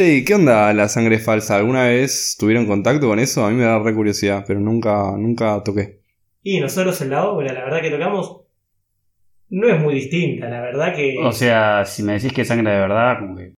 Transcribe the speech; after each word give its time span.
Che, 0.00 0.14
¿y 0.14 0.24
qué 0.24 0.34
onda 0.34 0.72
la 0.72 0.88
sangre 0.88 1.18
falsa? 1.18 1.58
¿Alguna 1.58 1.84
vez 1.84 2.34
tuvieron 2.40 2.64
contacto 2.64 3.06
con 3.06 3.18
eso? 3.18 3.44
A 3.44 3.50
mí 3.50 3.56
me 3.56 3.64
da 3.64 3.78
re 3.80 3.94
curiosidad, 3.94 4.46
pero 4.46 4.58
nunca, 4.58 5.12
nunca 5.18 5.62
toqué. 5.62 6.00
Y 6.42 6.58
nosotros 6.58 6.98
en 7.02 7.10
la 7.10 7.28
obra, 7.28 7.52
la 7.52 7.64
verdad 7.64 7.82
que 7.82 7.90
tocamos, 7.90 8.40
no 9.50 9.68
es 9.68 9.78
muy 9.78 9.92
distinta, 9.92 10.48
la 10.48 10.62
verdad 10.62 10.96
que... 10.96 11.18
O 11.22 11.32
sea, 11.32 11.84
si 11.84 12.02
me 12.02 12.14
decís 12.14 12.32
que 12.32 12.40
es 12.40 12.48
sangre 12.48 12.72
de 12.72 12.78
verdad, 12.78 13.18
como 13.18 13.36
que. 13.36 13.52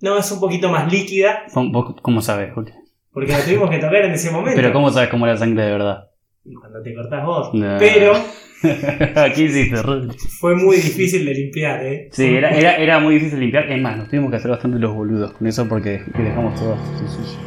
No, 0.00 0.18
es 0.18 0.32
un 0.32 0.40
poquito 0.40 0.68
más 0.68 0.92
líquida, 0.92 1.44
¿Cómo, 1.54 1.70
vos 1.70 1.94
cómo 2.02 2.22
sabes, 2.22 2.52
Juli? 2.52 2.72
porque 3.12 3.30
la 3.30 3.44
tuvimos 3.44 3.70
que 3.70 3.78
tocar 3.78 4.04
en 4.04 4.10
ese 4.10 4.30
momento. 4.32 4.60
Pero 4.60 4.72
¿cómo 4.72 4.90
sabes 4.90 5.10
cómo 5.10 5.26
era 5.28 5.36
sangre 5.36 5.62
de 5.62 5.70
verdad? 5.70 6.10
Y 6.44 6.54
Cuando 6.54 6.82
te 6.82 6.92
cortás 6.92 7.24
vos. 7.24 7.54
No. 7.54 7.76
Pero 7.78 8.14
Aquí 9.14 9.44
hiciste, 9.44 9.76
fue 10.40 10.56
muy 10.56 10.76
difícil 10.76 11.24
de 11.24 11.34
limpiar, 11.34 11.86
¿eh? 11.86 12.08
Sí, 12.10 12.24
era, 12.24 12.50
era, 12.50 12.76
era 12.76 12.98
muy 12.98 13.14
difícil 13.14 13.38
limpiar. 13.38 13.70
Es 13.70 13.80
más, 13.80 13.96
nos 13.96 14.08
tuvimos 14.08 14.30
que 14.30 14.36
hacer 14.36 14.50
bastante 14.50 14.78
los 14.78 14.94
boludos 14.94 15.32
con 15.32 15.46
eso 15.46 15.68
porque 15.68 16.02
dejamos 16.16 16.58
todo 16.58 16.76
sucio. 17.06 17.38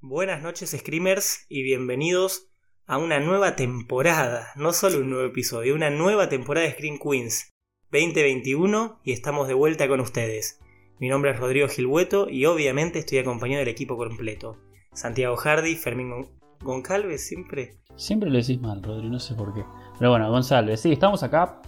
Buenas 0.00 0.42
noches, 0.42 0.70
Screamers, 0.70 1.44
y 1.48 1.64
bienvenidos 1.64 2.53
a 2.86 2.98
una 2.98 3.20
nueva 3.20 3.56
temporada. 3.56 4.48
No 4.56 4.72
solo 4.72 4.98
un 4.98 5.10
nuevo 5.10 5.26
episodio, 5.26 5.74
una 5.74 5.90
nueva 5.90 6.28
temporada 6.28 6.66
de 6.66 6.72
Scream 6.72 6.98
Queens 6.98 7.50
2021 7.90 9.00
y 9.04 9.12
estamos 9.12 9.48
de 9.48 9.54
vuelta 9.54 9.88
con 9.88 10.00
ustedes. 10.00 10.60
Mi 10.98 11.08
nombre 11.08 11.30
es 11.32 11.38
Rodrigo 11.38 11.68
Gilhueto 11.68 12.28
y 12.28 12.46
obviamente 12.46 12.98
estoy 13.00 13.18
acompañado 13.18 13.60
del 13.60 13.68
equipo 13.68 13.96
completo. 13.96 14.58
Santiago 14.92 15.36
Hardy, 15.36 15.74
Fermín 15.76 16.10
Gon- 16.10 16.28
Goncalves, 16.60 17.26
siempre. 17.26 17.78
Siempre 17.96 18.30
lo 18.30 18.38
decís 18.38 18.60
mal, 18.60 18.82
Rodri, 18.82 19.08
no 19.08 19.18
sé 19.18 19.34
por 19.34 19.54
qué. 19.54 19.64
Pero 19.98 20.10
bueno, 20.10 20.30
González, 20.30 20.80
sí, 20.80 20.92
estamos 20.92 21.22
acá, 21.22 21.60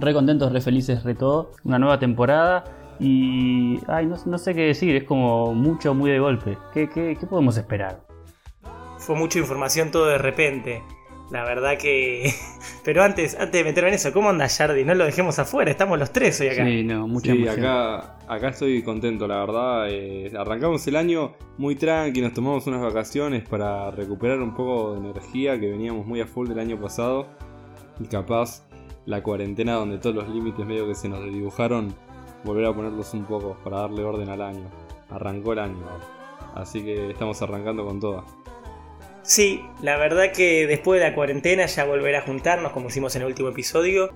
re 0.00 0.12
contentos, 0.12 0.52
re 0.52 0.60
felices, 0.60 1.02
re 1.04 1.14
todo. 1.14 1.52
Una 1.64 1.78
nueva 1.78 1.98
temporada 1.98 2.64
y. 3.00 3.78
Ay, 3.88 4.06
no, 4.06 4.16
no 4.26 4.38
sé 4.38 4.54
qué 4.54 4.62
decir, 4.62 4.94
es 4.96 5.04
como 5.04 5.54
mucho, 5.54 5.94
muy 5.94 6.10
de 6.10 6.18
golpe. 6.18 6.58
¿Qué, 6.72 6.88
qué, 6.88 7.16
qué 7.18 7.26
podemos 7.26 7.56
esperar? 7.56 8.05
Fue 9.06 9.14
mucha 9.16 9.38
información 9.38 9.90
todo 9.92 10.06
de 10.06 10.18
repente. 10.18 10.82
La 11.30 11.44
verdad 11.44 11.76
que... 11.78 12.32
Pero 12.84 13.02
antes, 13.02 13.34
antes 13.34 13.52
de 13.52 13.64
meterme 13.64 13.88
en 13.90 13.94
eso, 13.96 14.12
¿cómo 14.12 14.30
anda 14.30 14.48
Jardy? 14.48 14.84
No 14.84 14.94
lo 14.94 15.04
dejemos 15.04 15.38
afuera, 15.38 15.70
estamos 15.70 15.98
los 15.98 16.12
tres 16.12 16.40
hoy 16.40 16.48
acá. 16.48 16.64
Sí, 16.64 16.84
no, 16.84 17.06
mucha 17.08 17.32
Sí, 17.32 17.42
emoción. 17.42 17.64
acá, 17.64 18.18
acá 18.28 18.48
estoy 18.48 18.82
contento, 18.82 19.26
la 19.26 19.40
verdad. 19.40 19.86
Eh, 19.90 20.32
arrancamos 20.38 20.86
el 20.86 20.96
año 20.96 21.32
muy 21.58 21.74
tranqui, 21.76 22.20
nos 22.20 22.32
tomamos 22.32 22.66
unas 22.68 22.80
vacaciones 22.82 23.48
para 23.48 23.90
recuperar 23.90 24.40
un 24.40 24.54
poco 24.54 24.92
de 24.94 25.08
energía 25.08 25.58
que 25.58 25.68
veníamos 25.70 26.06
muy 26.06 26.20
a 26.20 26.26
full 26.26 26.48
del 26.48 26.58
año 26.60 26.80
pasado. 26.80 27.26
Y 27.98 28.06
capaz 28.06 28.62
la 29.04 29.22
cuarentena 29.22 29.74
donde 29.74 29.98
todos 29.98 30.14
los 30.16 30.28
límites 30.28 30.64
medio 30.66 30.86
que 30.86 30.94
se 30.94 31.08
nos 31.08 31.24
dibujaron, 31.24 31.94
volver 32.44 32.66
a 32.66 32.72
ponerlos 32.72 33.14
un 33.14 33.24
poco 33.24 33.56
para 33.64 33.78
darle 33.82 34.04
orden 34.04 34.28
al 34.28 34.42
año. 34.42 34.68
Arrancó 35.10 35.52
el 35.54 35.58
año. 35.60 35.84
Así 36.54 36.82
que 36.84 37.10
estamos 37.10 37.40
arrancando 37.42 37.84
con 37.84 37.98
todas. 37.98 38.24
Sí, 39.26 39.66
la 39.82 39.96
verdad 39.96 40.30
que 40.30 40.68
después 40.68 41.00
de 41.00 41.08
la 41.08 41.14
cuarentena 41.14 41.66
ya 41.66 41.84
volver 41.84 42.14
a 42.14 42.22
juntarnos 42.22 42.70
como 42.70 42.88
hicimos 42.88 43.16
en 43.16 43.22
el 43.22 43.28
último 43.28 43.48
episodio. 43.48 44.14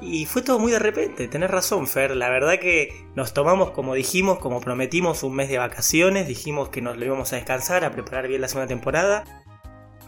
Y 0.00 0.26
fue 0.26 0.42
todo 0.42 0.58
muy 0.58 0.72
de 0.72 0.78
repente, 0.78 1.28
tenés 1.28 1.50
razón 1.50 1.86
Fer, 1.86 2.16
la 2.16 2.30
verdad 2.30 2.58
que 2.58 3.06
nos 3.14 3.32
tomamos 3.32 3.70
como 3.70 3.94
dijimos, 3.94 4.38
como 4.38 4.60
prometimos 4.60 5.22
un 5.22 5.36
mes 5.36 5.50
de 5.50 5.58
vacaciones, 5.58 6.26
dijimos 6.26 6.70
que 6.70 6.80
nos 6.80 6.96
lo 6.96 7.04
íbamos 7.04 7.32
a 7.32 7.36
descansar, 7.36 7.84
a 7.84 7.92
preparar 7.92 8.26
bien 8.26 8.40
la 8.40 8.48
segunda 8.48 8.66
temporada. 8.66 9.24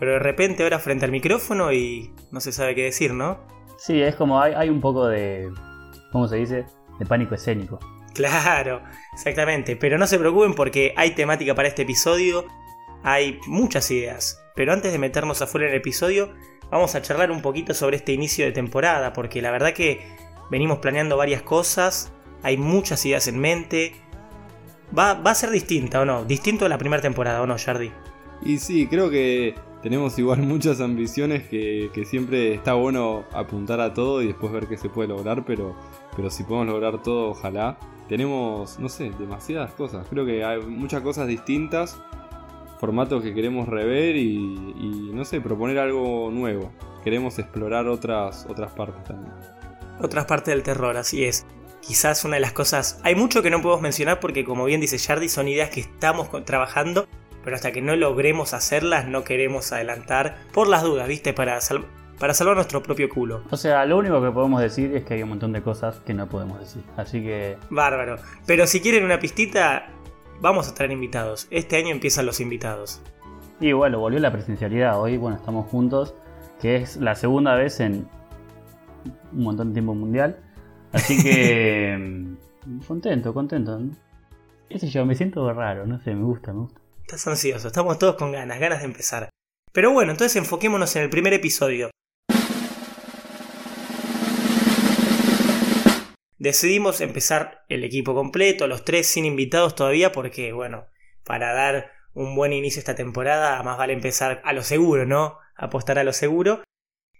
Pero 0.01 0.13
de 0.13 0.19
repente 0.19 0.65
ahora 0.65 0.81
frente 0.81 1.05
al 1.05 1.13
micrófono 1.13 1.73
y 1.73 2.13
no 2.33 2.41
se 2.41 2.51
sabe 2.51 2.75
qué 2.75 2.83
decir, 2.83 3.13
¿no? 3.13 3.39
Sí, 3.79 4.03
es 4.03 4.17
como 4.17 4.41
hay, 4.41 4.55
hay 4.55 4.71
un 4.71 4.81
poco 4.81 5.07
de. 5.07 5.53
¿Cómo 6.11 6.27
se 6.27 6.37
dice? 6.37 6.65
De 6.99 7.07
pánico 7.07 7.37
escénico. 7.37 7.79
Claro, 8.15 8.83
exactamente. 9.13 9.77
Pero 9.77 9.99
no 9.99 10.07
se 10.07 10.19
preocupen 10.19 10.55
porque 10.55 10.95
hay 10.97 11.13
temática 11.13 11.55
para 11.55 11.69
este 11.69 11.83
episodio, 11.83 12.47
hay 13.03 13.41
muchas 13.47 13.91
ideas. 13.91 14.43
Pero 14.55 14.73
antes 14.73 14.93
de 14.93 14.99
meternos 14.99 15.43
afuera 15.43 15.67
en 15.67 15.73
el 15.73 15.79
episodio, 15.79 16.33
vamos 16.71 16.95
a 16.95 17.03
charlar 17.03 17.31
un 17.31 17.43
poquito 17.43 17.75
sobre 17.75 17.97
este 17.97 18.13
inicio 18.13 18.45
de 18.45 18.53
temporada, 18.53 19.13
porque 19.13 19.43
la 19.43 19.51
verdad 19.51 19.73
que 19.73 20.01
venimos 20.51 20.79
planeando 20.79 21.17
varias 21.17 21.43
cosas, 21.43 22.13
hay 22.43 22.57
muchas 22.57 23.05
ideas 23.07 23.27
en 23.29 23.39
mente. 23.39 23.95
Va, 24.97 25.15
va 25.15 25.31
a 25.31 25.35
ser 25.35 25.51
distinta 25.51 26.01
o 26.01 26.05
no, 26.05 26.25
distinto 26.25 26.67
a 26.67 26.69
la 26.69 26.79
primera 26.79 27.01
temporada 27.01 27.41
o 27.41 27.47
no, 27.47 27.57
Jardy. 27.59 27.91
Y 28.45 28.59
sí, 28.59 28.87
creo 28.89 29.09
que 29.09 29.55
tenemos 29.83 30.19
igual 30.19 30.43
muchas 30.43 30.81
ambiciones 30.81 31.49
que, 31.49 31.91
que 31.93 32.05
siempre 32.05 32.55
está 32.55 32.75
bueno 32.75 33.25
apuntar 33.33 33.81
a 33.81 33.93
todo 33.93 34.23
y 34.23 34.29
después 34.29 34.53
ver 34.53 34.67
qué 34.67 34.77
se 34.77 34.89
puede 34.89 35.09
lograr, 35.09 35.45
pero, 35.45 35.77
pero 36.17 36.31
si 36.31 36.45
podemos 36.45 36.69
lograr 36.69 37.03
todo, 37.03 37.31
ojalá. 37.31 37.79
Tenemos, 38.09 38.79
no 38.79 38.89
sé, 38.89 39.11
demasiadas 39.19 39.73
cosas. 39.73 40.07
Creo 40.11 40.27
que 40.27 40.45
hay 40.45 40.61
muchas 40.61 41.03
cosas 41.03 41.29
distintas, 41.29 41.99
formatos 42.83 43.23
que 43.23 43.33
queremos 43.33 43.69
rever 43.69 44.17
y, 44.17 44.35
y, 44.35 45.11
no 45.15 45.25
sé, 45.25 45.41
proponer 45.41 45.79
algo 45.79 46.33
nuevo. 46.33 46.73
Queremos 47.05 47.39
explorar 47.39 47.87
otras, 47.87 48.45
otras 48.51 48.73
partes 48.73 49.05
también. 49.05 49.33
Otras 50.01 50.25
partes 50.25 50.53
del 50.53 50.65
terror, 50.65 50.97
así 50.97 51.25
es. 51.25 51.47
Quizás 51.81 52.25
una 52.25 52.35
de 52.35 52.41
las 52.41 52.51
cosas... 52.51 53.01
Hay 53.05 53.15
mucho 53.15 53.41
que 53.41 53.51
no 53.51 53.63
podemos 53.63 53.83
mencionar 53.83 54.19
porque 54.19 54.45
como 54.45 54.65
bien 54.65 54.81
dice 54.81 54.99
Jardy, 54.99 55.29
son 55.29 55.47
ideas 55.47 55.71
que 55.71 55.79
estamos 55.79 56.29
trabajando, 56.45 57.07
pero 57.45 57.55
hasta 57.55 57.71
que 57.71 57.83
no 57.83 57.95
logremos 57.95 58.53
hacerlas 58.53 59.07
no 59.07 59.23
queremos 59.23 59.71
adelantar 59.71 60.39
por 60.53 60.67
las 60.67 60.83
dudas, 60.83 61.07
¿viste? 61.07 61.33
Para, 61.33 61.61
sal- 61.61 61.87
para 62.19 62.35
salvar 62.35 62.57
nuestro 62.57 62.83
propio 62.83 63.09
culo. 63.09 63.45
O 63.53 63.57
sea, 63.57 63.87
lo 63.87 63.97
único 63.97 64.21
que 64.21 64.33
podemos 64.33 64.61
decir 64.61 64.93
es 64.97 65.05
que 65.05 65.15
hay 65.15 65.23
un 65.23 65.29
montón 65.29 65.53
de 65.53 65.63
cosas 65.63 66.01
que 66.05 66.15
no 66.15 66.29
podemos 66.29 66.59
decir. 66.59 66.83
Así 66.97 67.23
que. 67.23 67.59
Bárbaro. 67.71 68.17
Pero 68.45 68.67
si 68.67 68.81
quieren 68.81 69.05
una 69.05 69.21
pistita, 69.21 69.87
vamos 70.43 70.69
a 70.69 70.75
traer 70.75 70.91
invitados. 70.91 71.47
Este 71.51 71.77
año 71.77 71.91
empiezan 71.91 72.27
los 72.27 72.41
invitados. 72.41 73.01
Y 73.61 73.73
bueno, 73.73 74.01
volvió 74.01 74.19
la 74.19 74.33
presencialidad. 74.33 75.01
Hoy, 75.01 75.17
bueno, 75.17 75.37
estamos 75.37 75.71
juntos, 75.71 76.15
que 76.61 76.77
es 76.77 76.97
la 76.97 77.15
segunda 77.15 77.55
vez 77.55 77.81
en 77.81 78.09
un 79.33 79.43
montón 79.43 79.69
de 79.69 79.75
tiempo 79.75 79.95
mundial. 79.95 80.39
Así 80.93 81.23
que. 81.23 81.97
mm, 82.67 82.81
contento, 82.87 83.33
contento. 83.33 83.81
¿Qué 84.69 84.79
sé 84.79 84.89
yo? 84.89 85.07
Me 85.07 85.15
siento 85.15 85.51
raro, 85.53 85.87
no 85.87 86.01
sé, 86.01 86.15
me 86.15 86.25
gusta, 86.25 86.53
me 86.53 86.61
gusta. 86.61 86.81
Estás 87.03 87.27
ansioso, 87.29 87.69
estamos 87.69 87.99
todos 87.99 88.17
con 88.17 88.33
ganas, 88.33 88.59
ganas 88.59 88.81
de 88.81 88.87
empezar. 88.87 89.31
Pero 89.73 89.93
bueno, 89.93 90.13
entonces 90.13 90.37
enfoquémonos 90.37 90.95
en 90.97 91.03
el 91.03 91.11
primer 91.11 91.33
episodio. 91.33 91.91
Decidimos 96.43 97.01
empezar 97.01 97.65
el 97.69 97.85
equipo 97.85 98.17
completo, 98.17 98.67
los 98.67 98.85
tres 98.85 99.07
sin 99.07 99.25
invitados 99.25 99.77
todavía, 99.77 100.11
porque 100.11 100.53
bueno, 100.53 100.89
para 101.23 101.53
dar 101.53 101.93
un 102.15 102.35
buen 102.35 102.53
inicio 102.53 102.81
a 102.81 102.83
esta 102.83 102.97
temporada, 102.97 103.63
más 103.63 103.79
vale 103.79 103.93
empezar 103.93 104.43
a 104.45 104.53
lo 104.53 104.65
seguro, 104.65 105.07
¿no? 105.07 105.39
Apostar 105.55 106.01
a 106.01 106.05
lo 106.05 106.13
seguro. 106.13 106.65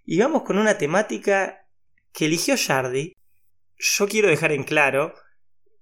Y 0.03 0.19
vamos 0.19 0.43
con 0.43 0.57
una 0.57 0.77
temática 0.77 1.69
que 2.11 2.25
eligió 2.25 2.55
Jardy. 2.57 3.13
Yo 3.77 4.09
quiero 4.09 4.27
dejar 4.27 4.51
en 4.51 4.65
claro 4.65 5.15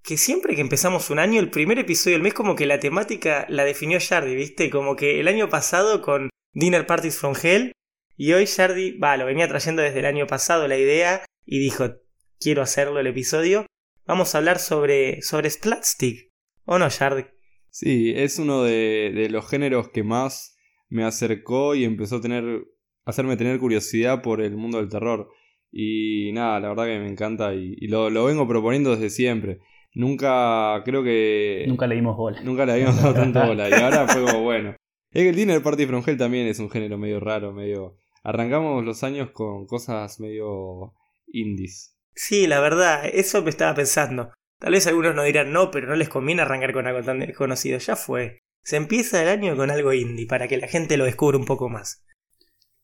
que 0.04 0.18
siempre 0.18 0.54
que 0.54 0.60
empezamos 0.60 1.10
un 1.10 1.18
año, 1.18 1.40
el 1.40 1.50
primer 1.50 1.80
episodio 1.80 2.14
del 2.14 2.22
mes, 2.22 2.34
como 2.34 2.54
que 2.54 2.66
la 2.66 2.78
temática 2.78 3.44
la 3.48 3.64
definió 3.64 3.98
Jardy, 4.00 4.36
¿viste? 4.36 4.70
Como 4.70 4.94
que 4.94 5.18
el 5.18 5.26
año 5.26 5.48
pasado 5.48 6.00
con 6.00 6.30
Dinner 6.54 6.86
Parties 6.86 7.18
from 7.18 7.34
Hell, 7.42 7.72
y 8.16 8.34
hoy 8.34 8.46
Jardy, 8.46 8.98
va, 8.98 9.16
lo 9.16 9.26
venía 9.26 9.48
trayendo 9.48 9.82
desde 9.82 9.98
el 9.98 10.06
año 10.06 10.28
pasado 10.28 10.68
la 10.68 10.78
idea, 10.78 11.24
y 11.44 11.58
dijo, 11.58 12.01
quiero 12.42 12.62
hacerlo 12.62 12.98
el 12.98 13.06
episodio. 13.06 13.66
Vamos 14.04 14.34
a 14.34 14.38
hablar 14.38 14.58
sobre, 14.58 15.22
sobre 15.22 15.48
Splatstick. 15.48 16.28
¿O 16.64 16.78
no, 16.78 16.88
Jardy? 16.90 17.24
Sí, 17.70 18.12
es 18.16 18.38
uno 18.38 18.64
de, 18.64 19.12
de 19.14 19.30
los 19.30 19.48
géneros 19.48 19.90
que 19.90 20.02
más 20.02 20.56
me 20.88 21.04
acercó 21.04 21.74
y 21.74 21.84
empezó 21.84 22.16
a 22.16 22.20
tener, 22.20 22.44
a 22.44 23.10
hacerme 23.10 23.36
tener 23.36 23.58
curiosidad 23.60 24.22
por 24.22 24.40
el 24.40 24.56
mundo 24.56 24.78
del 24.78 24.88
terror. 24.88 25.28
Y 25.70 26.32
nada, 26.32 26.60
la 26.60 26.68
verdad 26.70 26.86
que 26.86 26.98
me 26.98 27.08
encanta 27.08 27.54
y, 27.54 27.76
y 27.78 27.86
lo, 27.86 28.10
lo 28.10 28.24
vengo 28.24 28.46
proponiendo 28.48 28.90
desde 28.90 29.10
siempre. 29.10 29.60
Nunca, 29.94 30.82
creo 30.84 31.04
que... 31.04 31.64
Nunca 31.68 31.86
le 31.86 31.94
dimos 31.94 32.16
bola. 32.16 32.42
Nunca 32.42 32.66
le 32.66 32.72
habíamos 32.72 33.00
dado 33.00 33.14
tanto 33.14 33.40
bola. 33.46 33.70
Y 33.70 33.72
ahora 33.72 34.08
fue 34.08 34.24
como 34.24 34.42
bueno. 34.42 34.74
Es 35.12 35.22
que 35.22 35.28
el 35.28 35.36
Dinner 35.36 35.62
Party 35.62 35.86
from 35.86 36.02
Hell 36.04 36.16
también 36.16 36.46
es 36.48 36.58
un 36.58 36.70
género 36.70 36.98
medio 36.98 37.20
raro, 37.20 37.52
medio... 37.52 37.96
Arrancamos 38.24 38.84
los 38.84 39.02
años 39.02 39.30
con 39.30 39.66
cosas 39.66 40.20
medio 40.20 40.94
indies. 41.32 41.91
Sí, 42.14 42.46
la 42.46 42.60
verdad, 42.60 43.04
eso 43.06 43.42
me 43.42 43.50
estaba 43.50 43.74
pensando. 43.74 44.32
Tal 44.58 44.72
vez 44.72 44.86
algunos 44.86 45.14
nos 45.14 45.24
dirán 45.24 45.52
no, 45.52 45.70
pero 45.70 45.88
no 45.88 45.96
les 45.96 46.08
conviene 46.08 46.42
arrancar 46.42 46.72
con 46.72 46.86
algo 46.86 47.02
tan 47.02 47.18
desconocido. 47.18 47.78
Ya 47.78 47.96
fue. 47.96 48.38
Se 48.62 48.76
empieza 48.76 49.22
el 49.22 49.28
año 49.28 49.56
con 49.56 49.70
algo 49.70 49.92
indie 49.92 50.26
para 50.26 50.46
que 50.46 50.56
la 50.58 50.68
gente 50.68 50.96
lo 50.96 51.04
descubra 51.04 51.36
un 51.38 51.46
poco 51.46 51.68
más. 51.68 52.04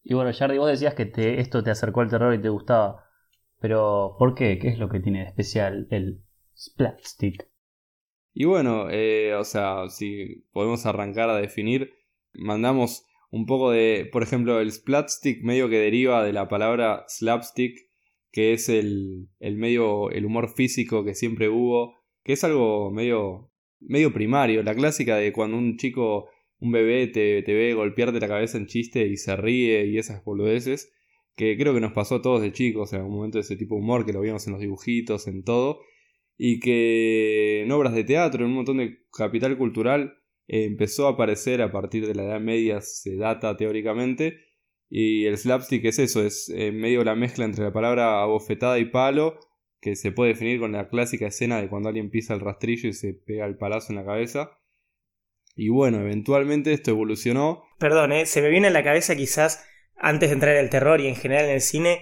Y 0.03 0.15
bueno, 0.15 0.33
Jardy, 0.33 0.59
vos 0.59 0.71
decías 0.71 0.95
que 0.95 1.07
te- 1.07 1.41
esto 1.41 1.63
te 1.63 1.71
acercó 1.71 2.01
al 2.01 2.11
terror 2.11 2.35
y 2.35 2.43
te 2.43 2.49
gustaba. 2.49 3.05
Pero, 3.61 4.17
¿por 4.19 4.35
qué? 4.35 4.59
¿Qué 4.59 4.69
es 4.69 4.79
lo 4.79 4.89
que 4.89 5.01
tiene 5.01 5.21
de 5.21 5.27
especial 5.27 5.87
el 5.91 6.23
Splatstick. 6.57 7.49
Y 8.35 8.45
bueno, 8.45 8.89
eh, 8.91 9.35
o 9.35 9.45
sea, 9.45 9.89
si 9.89 10.45
podemos 10.53 10.87
arrancar 10.87 11.31
a 11.31 11.37
definir, 11.37 11.93
mandamos 12.35 13.05
un 13.31 13.47
poco 13.47 13.71
de, 13.71 14.09
por 14.13 14.23
ejemplo, 14.23 14.61
el 14.61 14.73
splatstick 14.73 15.43
medio 15.43 15.69
que 15.69 15.79
deriva 15.79 16.23
de 16.25 16.33
la 16.33 16.49
palabra 16.49 17.05
slapstick, 17.09 17.88
que 18.39 18.53
es 18.53 18.69
el, 18.69 19.27
el 19.41 19.57
medio, 19.57 20.13
el 20.13 20.25
humor 20.25 20.49
físico 20.55 21.05
que 21.05 21.17
siempre 21.17 21.49
hubo, 21.49 21.97
que 22.23 22.35
es 22.35 22.45
algo 22.45 22.93
medio, 22.93 23.51
medio 23.81 24.13
primario, 24.13 24.63
la 24.63 24.77
clásica 24.77 25.17
de 25.17 25.33
cuando 25.33 25.59
un 25.59 25.77
chico, 25.77 26.29
un 26.61 26.71
bebé 26.71 27.09
te, 27.09 27.43
te 27.43 27.53
ve 27.53 27.75
golpearte 27.75 28.21
la 28.21 28.29
cabeza 28.29 28.57
en 28.57 28.67
chiste 28.67 29.09
y 29.09 29.17
se 29.17 29.35
ríe 29.35 29.87
y 29.87 29.99
esas 29.99 30.23
boludeces, 30.23 30.95
que 31.35 31.57
creo 31.59 31.75
que 31.75 31.81
nos 31.81 31.91
pasó 31.91 32.15
a 32.15 32.23
todos 32.23 32.41
de 32.41 32.53
chicos 32.53 32.93
en 32.93 33.01
algún 33.01 33.17
momento 33.17 33.39
de 33.39 33.43
ese 33.43 33.57
tipo 33.57 33.75
de 33.75 33.81
humor, 33.81 34.07
que 34.07 34.13
lo 34.13 34.21
vimos 34.21 34.47
en 34.47 34.53
los 34.53 34.61
dibujitos, 34.61 35.27
en 35.27 35.43
todo, 35.43 35.81
y 36.37 36.61
que 36.61 37.63
en 37.63 37.73
obras 37.73 37.93
de 37.93 38.05
teatro, 38.05 38.45
en 38.45 38.51
un 38.51 38.57
montón 38.59 38.77
de 38.77 38.99
capital 39.11 39.59
cultural, 39.59 40.15
eh, 40.47 40.63
empezó 40.63 41.09
a 41.09 41.15
aparecer 41.15 41.61
a 41.61 41.73
partir 41.73 42.07
de 42.07 42.15
la 42.15 42.23
Edad 42.23 42.41
Media, 42.41 42.83
se 42.83 43.17
data 43.17 43.57
teóricamente, 43.57 44.37
y 44.91 45.27
el 45.27 45.37
slapstick 45.37 45.85
es 45.85 45.99
eso, 45.99 46.25
es 46.25 46.49
en 46.49 46.79
medio 46.81 47.05
la 47.05 47.15
mezcla 47.15 47.45
entre 47.45 47.65
la 47.65 47.73
palabra 47.73 48.23
abofetada 48.23 48.79
y 48.79 48.87
palo, 48.87 49.39
que 49.81 49.95
se 49.97 50.13
puede 50.13 50.31
definir 50.33 50.59
con 50.61 50.73
la 50.73 50.89
clásica 50.89 51.27
escena 51.29 51.61
de 51.61 51.69
cuando 51.69 51.89
alguien 51.89 52.11
pisa 52.11 52.35
el 52.35 52.41
rastrillo 52.41 52.89
y 52.89 52.93
se 52.95 53.15
pega 53.15 53.47
el 53.47 53.57
palazo 53.57 53.93
en 53.93 53.97
la 53.97 54.05
cabeza. 54.05 54.51
Y 55.55 55.69
bueno, 55.71 56.01
eventualmente 56.01 56.73
esto 56.73 56.91
evolucionó. 56.91 57.65
Perdón, 57.79 58.13
¿eh? 58.13 58.27
se 58.27 58.41
me 58.43 58.49
viene 58.49 58.69
a 58.69 58.71
la 58.71 58.83
cabeza 58.85 59.15
quizás, 59.17 59.65
antes 59.97 60.31
de 60.31 60.35
entrar 60.35 60.55
en 60.57 60.65
el 60.65 60.71
terror 60.71 61.01
y 61.01 61.07
en 61.09 61.17
general 61.17 61.45
en 61.47 61.51
el 61.53 61.61
cine, 61.61 62.01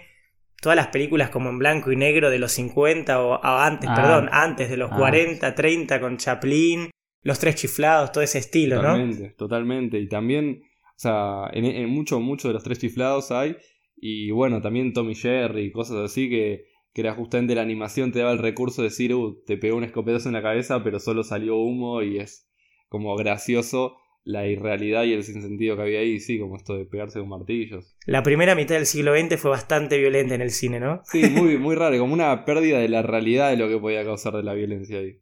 todas 0.61 0.77
las 0.77 0.89
películas 0.89 1.31
como 1.31 1.51
en 1.51 1.59
blanco 1.59 1.91
y 1.93 1.97
negro 1.97 2.31
de 2.31 2.39
los 2.39 2.53
50 2.53 3.23
o, 3.23 3.41
antes, 3.45 3.89
Ah. 3.91 3.95
perdón, 3.95 4.29
antes 4.33 4.71
de 4.71 4.77
los 4.77 4.91
Ah. 4.93 4.97
40, 4.99 5.55
30 5.55 6.01
con 6.01 6.17
Chaplin, 6.19 6.91
Los 7.23 7.39
Tres 7.41 7.57
Chiflados, 7.57 8.13
todo 8.13 8.23
ese 8.25 8.39
estilo, 8.39 8.77
¿no? 8.77 8.83
Totalmente, 8.83 9.31
totalmente. 9.37 9.99
Y 9.99 10.09
también, 10.09 10.63
o 10.97 10.99
sea, 10.99 11.51
en, 11.53 11.67
en 11.67 11.91
mucho, 11.91 12.21
mucho 12.21 12.49
de 12.49 12.55
los 12.55 12.65
tres 12.65 12.79
chiflados 12.79 13.31
hay. 13.31 13.57
Y 13.97 14.31
bueno, 14.31 14.61
también 14.63 14.93
Tommy 14.93 15.15
Jerry 15.15 15.65
y 15.67 15.73
cosas 15.73 15.99
así 15.99 16.31
que, 16.31 16.65
que 16.93 17.03
era 17.03 17.15
justamente 17.15 17.55
la 17.55 17.63
animación 17.63 18.13
te 18.13 18.21
daba 18.21 18.33
el 18.33 18.39
recurso 18.39 18.83
de 18.83 18.89
decir, 18.89 19.15
uh, 19.15 19.43
te 19.45 19.59
pegó 19.59 19.77
un 19.77 19.85
escopetazo 19.85 20.29
en 20.29 20.35
la 20.35 20.43
cabeza, 20.43 20.83
pero 20.83 20.99
solo 20.99 21.23
salió 21.23 21.57
humo 21.57 22.03
y 22.03 22.19
es 22.19 22.51
como 22.89 23.15
gracioso 23.17 23.97
la 24.25 24.47
irrealidad 24.47 25.05
y 25.05 25.13
el 25.13 25.23
sinsentido 25.23 25.77
que 25.77 25.83
había 25.83 26.01
ahí, 26.01 26.19
sí, 26.19 26.39
como 26.39 26.57
esto 26.57 26.77
de 26.77 26.85
pegarse 26.85 27.21
con 27.21 27.29
martillos. 27.29 27.97
La 28.07 28.25
primera 28.25 28.57
mitad 28.57 28.75
del 28.75 28.87
siglo 28.87 29.15
XX 29.17 29.41
fue 29.41 29.53
bastante 29.53 29.99
violenta 29.99 30.35
en 30.35 30.41
el 30.41 30.51
cine, 30.51 30.81
¿no? 30.81 31.01
Sí, 31.05 31.23
muy, 31.31 31.59
muy 31.59 31.77
raro, 31.77 31.97
como 31.99 32.13
una 32.13 32.45
pérdida 32.45 32.81
de 32.81 32.89
la 32.89 33.03
realidad 33.03 33.51
de 33.51 33.57
lo 33.57 33.69
que 33.69 33.79
podía 33.79 34.03
causar 34.05 34.35
de 34.35 34.43
la 34.43 34.55
violencia 34.55 34.99
ahí. 34.99 35.21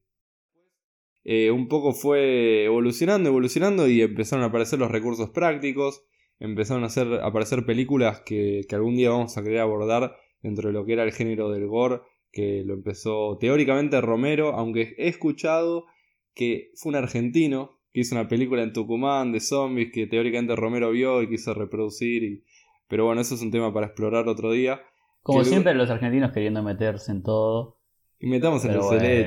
Eh, 1.24 1.50
un 1.50 1.68
poco 1.68 1.92
fue 1.92 2.64
evolucionando, 2.64 3.30
evolucionando 3.30 3.88
y 3.88 4.02
empezaron 4.02 4.44
a 4.44 4.48
aparecer 4.48 4.78
los 4.78 4.90
recursos 4.90 5.30
prácticos, 5.30 6.04
empezaron 6.38 6.82
a, 6.82 6.86
hacer, 6.86 7.06
a 7.14 7.26
aparecer 7.26 7.64
películas 7.64 8.20
que, 8.20 8.66
que 8.68 8.74
algún 8.74 8.96
día 8.96 9.10
vamos 9.10 9.36
a 9.38 9.42
querer 9.42 9.60
abordar 9.60 10.16
dentro 10.42 10.68
de 10.68 10.74
lo 10.74 10.84
que 10.84 10.92
era 10.92 11.04
el 11.04 11.12
género 11.12 11.50
del 11.50 11.66
gore, 11.66 12.00
que 12.30 12.62
lo 12.64 12.74
empezó 12.74 13.38
teóricamente 13.38 14.00
Romero, 14.00 14.50
aunque 14.54 14.94
he 14.98 15.08
escuchado 15.08 15.86
que 16.34 16.72
fue 16.74 16.90
un 16.90 16.96
argentino 16.96 17.78
que 17.92 18.00
hizo 18.00 18.14
una 18.16 18.28
película 18.28 18.62
en 18.62 18.72
Tucumán 18.72 19.32
de 19.32 19.40
zombies 19.40 19.92
que 19.92 20.06
teóricamente 20.06 20.56
Romero 20.56 20.90
vio 20.90 21.22
y 21.22 21.28
quiso 21.28 21.54
reproducir, 21.54 22.24
y... 22.24 22.44
pero 22.88 23.06
bueno, 23.06 23.20
eso 23.20 23.36
es 23.36 23.40
un 23.40 23.50
tema 23.52 23.72
para 23.72 23.86
explorar 23.86 24.28
otro 24.28 24.50
día. 24.50 24.82
Como 25.22 25.38
Que- 25.38 25.46
siempre, 25.46 25.74
los 25.74 25.88
argentinos 25.88 26.32
queriendo 26.32 26.62
meterse 26.62 27.12
en 27.12 27.22
todo. 27.22 27.78
Y 28.18 28.26
metamos 28.26 28.64
en 28.64 28.72
el 28.72 28.78
bueno. 28.80 29.26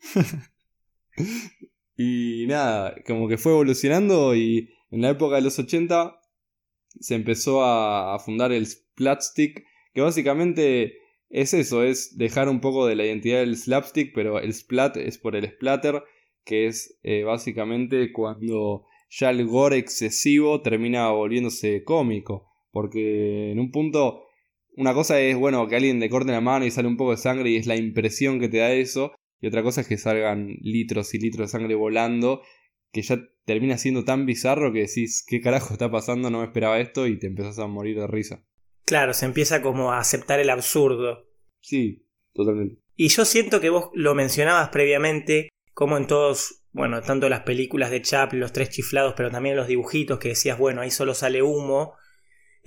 Y 1.98 2.44
nada, 2.46 2.94
como 3.06 3.26
que 3.26 3.38
fue 3.38 3.52
evolucionando 3.52 4.36
y 4.36 4.68
en 4.90 5.00
la 5.00 5.08
época 5.08 5.36
de 5.36 5.40
los 5.40 5.58
80 5.58 6.20
se 7.00 7.14
empezó 7.14 7.64
a, 7.64 8.18
fundar 8.18 8.52
el 8.52 8.66
Splatstick, 8.66 9.64
que 9.94 10.02
básicamente 10.02 10.98
es 11.30 11.54
eso, 11.54 11.82
es 11.82 12.18
dejar 12.18 12.50
un 12.50 12.60
poco 12.60 12.86
de 12.86 12.96
la 12.96 13.06
identidad 13.06 13.40
del 13.40 13.56
slapstick, 13.56 14.12
pero 14.14 14.38
el 14.38 14.52
splat 14.52 14.96
es 14.98 15.18
por 15.18 15.36
el 15.36 15.48
splatter, 15.48 16.02
que 16.44 16.66
es 16.66 16.98
eh, 17.02 17.24
básicamente 17.24 18.12
cuando 18.12 18.84
ya 19.10 19.30
el 19.30 19.46
gore 19.46 19.78
excesivo 19.78 20.62
termina 20.62 21.08
volviéndose 21.10 21.82
cómico, 21.82 22.46
porque 22.70 23.52
en 23.52 23.58
un 23.58 23.70
punto 23.70 24.22
una 24.76 24.92
cosa 24.92 25.20
es, 25.20 25.36
bueno, 25.36 25.66
que 25.68 25.76
alguien 25.76 26.00
le 26.00 26.10
corte 26.10 26.32
la 26.32 26.40
mano 26.40 26.66
y 26.66 26.70
sale 26.70 26.88
un 26.88 26.98
poco 26.98 27.12
de 27.12 27.16
sangre 27.16 27.50
y 27.50 27.56
es 27.56 27.66
la 27.66 27.76
impresión 27.76 28.38
que 28.38 28.48
te 28.48 28.58
da 28.58 28.72
eso. 28.72 29.12
Y 29.40 29.46
otra 29.46 29.62
cosa 29.62 29.82
es 29.82 29.88
que 29.88 29.98
salgan 29.98 30.48
litros 30.60 31.14
y 31.14 31.18
litros 31.18 31.48
de 31.48 31.58
sangre 31.58 31.74
volando, 31.74 32.42
que 32.92 33.02
ya 33.02 33.18
termina 33.44 33.78
siendo 33.78 34.04
tan 34.04 34.26
bizarro 34.26 34.72
que 34.72 34.80
decís, 34.80 35.24
¿qué 35.26 35.40
carajo 35.40 35.72
está 35.72 35.90
pasando? 35.90 36.30
No 36.30 36.40
me 36.40 36.46
esperaba 36.46 36.80
esto 36.80 37.06
y 37.06 37.18
te 37.18 37.26
empezás 37.26 37.58
a 37.58 37.66
morir 37.66 37.98
de 37.98 38.06
risa. 38.06 38.44
Claro, 38.84 39.14
se 39.14 39.26
empieza 39.26 39.62
como 39.62 39.92
a 39.92 39.98
aceptar 39.98 40.40
el 40.40 40.50
absurdo. 40.50 41.28
Sí, 41.60 42.06
totalmente. 42.32 42.80
Y 42.94 43.08
yo 43.08 43.24
siento 43.24 43.60
que 43.60 43.70
vos 43.70 43.90
lo 43.94 44.14
mencionabas 44.14 44.70
previamente, 44.70 45.50
como 45.74 45.96
en 45.96 46.06
todos, 46.06 46.62
bueno, 46.72 47.02
tanto 47.02 47.28
las 47.28 47.42
películas 47.42 47.90
de 47.90 48.00
Chaplin, 48.00 48.40
los 48.40 48.52
tres 48.52 48.70
chiflados, 48.70 49.14
pero 49.16 49.30
también 49.30 49.56
los 49.56 49.68
dibujitos 49.68 50.18
que 50.18 50.30
decías, 50.30 50.58
bueno, 50.58 50.80
ahí 50.80 50.90
solo 50.90 51.14
sale 51.14 51.42
humo. 51.42 51.94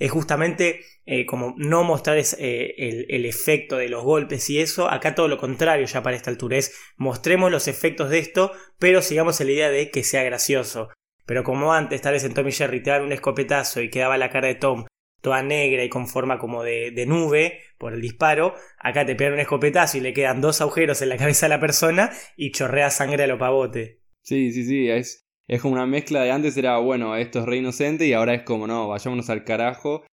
Es 0.00 0.10
justamente 0.10 0.80
eh, 1.06 1.26
como 1.26 1.54
no 1.56 1.84
mostrar 1.84 2.18
es, 2.18 2.36
eh, 2.40 2.74
el, 2.78 3.06
el 3.08 3.24
efecto 3.24 3.76
de 3.76 3.88
los 3.88 4.02
golpes 4.02 4.50
y 4.50 4.58
eso. 4.58 4.90
Acá 4.90 5.14
todo 5.14 5.28
lo 5.28 5.38
contrario 5.38 5.86
ya 5.86 6.02
para 6.02 6.16
esta 6.16 6.30
altura. 6.30 6.56
Es 6.56 6.74
mostremos 6.96 7.52
los 7.52 7.68
efectos 7.68 8.10
de 8.10 8.18
esto, 8.18 8.50
pero 8.80 9.02
sigamos 9.02 9.40
en 9.40 9.46
la 9.46 9.52
idea 9.52 9.70
de 9.70 9.92
que 9.92 10.02
sea 10.02 10.24
gracioso. 10.24 10.88
Pero 11.26 11.44
como 11.44 11.72
antes, 11.72 12.00
tal 12.00 12.14
vez 12.14 12.24
en 12.24 12.34
Tom 12.34 12.48
y 12.48 12.52
Jerry 12.52 12.82
te 12.82 12.90
daban 12.90 13.06
un 13.06 13.12
escopetazo 13.12 13.80
y 13.80 13.90
quedaba 13.90 14.18
la 14.18 14.30
cara 14.30 14.48
de 14.48 14.56
Tom 14.56 14.86
toda 15.20 15.42
negra 15.42 15.84
y 15.84 15.88
con 15.88 16.08
forma 16.08 16.38
como 16.38 16.62
de, 16.62 16.90
de 16.90 17.06
nube 17.06 17.60
por 17.78 17.92
el 17.92 18.00
disparo, 18.00 18.54
acá 18.78 19.04
te 19.06 19.14
pegan 19.14 19.34
un 19.34 19.40
escopetazo 19.40 19.98
y 19.98 20.00
le 20.00 20.12
quedan 20.12 20.40
dos 20.40 20.60
agujeros 20.60 21.02
en 21.02 21.10
la 21.10 21.16
cabeza 21.16 21.46
de 21.46 21.50
la 21.50 21.60
persona 21.60 22.10
y 22.36 22.52
chorrea 22.52 22.90
sangre 22.90 23.24
a 23.24 23.26
lo 23.26 23.38
pavote. 23.38 24.00
Sí, 24.22 24.52
sí, 24.52 24.64
sí, 24.64 24.88
es, 24.88 25.26
es 25.50 25.60
como 25.62 25.74
una 25.74 25.86
mezcla 25.86 26.22
de 26.22 26.30
antes 26.30 26.56
era, 26.56 26.78
bueno, 26.78 27.16
esto 27.16 27.40
es 27.40 27.44
re 27.44 27.56
inocente 27.56 28.06
y 28.06 28.12
ahora 28.12 28.34
es 28.34 28.44
como, 28.44 28.68
no, 28.68 28.86
vayámonos 28.86 29.30
al 29.30 29.42
carajo. 29.42 30.04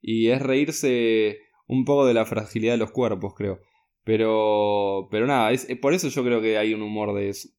Y 0.00 0.28
es 0.28 0.40
reírse 0.40 1.38
un 1.66 1.84
poco 1.84 2.06
de 2.06 2.14
la 2.14 2.24
fragilidad 2.24 2.72
de 2.72 2.78
los 2.78 2.92
cuerpos, 2.92 3.34
creo. 3.34 3.60
Pero, 4.04 5.08
pero 5.10 5.26
nada, 5.26 5.52
es, 5.52 5.66
por 5.82 5.92
eso 5.92 6.08
yo 6.08 6.24
creo 6.24 6.40
que 6.40 6.56
hay 6.56 6.72
un 6.72 6.80
humor 6.80 7.12
de 7.14 7.28
eso. 7.28 7.50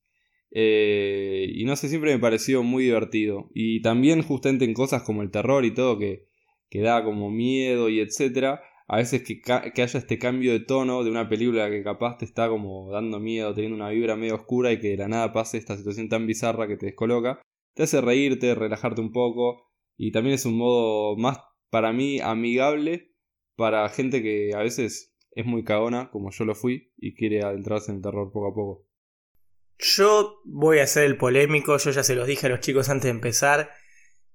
Eh, 0.49 1.47
y 1.53 1.63
no 1.65 1.75
sé, 1.75 1.89
siempre 1.89 2.11
me 2.11 2.19
pareció 2.19 2.63
muy 2.63 2.85
divertido. 2.85 3.51
Y 3.53 3.83
también 3.83 4.23
justamente 4.23 4.65
en 4.65 4.73
cosas 4.73 5.03
como 5.03 5.21
el 5.21 5.29
terror 5.29 5.63
y 5.63 5.75
todo, 5.75 5.99
que, 5.99 6.25
que 6.71 6.81
da 6.81 7.03
como 7.03 7.29
miedo 7.29 7.89
y 7.89 7.99
etcétera. 7.99 8.63
A 8.87 8.97
veces 8.97 9.23
que, 9.23 9.41
haya 9.51 9.99
este 9.99 10.17
cambio 10.17 10.53
de 10.53 10.61
tono 10.61 11.03
de 11.03 11.11
una 11.11 11.27
película 11.27 11.69
que 11.69 11.83
capaz 11.83 12.17
te 12.17 12.25
está 12.25 12.47
como 12.47 12.89
dando 12.91 13.19
miedo, 13.19 13.53
teniendo 13.53 13.75
una 13.75 13.89
vibra 13.89 14.15
medio 14.15 14.35
oscura 14.35 14.71
y 14.71 14.79
que 14.79 14.89
de 14.89 14.97
la 14.97 15.07
nada 15.09 15.33
pase 15.33 15.57
esta 15.57 15.75
situación 15.75 16.07
tan 16.07 16.25
bizarra 16.25 16.67
que 16.67 16.77
te 16.77 16.87
descoloca, 16.87 17.41
te 17.73 17.83
hace 17.83 17.99
reírte, 17.99 18.55
relajarte 18.55 19.01
un 19.01 19.11
poco 19.11 19.67
y 19.97 20.11
también 20.11 20.35
es 20.35 20.45
un 20.45 20.57
modo 20.57 21.17
más 21.17 21.39
para 21.69 21.91
mí 21.91 22.19
amigable 22.21 23.13
para 23.57 23.89
gente 23.89 24.21
que 24.21 24.51
a 24.55 24.59
veces 24.59 25.15
es 25.31 25.45
muy 25.45 25.63
cagona, 25.63 26.09
como 26.11 26.31
yo 26.31 26.45
lo 26.45 26.55
fui, 26.55 26.93
y 26.97 27.13
quiere 27.13 27.43
adentrarse 27.43 27.91
en 27.91 27.97
el 27.97 28.03
terror 28.03 28.31
poco 28.31 28.47
a 28.47 28.55
poco. 28.55 28.87
Yo 29.77 30.41
voy 30.45 30.79
a 30.79 30.87
ser 30.87 31.03
el 31.03 31.17
polémico, 31.17 31.77
yo 31.77 31.91
ya 31.91 32.03
se 32.03 32.15
los 32.15 32.27
dije 32.27 32.47
a 32.47 32.49
los 32.49 32.61
chicos 32.61 32.89
antes 32.89 33.03
de 33.03 33.09
empezar, 33.11 33.69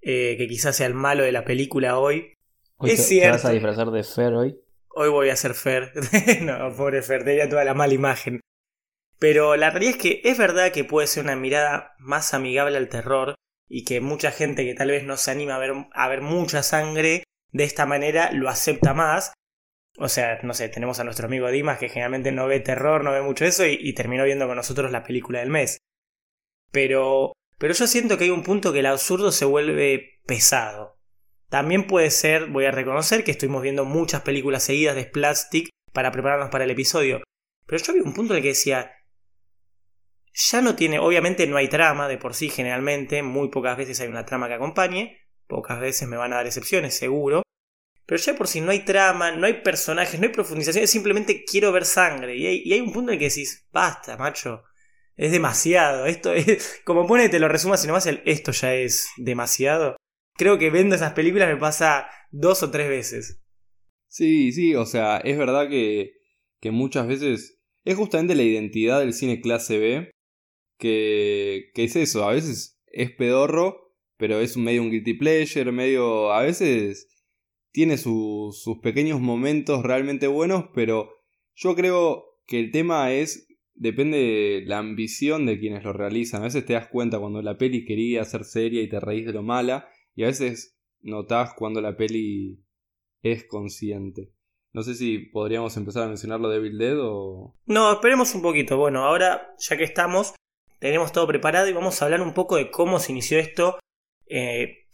eh, 0.00 0.36
que 0.38 0.46
quizás 0.46 0.76
sea 0.76 0.86
el 0.86 0.94
malo 0.94 1.24
de 1.24 1.32
la 1.32 1.44
película 1.44 1.98
hoy. 1.98 2.34
Hoy 2.82 2.90
Es 2.90 3.08
te, 3.08 3.30
vas 3.30 3.44
a 3.44 3.52
disfrazar 3.52 3.92
de 3.92 4.02
Fer 4.02 4.34
hoy. 4.34 4.58
Hoy 4.88 5.08
voy 5.08 5.30
a 5.30 5.36
ser 5.36 5.54
Fer. 5.54 5.92
no, 6.42 6.74
pobre 6.74 7.00
Fer, 7.00 7.24
tenía 7.24 7.48
toda 7.48 7.62
la 7.64 7.74
mala 7.74 7.94
imagen. 7.94 8.40
Pero 9.20 9.54
la 9.54 9.70
realidad 9.70 9.94
es 9.94 10.02
que 10.02 10.20
es 10.24 10.36
verdad 10.36 10.72
que 10.72 10.82
puede 10.82 11.06
ser 11.06 11.22
una 11.22 11.36
mirada 11.36 11.94
más 12.00 12.34
amigable 12.34 12.76
al 12.76 12.88
terror 12.88 13.36
y 13.68 13.84
que 13.84 14.00
mucha 14.00 14.32
gente 14.32 14.64
que 14.64 14.74
tal 14.74 14.88
vez 14.88 15.04
no 15.04 15.16
se 15.16 15.30
anima 15.30 15.54
a 15.54 15.58
ver, 15.60 15.74
a 15.92 16.08
ver 16.08 16.22
mucha 16.22 16.64
sangre 16.64 17.22
de 17.52 17.62
esta 17.62 17.86
manera 17.86 18.32
lo 18.32 18.48
acepta 18.48 18.94
más. 18.94 19.32
O 19.98 20.08
sea, 20.08 20.40
no 20.42 20.52
sé, 20.52 20.68
tenemos 20.68 20.98
a 20.98 21.04
nuestro 21.04 21.26
amigo 21.26 21.52
Dimas 21.52 21.78
que 21.78 21.88
generalmente 21.88 22.32
no 22.32 22.48
ve 22.48 22.58
terror, 22.58 23.04
no 23.04 23.12
ve 23.12 23.22
mucho 23.22 23.44
eso 23.44 23.64
y, 23.64 23.78
y 23.80 23.92
terminó 23.92 24.24
viendo 24.24 24.48
con 24.48 24.56
nosotros 24.56 24.90
la 24.90 25.04
película 25.04 25.38
del 25.38 25.50
mes. 25.50 25.78
Pero, 26.72 27.32
pero 27.58 27.74
yo 27.74 27.86
siento 27.86 28.18
que 28.18 28.24
hay 28.24 28.30
un 28.30 28.42
punto 28.42 28.72
que 28.72 28.80
el 28.80 28.86
absurdo 28.86 29.30
se 29.30 29.44
vuelve 29.44 30.18
pesado. 30.26 30.98
También 31.52 31.86
puede 31.86 32.10
ser, 32.10 32.46
voy 32.46 32.64
a 32.64 32.70
reconocer 32.70 33.24
que 33.24 33.30
estuvimos 33.30 33.60
viendo 33.60 33.84
muchas 33.84 34.22
películas 34.22 34.62
seguidas 34.62 34.94
de 34.94 35.02
Splastic 35.02 35.68
para 35.92 36.10
prepararnos 36.10 36.48
para 36.48 36.64
el 36.64 36.70
episodio. 36.70 37.22
Pero 37.66 37.84
yo 37.84 37.92
vi 37.92 38.00
un 38.00 38.14
punto 38.14 38.32
en 38.32 38.38
el 38.38 38.42
que 38.42 38.48
decía, 38.48 38.90
ya 40.32 40.62
no 40.62 40.74
tiene, 40.74 40.98
obviamente 40.98 41.46
no 41.46 41.58
hay 41.58 41.68
trama 41.68 42.08
de 42.08 42.16
por 42.16 42.32
sí 42.32 42.48
generalmente, 42.48 43.22
muy 43.22 43.50
pocas 43.50 43.76
veces 43.76 44.00
hay 44.00 44.08
una 44.08 44.24
trama 44.24 44.48
que 44.48 44.54
acompañe, 44.54 45.20
pocas 45.46 45.78
veces 45.78 46.08
me 46.08 46.16
van 46.16 46.32
a 46.32 46.36
dar 46.36 46.46
excepciones, 46.46 46.96
seguro, 46.96 47.42
Pero 48.06 48.18
ya 48.18 48.34
por 48.34 48.48
si 48.48 48.62
no 48.62 48.70
hay 48.70 48.86
trama, 48.86 49.32
no 49.32 49.46
hay 49.46 49.60
personajes, 49.60 50.18
no 50.18 50.26
hay 50.26 50.32
profundización, 50.32 50.88
simplemente 50.88 51.44
quiero 51.44 51.70
ver 51.70 51.84
sangre. 51.84 52.34
Y 52.34 52.46
hay, 52.46 52.62
y 52.64 52.72
hay 52.72 52.80
un 52.80 52.94
punto 52.94 53.10
en 53.10 53.16
el 53.16 53.18
que 53.18 53.28
decís, 53.28 53.68
basta, 53.70 54.16
macho. 54.16 54.62
Es 55.16 55.30
demasiado. 55.30 56.06
Esto 56.06 56.32
es. 56.32 56.80
Como 56.86 57.06
pone, 57.06 57.28
te 57.28 57.38
lo 57.38 57.48
resumas 57.48 57.84
y 57.84 57.88
nomás 57.88 58.06
el 58.06 58.22
esto 58.24 58.52
ya 58.52 58.74
es 58.74 59.10
demasiado. 59.18 59.96
Creo 60.42 60.58
que 60.58 60.70
viendo 60.70 60.96
esas 60.96 61.12
películas 61.12 61.48
me 61.48 61.56
pasa 61.56 62.08
dos 62.32 62.64
o 62.64 62.70
tres 62.72 62.88
veces. 62.88 63.40
Sí, 64.08 64.50
sí, 64.50 64.74
o 64.74 64.84
sea, 64.86 65.18
es 65.18 65.38
verdad 65.38 65.68
que, 65.68 66.14
que 66.60 66.72
muchas 66.72 67.06
veces 67.06 67.60
es 67.84 67.94
justamente 67.94 68.34
la 68.34 68.42
identidad 68.42 68.98
del 68.98 69.12
cine 69.12 69.40
clase 69.40 69.78
B, 69.78 70.10
que, 70.80 71.70
que 71.74 71.84
es 71.84 71.94
eso, 71.94 72.24
a 72.24 72.32
veces 72.32 72.82
es 72.88 73.12
pedorro, 73.12 73.94
pero 74.16 74.40
es 74.40 74.56
medio 74.56 74.82
un 74.82 74.90
guilty 74.90 75.14
pleasure, 75.14 75.70
medio, 75.70 76.32
a 76.32 76.42
veces 76.42 77.06
tiene 77.70 77.96
sus 77.96 78.64
pequeños 78.82 79.20
momentos 79.20 79.84
realmente 79.84 80.26
buenos, 80.26 80.64
pero 80.74 81.08
yo 81.54 81.76
creo 81.76 82.24
que 82.48 82.58
el 82.58 82.72
tema 82.72 83.12
es, 83.12 83.46
depende 83.74 84.18
de 84.18 84.62
la 84.66 84.78
ambición 84.78 85.46
de 85.46 85.60
quienes 85.60 85.84
lo 85.84 85.92
realizan, 85.92 86.40
a 86.40 86.46
veces 86.46 86.66
te 86.66 86.72
das 86.72 86.88
cuenta 86.88 87.20
cuando 87.20 87.42
la 87.42 87.56
peli 87.58 87.84
quería 87.84 88.24
ser 88.24 88.42
seria 88.42 88.82
y 88.82 88.88
te 88.88 88.98
reís 88.98 89.24
de 89.24 89.34
lo 89.34 89.44
mala, 89.44 89.88
y 90.14 90.24
a 90.24 90.26
veces 90.26 90.76
notás 91.00 91.54
cuando 91.54 91.80
la 91.80 91.96
peli 91.96 92.64
es 93.22 93.44
consciente. 93.44 94.32
No 94.72 94.82
sé 94.82 94.94
si 94.94 95.18
podríamos 95.18 95.76
empezar 95.76 96.04
a 96.04 96.08
mencionarlo 96.08 96.48
de 96.48 96.56
Evil 96.56 96.78
Dead 96.78 96.96
o... 96.98 97.54
No, 97.66 97.92
esperemos 97.92 98.34
un 98.34 98.42
poquito. 98.42 98.78
Bueno, 98.78 99.04
ahora 99.04 99.54
ya 99.58 99.76
que 99.76 99.84
estamos, 99.84 100.34
tenemos 100.78 101.12
todo 101.12 101.26
preparado 101.26 101.68
y 101.68 101.74
vamos 101.74 102.00
a 102.00 102.06
hablar 102.06 102.22
un 102.22 102.32
poco 102.32 102.56
de 102.56 102.70
cómo 102.70 102.98
se 102.98 103.12
inició 103.12 103.38
esto. 103.38 103.78
Eh, 104.26 104.88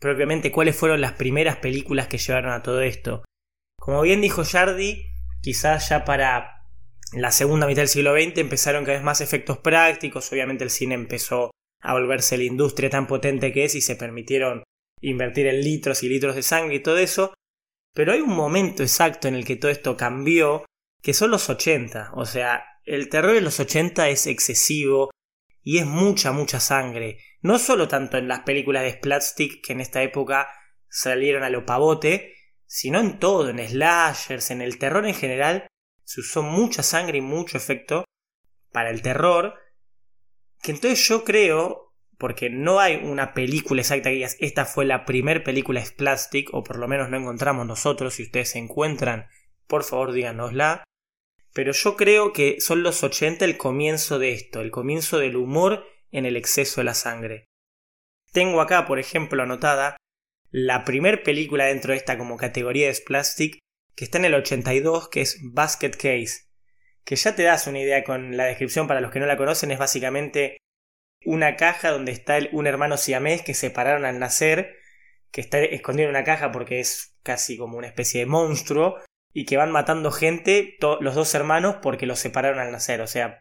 propiamente 0.00 0.50
cuáles 0.50 0.76
fueron 0.76 1.00
las 1.00 1.12
primeras 1.12 1.58
películas 1.58 2.08
que 2.08 2.18
llevaron 2.18 2.52
a 2.52 2.62
todo 2.62 2.82
esto. 2.82 3.24
Como 3.78 4.02
bien 4.02 4.20
dijo 4.20 4.44
Jardi, 4.44 5.06
quizás 5.40 5.88
ya 5.90 6.04
para 6.04 6.66
la 7.12 7.30
segunda 7.30 7.66
mitad 7.66 7.82
del 7.82 7.88
siglo 7.88 8.14
XX 8.14 8.38
empezaron 8.38 8.84
cada 8.84 8.96
vez 8.96 9.04
más 9.04 9.20
efectos 9.20 9.58
prácticos, 9.58 10.32
obviamente 10.32 10.64
el 10.64 10.70
cine 10.70 10.94
empezó 10.94 11.50
a 11.84 11.92
volverse 11.92 12.36
la 12.36 12.44
industria 12.44 12.90
tan 12.90 13.06
potente 13.06 13.52
que 13.52 13.64
es 13.64 13.74
y 13.74 13.80
se 13.80 13.94
permitieron 13.94 14.64
invertir 15.00 15.46
en 15.46 15.60
litros 15.60 16.02
y 16.02 16.08
litros 16.08 16.34
de 16.34 16.42
sangre 16.42 16.76
y 16.76 16.82
todo 16.82 16.98
eso, 16.98 17.34
pero 17.94 18.12
hay 18.12 18.20
un 18.20 18.34
momento 18.34 18.82
exacto 18.82 19.28
en 19.28 19.34
el 19.34 19.44
que 19.44 19.56
todo 19.56 19.70
esto 19.70 19.96
cambió, 19.96 20.64
que 21.02 21.14
son 21.14 21.30
los 21.30 21.48
80. 21.48 22.12
O 22.14 22.24
sea, 22.24 22.64
el 22.84 23.08
terror 23.08 23.34
de 23.34 23.42
los 23.42 23.60
80 23.60 24.08
es 24.08 24.26
excesivo 24.26 25.10
y 25.62 25.78
es 25.78 25.86
mucha, 25.86 26.32
mucha 26.32 26.58
sangre. 26.58 27.18
No 27.42 27.58
solo 27.58 27.86
tanto 27.86 28.16
en 28.16 28.28
las 28.28 28.40
películas 28.40 28.82
de 28.82 28.92
Splatstick 28.92 29.64
que 29.64 29.74
en 29.74 29.80
esta 29.80 30.02
época 30.02 30.48
salieron 30.88 31.42
a 31.42 31.50
lo 31.50 31.66
pavote, 31.66 32.34
sino 32.66 32.98
en 32.98 33.18
todo, 33.18 33.50
en 33.50 33.58
slashers, 33.58 34.50
en 34.50 34.62
el 34.62 34.78
terror 34.78 35.06
en 35.06 35.14
general, 35.14 35.66
se 36.04 36.20
usó 36.20 36.42
mucha 36.42 36.82
sangre 36.82 37.18
y 37.18 37.20
mucho 37.20 37.58
efecto 37.58 38.04
para 38.72 38.90
el 38.90 39.02
terror. 39.02 39.54
Que 40.64 40.72
entonces 40.72 41.06
yo 41.06 41.24
creo 41.24 41.92
porque 42.16 42.48
no 42.48 42.80
hay 42.80 42.96
una 42.96 43.34
película 43.34 43.82
exacta 43.82 44.08
que 44.08 44.14
digas, 44.14 44.38
esta 44.40 44.64
fue 44.64 44.86
la 44.86 45.04
primer 45.04 45.44
película 45.44 45.80
es 45.80 45.92
Plastic, 45.92 46.48
o 46.54 46.64
por 46.64 46.78
lo 46.78 46.88
menos 46.88 47.10
no 47.10 47.18
encontramos 47.18 47.66
nosotros, 47.66 48.14
si 48.14 48.22
ustedes 48.22 48.48
se 48.48 48.58
encuentran, 48.58 49.26
por 49.66 49.84
favor 49.84 50.12
díganosla. 50.12 50.84
Pero 51.52 51.72
yo 51.72 51.96
creo 51.96 52.32
que 52.32 52.62
son 52.62 52.82
los 52.82 53.04
80 53.04 53.44
el 53.44 53.58
comienzo 53.58 54.18
de 54.18 54.32
esto, 54.32 54.62
el 54.62 54.70
comienzo 54.70 55.18
del 55.18 55.36
humor 55.36 55.84
en 56.10 56.24
el 56.24 56.34
exceso 56.34 56.80
de 56.80 56.84
la 56.86 56.94
sangre. 56.94 57.44
Tengo 58.32 58.62
acá, 58.62 58.86
por 58.86 58.98
ejemplo, 58.98 59.42
anotada 59.42 59.98
la 60.50 60.86
primer 60.86 61.22
película 61.22 61.66
dentro 61.66 61.92
de 61.92 61.98
esta 61.98 62.16
como 62.16 62.38
categoría 62.38 62.86
de 62.86 62.98
Plastic, 63.04 63.58
que 63.94 64.04
está 64.06 64.16
en 64.16 64.24
el 64.24 64.34
82, 64.34 65.10
que 65.10 65.20
es 65.20 65.38
Basket 65.42 65.90
Case. 65.90 66.46
Que 67.04 67.16
ya 67.16 67.34
te 67.36 67.42
das 67.42 67.66
una 67.66 67.80
idea 67.80 68.02
con 68.04 68.36
la 68.36 68.44
descripción 68.44 68.86
para 68.86 69.00
los 69.00 69.10
que 69.10 69.20
no 69.20 69.26
la 69.26 69.36
conocen, 69.36 69.70
es 69.70 69.78
básicamente 69.78 70.56
una 71.24 71.56
caja 71.56 71.90
donde 71.90 72.12
está 72.12 72.38
un 72.52 72.66
hermano 72.66 72.96
siamés 72.96 73.42
que 73.42 73.54
separaron 73.54 74.04
al 74.04 74.18
nacer, 74.18 74.76
que 75.30 75.40
está 75.40 75.58
escondido 75.60 76.08
en 76.08 76.16
una 76.16 76.24
caja 76.24 76.52
porque 76.52 76.80
es 76.80 77.16
casi 77.22 77.56
como 77.56 77.78
una 77.78 77.86
especie 77.86 78.20
de 78.20 78.26
monstruo, 78.26 78.98
y 79.34 79.46
que 79.46 79.56
van 79.56 79.72
matando 79.72 80.12
gente, 80.12 80.76
los 81.00 81.14
dos 81.14 81.34
hermanos, 81.34 81.76
porque 81.82 82.06
los 82.06 82.20
separaron 82.20 82.60
al 82.60 82.70
nacer. 82.70 83.00
O 83.00 83.08
sea, 83.08 83.40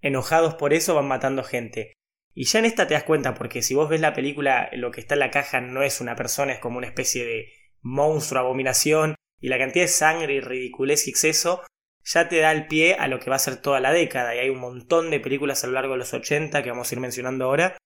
enojados 0.00 0.54
por 0.54 0.72
eso 0.72 0.94
van 0.94 1.06
matando 1.06 1.44
gente. 1.44 1.92
Y 2.34 2.44
ya 2.44 2.58
en 2.58 2.64
esta 2.64 2.86
te 2.86 2.94
das 2.94 3.02
cuenta, 3.02 3.34
porque 3.34 3.62
si 3.62 3.74
vos 3.74 3.88
ves 3.88 4.00
la 4.00 4.14
película, 4.14 4.70
lo 4.72 4.90
que 4.90 5.00
está 5.00 5.14
en 5.14 5.20
la 5.20 5.30
caja 5.30 5.60
no 5.60 5.82
es 5.82 6.00
una 6.00 6.16
persona, 6.16 6.54
es 6.54 6.58
como 6.58 6.78
una 6.78 6.86
especie 6.86 7.24
de 7.24 7.52
monstruo, 7.82 8.40
abominación, 8.40 9.14
y 9.38 9.48
la 9.48 9.58
cantidad 9.58 9.84
de 9.84 9.88
sangre 9.88 10.34
y 10.34 10.40
ridiculez 10.40 11.06
y 11.06 11.10
exceso 11.10 11.62
ya 12.06 12.28
te 12.28 12.38
da 12.38 12.52
el 12.52 12.66
pie 12.68 12.94
a 12.94 13.08
lo 13.08 13.18
que 13.18 13.30
va 13.30 13.36
a 13.36 13.40
ser 13.40 13.60
toda 13.60 13.80
la 13.80 13.92
década. 13.92 14.34
Y 14.34 14.38
hay 14.38 14.48
un 14.48 14.60
montón 14.60 15.10
de 15.10 15.20
películas 15.20 15.64
a 15.64 15.66
lo 15.66 15.74
largo 15.74 15.92
de 15.92 15.98
los 15.98 16.14
80 16.14 16.62
que 16.62 16.70
vamos 16.70 16.90
a 16.90 16.94
ir 16.94 17.00
mencionando 17.00 17.44
ahora, 17.44 17.76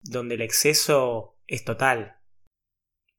donde 0.00 0.36
el 0.36 0.42
exceso 0.42 1.38
es 1.46 1.64
total. 1.64 2.16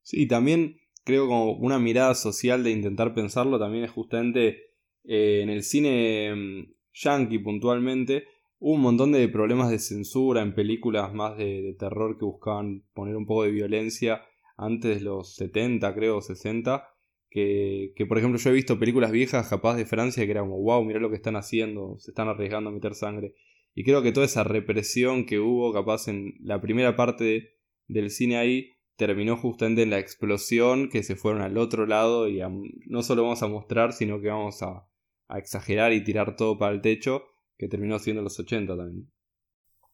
Sí, 0.02 0.26
también 0.26 0.80
creo 1.04 1.26
como 1.28 1.52
una 1.52 1.78
mirada 1.78 2.14
social 2.14 2.64
de 2.64 2.70
intentar 2.70 3.14
pensarlo 3.14 3.58
también 3.58 3.84
es 3.84 3.90
justamente 3.90 4.74
eh, 5.04 5.40
en 5.42 5.50
el 5.50 5.62
cine 5.62 6.34
mm, 6.34 6.74
yankee 6.92 7.38
puntualmente 7.38 8.24
hubo 8.58 8.74
un 8.74 8.82
montón 8.82 9.12
de 9.12 9.26
problemas 9.28 9.70
de 9.70 9.78
censura 9.78 10.42
en 10.42 10.54
películas 10.54 11.12
más 11.14 11.38
de, 11.38 11.62
de, 11.62 11.74
terror 11.74 12.18
que 12.18 12.26
buscaban 12.26 12.84
poner 12.92 13.16
un 13.16 13.26
poco 13.26 13.44
de 13.44 13.50
violencia 13.50 14.22
antes 14.56 14.98
de 14.98 15.04
los 15.04 15.34
70 15.36 15.94
creo 15.94 16.20
60 16.20 16.86
que, 17.30 18.06
por 18.08 18.18
ejemplo, 18.18 18.38
yo 18.38 18.50
he 18.50 18.52
visto 18.52 18.78
películas 18.78 19.12
viejas, 19.12 19.48
capaz 19.48 19.76
de 19.76 19.86
Francia, 19.86 20.24
que 20.24 20.32
era 20.32 20.40
como, 20.40 20.60
wow, 20.60 20.84
mirá 20.84 20.98
lo 20.98 21.10
que 21.10 21.16
están 21.16 21.36
haciendo, 21.36 21.96
se 21.98 22.10
están 22.10 22.28
arriesgando 22.28 22.70
a 22.70 22.72
meter 22.72 22.94
sangre. 22.94 23.34
Y 23.74 23.84
creo 23.84 24.02
que 24.02 24.10
toda 24.10 24.26
esa 24.26 24.42
represión 24.42 25.26
que 25.26 25.38
hubo, 25.38 25.72
capaz 25.72 26.08
en 26.08 26.34
la 26.40 26.60
primera 26.60 26.96
parte 26.96 27.54
del 27.86 28.10
cine 28.10 28.36
ahí, 28.36 28.72
terminó 28.96 29.36
justamente 29.36 29.82
en 29.82 29.90
la 29.90 30.00
explosión, 30.00 30.90
que 30.90 31.04
se 31.04 31.14
fueron 31.14 31.40
al 31.40 31.56
otro 31.56 31.86
lado 31.86 32.28
y 32.28 32.40
no 32.86 33.02
solo 33.02 33.22
vamos 33.22 33.42
a 33.42 33.48
mostrar, 33.48 33.92
sino 33.92 34.20
que 34.20 34.28
vamos 34.28 34.62
a, 34.62 34.86
a 35.28 35.38
exagerar 35.38 35.92
y 35.92 36.02
tirar 36.02 36.34
todo 36.36 36.58
para 36.58 36.74
el 36.74 36.82
techo, 36.82 37.22
que 37.56 37.68
terminó 37.68 37.98
siendo 38.00 38.22
los 38.22 38.38
80 38.38 38.76
también. 38.76 39.08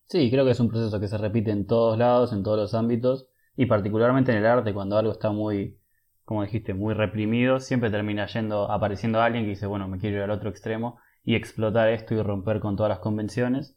Sí, 0.07 0.31
creo 0.31 0.45
que 0.45 0.52
es 0.52 0.61
un 0.61 0.69
proceso 0.69 0.99
que 0.99 1.09
se 1.09 1.19
repite 1.19 1.50
en 1.50 1.66
todos 1.66 1.99
lados, 1.99 2.33
en 2.33 2.43
todos 2.43 2.59
los 2.59 2.75
ámbitos, 2.75 3.28
y 3.57 3.66
particularmente 3.66 4.33
en 4.33 4.38
el 4.38 4.47
arte, 4.47 4.73
cuando 4.73 4.97
algo 4.97 5.12
está 5.12 5.31
muy 5.31 5.78
como 6.26 6.42
dijiste, 6.42 6.75
muy 6.75 6.92
reprimido, 6.92 7.61
siempre 7.61 7.88
termina 7.88 8.26
yendo, 8.26 8.71
apareciendo 8.71 9.21
alguien 9.21 9.45
que 9.45 9.50
dice, 9.50 9.66
bueno, 9.66 9.87
me 9.87 9.99
quiero 9.99 10.16
ir 10.16 10.23
al 10.25 10.33
otro 10.33 10.50
extremo 10.50 10.99
y 11.25 11.37
explotar 11.37 11.88
esto 11.88 12.14
y 12.14 12.23
romper 12.23 12.59
con 12.59 12.76
todas 12.76 12.90
las 12.90 12.99
convenciones. 12.99 13.76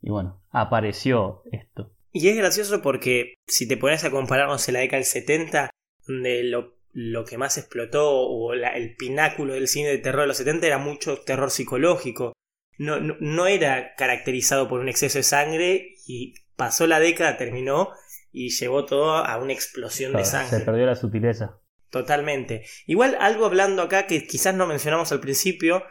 Y 0.00 0.10
bueno, 0.10 0.40
apareció 0.50 1.42
esto. 1.50 1.90
Y 2.12 2.28
es 2.28 2.36
gracioso 2.36 2.82
porque 2.82 3.34
si 3.48 3.66
te 3.66 3.76
pones 3.76 4.04
a 4.04 4.12
compararnos 4.12 4.68
en 4.68 4.74
la 4.74 4.80
década 4.80 4.98
del 4.98 5.06
70, 5.06 5.70
donde 6.06 6.44
lo, 6.44 7.24
que 7.24 7.36
más 7.36 7.58
explotó 7.58 8.08
o 8.12 8.52
el 8.52 8.94
pináculo 8.94 9.54
del 9.54 9.66
cine 9.66 9.88
de 9.88 9.98
terror 9.98 10.20
de 10.20 10.28
los 10.28 10.36
70 10.36 10.68
era 10.68 10.78
mucho 10.78 11.18
terror 11.22 11.50
psicológico. 11.50 12.32
No, 12.78 13.00
no, 13.00 13.46
era 13.48 13.96
caracterizado 13.96 14.68
por 14.68 14.78
un 14.78 14.88
exceso 14.88 15.18
de 15.18 15.24
sangre 15.24 15.96
y 16.06 16.34
pasó 16.54 16.86
la 16.86 17.00
década, 17.00 17.36
terminó 17.36 17.90
y 18.30 18.50
llevó 18.50 18.84
todo 18.84 19.16
a 19.16 19.36
una 19.38 19.52
explosión 19.52 20.12
de 20.12 20.24
sangre. 20.24 20.60
Se 20.60 20.64
perdió 20.64 20.86
la 20.86 20.94
sutileza. 20.94 21.58
Totalmente. 21.90 22.66
Igual 22.86 23.16
algo 23.18 23.46
hablando 23.46 23.82
acá 23.82 24.06
que 24.06 24.26
quizás 24.26 24.54
no 24.54 24.66
mencionamos 24.66 25.10
al 25.12 25.20
principio, 25.20 25.84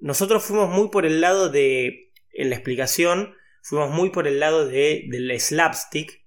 nosotros 0.00 0.44
fuimos 0.44 0.70
muy 0.70 0.88
por 0.88 1.04
el 1.06 1.20
lado 1.20 1.50
de, 1.50 2.12
en 2.32 2.50
la 2.50 2.56
explicación, 2.56 3.34
fuimos 3.62 3.90
muy 3.90 4.10
por 4.10 4.26
el 4.26 4.40
lado 4.40 4.66
de, 4.66 5.04
del 5.08 5.38
slapstick. 5.38 6.24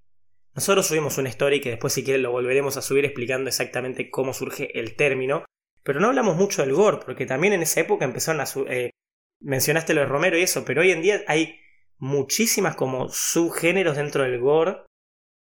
Nosotros 0.53 0.87
subimos 0.87 1.17
una 1.17 1.29
story 1.29 1.61
que 1.61 1.71
después 1.71 1.93
si 1.93 2.03
quieren 2.03 2.23
lo 2.23 2.31
volveremos 2.31 2.77
a 2.77 2.81
subir 2.81 3.05
explicando 3.05 3.47
exactamente 3.47 4.09
cómo 4.09 4.33
surge 4.33 4.79
el 4.79 4.95
término. 4.95 5.45
Pero 5.83 5.99
no 5.99 6.07
hablamos 6.07 6.35
mucho 6.35 6.63
del 6.63 6.73
gore, 6.73 6.99
porque 7.05 7.25
también 7.25 7.53
en 7.53 7.61
esa 7.61 7.81
época 7.81 8.05
empezaron 8.05 8.41
a... 8.41 8.45
Eh, 8.69 8.91
mencionaste 9.39 9.93
lo 9.93 10.01
de 10.01 10.07
Romero 10.07 10.37
y 10.37 10.41
eso, 10.41 10.65
pero 10.65 10.81
hoy 10.81 10.91
en 10.91 11.01
día 11.01 11.21
hay 11.27 11.59
muchísimas 11.97 12.75
como 12.75 13.09
subgéneros 13.09 13.95
dentro 13.95 14.23
del 14.23 14.39
gore 14.39 14.77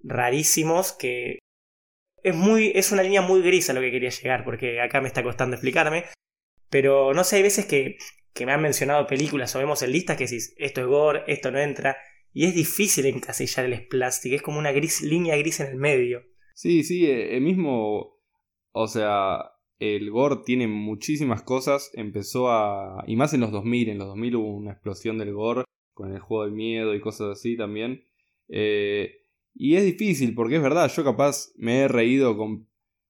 rarísimos 0.03 0.93
que 0.93 1.39
es 2.23 2.35
muy. 2.35 2.71
es 2.75 2.91
una 2.91 3.03
línea 3.03 3.21
muy 3.21 3.41
gris 3.41 3.69
a 3.69 3.73
lo 3.73 3.81
que 3.81 3.91
quería 3.91 4.09
llegar, 4.09 4.43
porque 4.43 4.81
acá 4.81 5.01
me 5.01 5.07
está 5.07 5.23
costando 5.23 5.55
explicarme. 5.55 6.05
Pero 6.69 7.13
no 7.13 7.23
sé, 7.23 7.37
hay 7.37 7.43
veces 7.43 7.65
que, 7.65 7.97
que 8.33 8.45
me 8.45 8.51
han 8.51 8.61
mencionado 8.61 9.07
películas 9.07 9.55
o 9.55 9.59
vemos 9.59 9.81
en 9.83 9.91
listas 9.91 10.17
que 10.17 10.25
decís, 10.25 10.53
esto 10.57 10.81
es 10.81 10.87
gore, 10.87 11.23
esto 11.27 11.51
no 11.51 11.59
entra. 11.59 11.97
Y 12.33 12.45
es 12.45 12.53
difícil 12.53 13.05
encasillar 13.05 13.65
el 13.65 13.77
splastic, 13.77 14.33
es 14.33 14.41
como 14.41 14.59
una 14.59 14.71
gris, 14.71 15.01
línea 15.01 15.35
gris 15.37 15.59
en 15.59 15.67
el 15.67 15.77
medio. 15.77 16.23
Sí, 16.53 16.83
sí, 16.83 17.09
el 17.09 17.35
eh, 17.35 17.39
mismo. 17.39 18.19
O 18.71 18.87
sea, 18.87 19.51
el 19.79 20.09
gore 20.09 20.37
tiene 20.45 20.67
muchísimas 20.67 21.43
cosas. 21.43 21.91
Empezó 21.93 22.49
a. 22.49 23.03
Y 23.07 23.15
más 23.15 23.33
en 23.33 23.41
los 23.41 23.51
2000. 23.51 23.89
En 23.89 23.97
los 23.99 24.07
2000 24.07 24.35
hubo 24.35 24.55
una 24.55 24.71
explosión 24.71 25.17
del 25.17 25.33
gore. 25.33 25.63
Con 25.93 26.13
el 26.13 26.19
juego 26.19 26.43
del 26.43 26.53
miedo 26.53 26.93
y 26.93 26.99
cosas 26.99 27.37
así 27.37 27.57
también. 27.57 28.05
Eh, 28.49 29.26
y 29.59 29.75
es 29.75 29.83
difícil, 29.83 30.35
porque 30.35 30.57
es 30.57 30.61
verdad, 30.61 30.91
yo 30.95 31.03
capaz 31.03 31.51
me 31.55 31.79
he 31.79 31.87
reído 31.87 32.37
con 32.37 32.67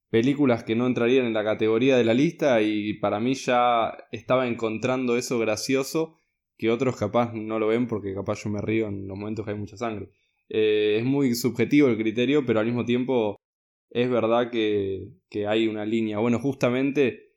películas 0.09 0.63
que 0.63 0.75
no 0.75 0.87
entrarían 0.87 1.25
en 1.25 1.33
la 1.33 1.43
categoría 1.43 1.97
de 1.97 2.05
la 2.05 2.13
lista 2.13 2.61
y 2.61 2.93
para 2.93 3.19
mí 3.19 3.33
ya 3.33 3.97
estaba 4.11 4.47
encontrando 4.47 5.17
eso 5.17 5.37
gracioso 5.39 6.15
que 6.57 6.71
otros 6.71 6.95
capaz 6.95 7.33
no 7.33 7.59
lo 7.59 7.67
ven 7.67 7.87
porque 7.87 8.13
capaz 8.13 8.43
yo 8.43 8.49
me 8.49 8.61
río 8.61 8.87
en 8.87 9.07
los 9.07 9.17
momentos 9.17 9.45
que 9.45 9.51
hay 9.51 9.57
mucha 9.57 9.77
sangre. 9.77 10.09
Eh, 10.49 10.97
es 10.99 11.05
muy 11.05 11.35
subjetivo 11.35 11.89
el 11.89 11.97
criterio, 11.97 12.45
pero 12.45 12.59
al 12.59 12.65
mismo 12.65 12.85
tiempo 12.85 13.35
es 13.89 14.09
verdad 14.09 14.49
que, 14.49 15.11
hay 15.47 15.67
una 15.67 15.85
línea. 15.85 16.19
Bueno, 16.19 16.39
justamente 16.39 17.33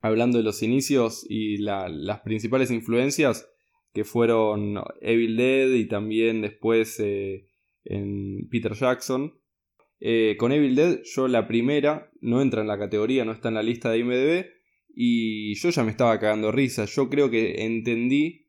hablando 0.00 0.38
de 0.38 0.44
los 0.44 0.62
inicios 0.62 1.26
y 1.28 1.58
las 1.58 2.20
principales 2.20 2.70
influencias 2.70 3.50
que 3.92 4.04
fueron 4.04 4.80
Evil 5.00 5.36
Dead 5.36 5.70
y 5.70 5.88
también 5.88 6.40
después 6.40 7.00
eh, 7.00 7.48
en 7.84 8.48
Peter 8.50 8.74
Jackson, 8.74 9.34
eh, 10.00 10.36
con 10.38 10.52
Evil 10.52 10.76
Dead, 10.76 11.00
yo 11.04 11.28
la 11.28 11.48
primera 11.48 12.10
no 12.20 12.40
entra 12.40 12.60
en 12.60 12.68
la 12.68 12.78
categoría, 12.78 13.24
no 13.24 13.32
está 13.32 13.48
en 13.48 13.54
la 13.54 13.62
lista 13.62 13.90
de 13.90 13.98
IMDb. 13.98 14.46
Y 14.94 15.54
yo 15.54 15.70
ya 15.70 15.84
me 15.84 15.90
estaba 15.90 16.18
cagando 16.18 16.50
risa. 16.52 16.84
Yo 16.84 17.08
creo 17.08 17.30
que 17.30 17.64
entendí. 17.64 18.46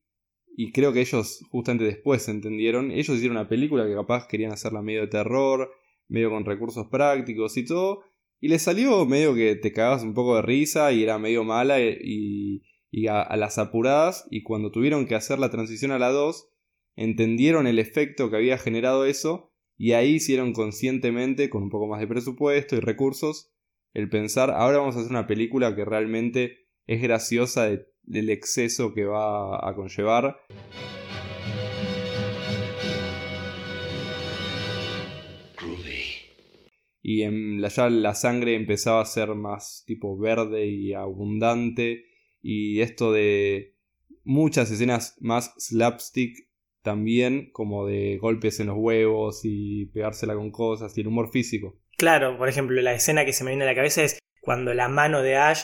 Y 0.55 0.71
creo 0.71 0.91
que 0.91 1.01
ellos 1.01 1.41
justamente 1.49 1.85
después 1.85 2.27
entendieron. 2.27 2.91
Ellos 2.91 3.15
hicieron 3.15 3.37
una 3.37 3.47
película 3.47 3.85
que 3.85 3.93
capaz 3.93 4.27
querían 4.27 4.51
hacerla 4.51 4.81
medio 4.81 5.01
de 5.01 5.07
terror, 5.07 5.71
medio 6.07 6.29
con 6.31 6.45
recursos 6.45 6.87
prácticos 6.87 7.55
y 7.57 7.65
todo. 7.65 8.03
Y 8.41 8.49
le 8.49 8.59
salió 8.59 9.05
medio 9.05 9.35
que 9.35 9.55
te 9.55 9.71
cagabas 9.71 10.03
un 10.03 10.13
poco 10.13 10.35
de 10.35 10.41
risa 10.41 10.91
y 10.91 11.03
era 11.03 11.19
medio 11.19 11.43
mala 11.43 11.79
y, 11.79 12.61
a, 13.07 13.21
a, 13.21 13.37
las 13.37 13.57
apuradas. 13.57 14.27
Y 14.31 14.43
cuando 14.43 14.71
tuvieron 14.71 15.05
que 15.05 15.15
hacer 15.15 15.39
la 15.39 15.49
transición 15.49 15.91
a 15.91 15.99
la 15.99 16.09
2, 16.09 16.49
entendieron 16.99 17.65
el 17.65 17.79
efecto 17.79 18.29
que 18.29 18.35
había 18.35 18.57
generado 18.57 19.05
eso 19.05 19.53
y 19.77 19.93
ahí 19.93 20.15
hicieron 20.15 20.51
conscientemente, 20.51 21.49
con 21.49 21.63
un 21.63 21.69
poco 21.69 21.87
más 21.87 22.01
de 22.01 22.07
presupuesto 22.07 22.75
y 22.75 22.81
recursos, 22.81 23.53
el 23.93 24.09
pensar, 24.09 24.51
ahora 24.51 24.79
vamos 24.79 24.97
a 24.97 24.99
hacer 24.99 25.11
una 25.11 25.25
película 25.25 25.73
que 25.77 25.85
realmente 25.85 26.67
es 26.87 27.01
graciosa 27.01 27.69
del 28.03 28.29
exceso 28.29 28.93
que 28.93 29.05
va 29.05 29.65
a 29.65 29.75
conllevar. 29.75 30.41
Y 37.01 37.21
en 37.21 37.61
la, 37.61 37.69
ya 37.69 37.89
la 37.89 38.13
sangre 38.13 38.55
empezaba 38.55 39.01
a 39.01 39.05
ser 39.05 39.35
más 39.35 39.83
tipo 39.87 40.17
verde 40.17 40.67
y 40.67 40.93
abundante. 40.93 42.03
Y 42.41 42.81
esto 42.81 43.13
de 43.13 43.77
muchas 44.25 44.69
escenas 44.69 45.15
más 45.21 45.53
slapstick 45.57 46.48
también 46.89 47.51
como 47.51 47.85
de 47.85 48.17
golpes 48.17 48.59
en 48.59 48.65
los 48.65 48.77
huevos 48.79 49.41
y 49.43 49.85
pegársela 49.93 50.33
con 50.33 50.49
cosas 50.49 50.97
y 50.97 51.01
el 51.01 51.07
humor 51.07 51.29
físico. 51.29 51.77
Claro, 51.97 52.35
por 52.35 52.49
ejemplo, 52.49 52.81
la 52.81 52.95
escena 52.95 53.25
que 53.25 53.33
se 53.33 53.43
me 53.43 53.51
viene 53.51 53.65
a 53.65 53.67
la 53.67 53.75
cabeza 53.75 54.01
es 54.01 54.17
cuando 54.41 54.73
la 54.73 54.89
mano 54.89 55.21
de 55.21 55.35
Ash 55.35 55.61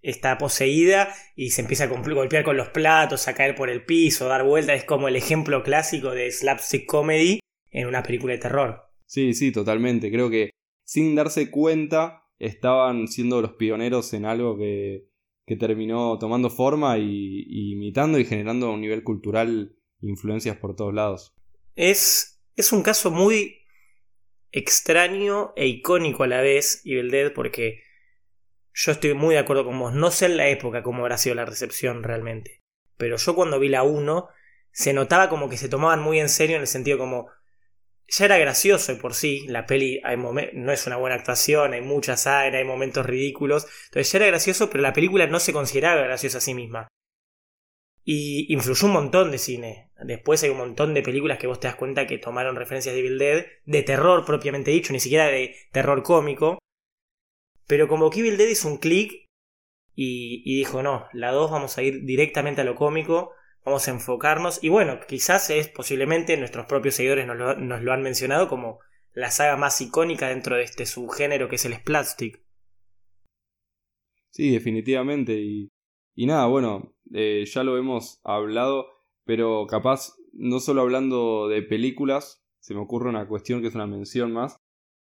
está 0.00 0.38
poseída 0.38 1.12
y 1.34 1.50
se 1.50 1.62
empieza 1.62 1.84
a 1.84 1.86
golpear 1.88 2.44
con 2.44 2.56
los 2.56 2.68
platos, 2.68 3.26
a 3.26 3.34
caer 3.34 3.56
por 3.56 3.68
el 3.68 3.84
piso, 3.84 4.26
a 4.26 4.28
dar 4.28 4.44
vueltas. 4.44 4.76
Es 4.76 4.84
como 4.84 5.08
el 5.08 5.16
ejemplo 5.16 5.64
clásico 5.64 6.12
de 6.12 6.30
slapstick 6.30 6.86
comedy 6.86 7.40
en 7.72 7.88
una 7.88 8.04
película 8.04 8.34
de 8.34 8.38
terror. 8.38 8.84
Sí, 9.06 9.34
sí, 9.34 9.50
totalmente. 9.50 10.12
Creo 10.12 10.30
que 10.30 10.50
sin 10.84 11.16
darse 11.16 11.50
cuenta 11.50 12.28
estaban 12.38 13.08
siendo 13.08 13.42
los 13.42 13.54
pioneros 13.54 14.12
en 14.12 14.24
algo 14.24 14.56
que, 14.56 15.08
que 15.46 15.56
terminó 15.56 16.16
tomando 16.20 16.48
forma 16.48 16.96
y, 16.98 17.44
y 17.48 17.72
imitando 17.72 18.20
y 18.20 18.24
generando 18.24 18.72
un 18.72 18.80
nivel 18.80 19.02
cultural 19.02 19.74
influencias 20.00 20.56
por 20.56 20.76
todos 20.76 20.94
lados. 20.94 21.34
Es, 21.74 22.40
es 22.56 22.72
un 22.72 22.82
caso 22.82 23.10
muy 23.10 23.60
extraño 24.52 25.52
e 25.56 25.66
icónico 25.66 26.24
a 26.24 26.28
la 26.28 26.40
vez, 26.40 26.82
Evil 26.84 27.10
Dead, 27.10 27.32
porque 27.32 27.82
yo 28.72 28.92
estoy 28.92 29.14
muy 29.14 29.34
de 29.34 29.40
acuerdo 29.40 29.64
con 29.64 29.78
vos. 29.78 29.92
No 29.92 30.10
sé 30.10 30.26
en 30.26 30.36
la 30.36 30.48
época 30.48 30.82
cómo 30.82 31.02
habrá 31.02 31.18
sido 31.18 31.34
la 31.34 31.44
recepción 31.44 32.02
realmente. 32.02 32.62
Pero 32.96 33.16
yo 33.16 33.34
cuando 33.34 33.58
vi 33.58 33.68
la 33.68 33.82
1, 33.82 34.28
se 34.72 34.92
notaba 34.92 35.28
como 35.28 35.48
que 35.48 35.56
se 35.56 35.68
tomaban 35.68 36.00
muy 36.00 36.20
en 36.20 36.28
serio 36.28 36.56
en 36.56 36.62
el 36.62 36.68
sentido 36.68 36.98
como. 36.98 37.28
Ya 38.12 38.24
era 38.24 38.38
gracioso 38.38 38.98
por 38.98 39.14
sí, 39.14 39.46
la 39.46 39.66
peli 39.66 40.00
hay 40.02 40.16
no 40.16 40.72
es 40.72 40.86
una 40.88 40.96
buena 40.96 41.14
actuación, 41.14 41.74
hay 41.74 41.80
mucha 41.80 42.16
sangre, 42.16 42.58
hay 42.58 42.64
momentos 42.64 43.06
ridículos. 43.06 43.68
Entonces 43.84 44.10
ya 44.10 44.18
era 44.18 44.26
gracioso, 44.26 44.68
pero 44.68 44.82
la 44.82 44.92
película 44.92 45.28
no 45.28 45.38
se 45.38 45.52
consideraba 45.52 46.02
graciosa 46.02 46.38
a 46.38 46.40
sí 46.40 46.52
misma. 46.52 46.88
Y 48.12 48.52
influyó 48.52 48.88
un 48.88 48.94
montón 48.94 49.30
de 49.30 49.38
cine. 49.38 49.92
Después 50.02 50.42
hay 50.42 50.50
un 50.50 50.56
montón 50.56 50.94
de 50.94 51.02
películas 51.04 51.38
que 51.38 51.46
vos 51.46 51.60
te 51.60 51.68
das 51.68 51.76
cuenta 51.76 52.08
que 52.08 52.18
tomaron 52.18 52.56
referencias 52.56 52.92
de 52.92 52.98
Evil 53.02 53.18
Dead, 53.18 53.46
de 53.66 53.82
terror 53.84 54.24
propiamente 54.24 54.72
dicho, 54.72 54.92
ni 54.92 54.98
siquiera 54.98 55.28
de 55.28 55.54
terror 55.70 56.02
cómico. 56.02 56.58
Pero 57.68 57.86
como 57.86 58.10
que 58.10 58.18
Evil 58.18 58.36
Dead 58.36 58.48
hizo 58.48 58.66
un 58.66 58.78
clic 58.78 59.26
y, 59.94 60.56
dijo, 60.56 60.82
no, 60.82 61.06
la 61.12 61.30
2 61.30 61.52
vamos 61.52 61.78
a 61.78 61.84
ir 61.84 62.04
directamente 62.04 62.62
a 62.62 62.64
lo 62.64 62.74
cómico, 62.74 63.30
vamos 63.64 63.86
a 63.86 63.92
enfocarnos. 63.92 64.58
Y 64.64 64.70
bueno, 64.70 64.98
quizás 65.06 65.48
es 65.50 65.68
posiblemente, 65.68 66.36
nuestros 66.36 66.66
propios 66.66 66.96
seguidores 66.96 67.28
nos 67.28 67.36
lo, 67.36 67.92
han 67.92 68.02
mencionado 68.02 68.48
como 68.48 68.80
la 69.12 69.30
saga 69.30 69.56
más 69.56 69.80
icónica 69.80 70.30
dentro 70.30 70.56
de 70.56 70.64
este 70.64 70.84
subgénero 70.84 71.48
que 71.48 71.54
es 71.54 71.64
el 71.64 71.74
Splatstick. 71.74 72.42
Sí, 74.32 74.50
definitivamente. 74.50 75.34
Y, 75.34 75.68
y 76.16 76.26
nada, 76.26 76.46
bueno, 76.46 76.96
eh, 77.12 77.44
ya 77.46 77.64
lo 77.64 77.76
hemos 77.76 78.20
hablado, 78.24 78.86
pero 79.24 79.66
capaz, 79.68 80.14
no 80.32 80.60
solo 80.60 80.82
hablando 80.82 81.48
de 81.48 81.62
películas, 81.62 82.44
se 82.60 82.74
me 82.74 82.80
ocurre 82.80 83.08
una 83.08 83.26
cuestión 83.26 83.60
que 83.60 83.68
es 83.68 83.74
una 83.74 83.86
mención 83.86 84.32
más, 84.32 84.56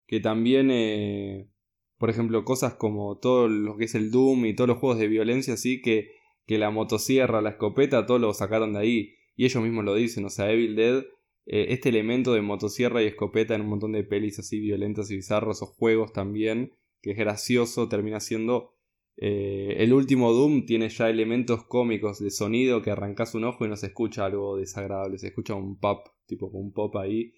que 0.07 0.19
también, 0.19 0.69
eh, 0.71 1.49
por 1.97 2.09
ejemplo, 2.09 2.43
cosas 2.43 2.75
como 2.75 3.17
todo 3.17 3.47
lo 3.47 3.77
que 3.77 3.85
es 3.85 3.95
el 3.95 4.11
Doom 4.11 4.45
y 4.45 4.55
todos 4.55 4.67
los 4.67 4.77
juegos 4.77 4.99
de 4.99 5.07
violencia, 5.07 5.55
así 5.55 5.81
que, 5.81 6.11
que 6.45 6.57
la 6.57 6.69
motosierra, 6.69 7.41
la 7.41 7.51
escopeta, 7.51 8.05
todo 8.05 8.19
lo 8.19 8.33
sacaron 8.33 8.73
de 8.73 8.79
ahí, 8.79 9.15
y 9.35 9.45
ellos 9.45 9.63
mismos 9.63 9.85
lo 9.85 9.95
dicen, 9.95 10.25
o 10.25 10.29
sea, 10.29 10.51
Evil 10.51 10.75
Dead, 10.75 11.03
eh, 11.47 11.67
este 11.69 11.89
elemento 11.89 12.33
de 12.33 12.41
motosierra 12.41 13.03
y 13.03 13.07
escopeta 13.07 13.55
en 13.55 13.61
un 13.61 13.67
montón 13.67 13.91
de 13.91 14.03
pelis 14.03 14.39
así 14.39 14.59
violentas 14.59 15.11
y 15.11 15.15
bizarros 15.15 15.61
o 15.61 15.67
juegos 15.67 16.13
también, 16.13 16.73
que 17.01 17.11
es 17.11 17.17
gracioso, 17.17 17.87
termina 17.87 18.19
siendo 18.19 18.74
eh, 19.17 19.75
el 19.77 19.93
último 19.93 20.33
Doom 20.33 20.65
tiene 20.65 20.89
ya 20.89 21.09
elementos 21.09 21.63
cómicos 21.65 22.19
de 22.19 22.31
sonido 22.31 22.81
que 22.81 22.91
arrancas 22.91 23.33
un 23.33 23.45
ojo 23.45 23.65
y 23.65 23.69
no 23.69 23.77
se 23.77 23.87
escucha 23.87 24.25
algo 24.25 24.57
desagradable, 24.57 25.17
se 25.17 25.27
escucha 25.27 25.55
un 25.55 25.79
pop, 25.79 26.07
tipo 26.25 26.47
un 26.47 26.73
pop 26.73 26.95
ahí. 26.97 27.33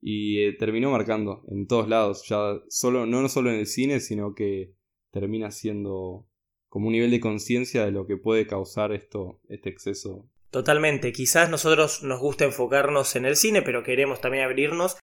Y 0.00 0.42
eh, 0.42 0.52
terminó 0.56 0.90
marcando 0.90 1.42
en 1.50 1.66
todos 1.66 1.88
lados, 1.88 2.24
ya 2.28 2.60
solo, 2.68 3.04
no 3.04 3.28
solo 3.28 3.50
en 3.50 3.58
el 3.58 3.66
cine, 3.66 4.00
sino 4.00 4.34
que 4.34 4.74
termina 5.10 5.50
siendo 5.50 6.26
como 6.68 6.86
un 6.86 6.92
nivel 6.92 7.10
de 7.10 7.20
conciencia 7.20 7.84
de 7.84 7.90
lo 7.90 8.06
que 8.06 8.16
puede 8.16 8.46
causar 8.46 8.92
esto, 8.92 9.40
este 9.48 9.70
exceso. 9.70 10.28
Totalmente, 10.50 11.12
quizás 11.12 11.50
nosotros 11.50 12.02
nos 12.04 12.20
gusta 12.20 12.44
enfocarnos 12.44 13.16
en 13.16 13.26
el 13.26 13.36
cine, 13.36 13.62
pero 13.62 13.82
queremos 13.82 14.20
también 14.20 14.44
abrirnos 14.44 14.98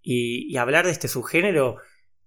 y, 0.00 0.56
hablar 0.56 0.86
de 0.86 0.92
este 0.92 1.08
subgénero. 1.08 1.76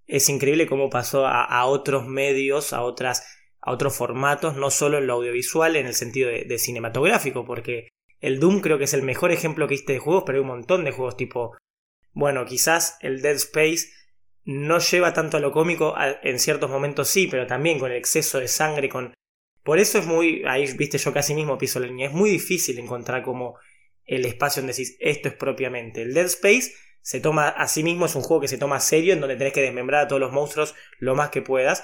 Es 0.06 0.28
increíble 0.28 0.68
cómo 0.68 0.90
pasó 0.90 1.26
a 1.26 1.66
otros 1.66 2.08
medios, 2.08 2.74
a 2.74 2.82
otras 2.82 3.39
a 3.62 3.72
otros 3.72 3.96
formatos, 3.96 4.56
no 4.56 4.70
solo 4.72 4.98
en 4.98 5.08
lo 5.08 5.14
audiovisual, 5.14 5.76
en 5.76 5.88
el 5.88 5.94
sentido 5.94 6.30
de, 6.30 6.58
cinematográfico, 6.58 7.46
porque 7.46 7.90
el 8.20 8.40
Doom 8.40 8.62
creo 8.62 8.78
que 8.78 8.86
es 8.86 8.94
el 8.94 9.04
mejor 9.04 9.32
ejemplo 9.32 9.68
que 9.68 9.76
hiciste 9.76 9.94
de 9.94 10.00
juegos, 10.00 10.24
pero 10.26 10.38
hay 10.38 10.42
un 10.42 10.48
montón 10.48 10.84
de 10.86 10.92
juegos 10.92 11.18
tipo, 11.18 11.58
bueno, 12.14 12.46
quizás 12.46 12.98
el 13.02 13.22
Dead 13.22 13.36
Space 13.36 13.90
no 14.46 14.80
lleva 14.80 15.14
tanto 15.14 15.38
a 15.38 15.40
lo 15.40 15.52
cómico, 15.52 15.96
en 16.24 16.40
ciertos 16.40 16.70
momentos 16.70 17.08
sí, 17.08 17.28
pero 17.30 17.48
también 17.48 17.80
con 17.80 17.92
el 17.92 17.98
exceso 17.98 18.40
de 18.40 18.48
sangre, 18.48 18.90
con... 18.90 19.14
Por 19.64 19.78
eso 19.78 20.00
es 20.00 20.06
muy, 20.06 20.44
ahí 20.48 20.72
viste 20.78 20.98
yo 20.98 21.14
casi 21.14 21.36
mismo 21.36 21.58
piso 21.58 21.80
la 21.80 21.88
línea, 21.88 22.08
es 22.08 22.14
muy 22.14 22.30
difícil 22.30 22.80
encontrar 22.80 23.24
como 23.24 23.58
el 24.06 24.26
espacio 24.26 24.62
donde 24.62 24.74
decís 24.74 24.98
esto 25.00 25.28
es 25.28 25.36
propiamente. 25.36 26.02
El 26.02 26.14
Dead 26.14 26.26
Space 26.26 26.74
se 27.02 27.20
toma 27.20 27.50
a 27.50 27.68
sí 27.68 27.84
mismo, 27.84 28.06
es 28.06 28.16
un 28.16 28.24
juego 28.24 28.42
que 28.42 28.48
se 28.48 28.58
toma 28.58 28.80
serio, 28.80 29.14
en 29.14 29.20
donde 29.20 29.36
tenés 29.36 29.54
que 29.54 29.62
desmembrar 29.62 30.06
a 30.06 30.08
todos 30.08 30.20
los 30.20 30.32
monstruos 30.32 30.76
lo 30.98 31.16
más 31.16 31.30
que 31.30 31.42
puedas, 31.42 31.84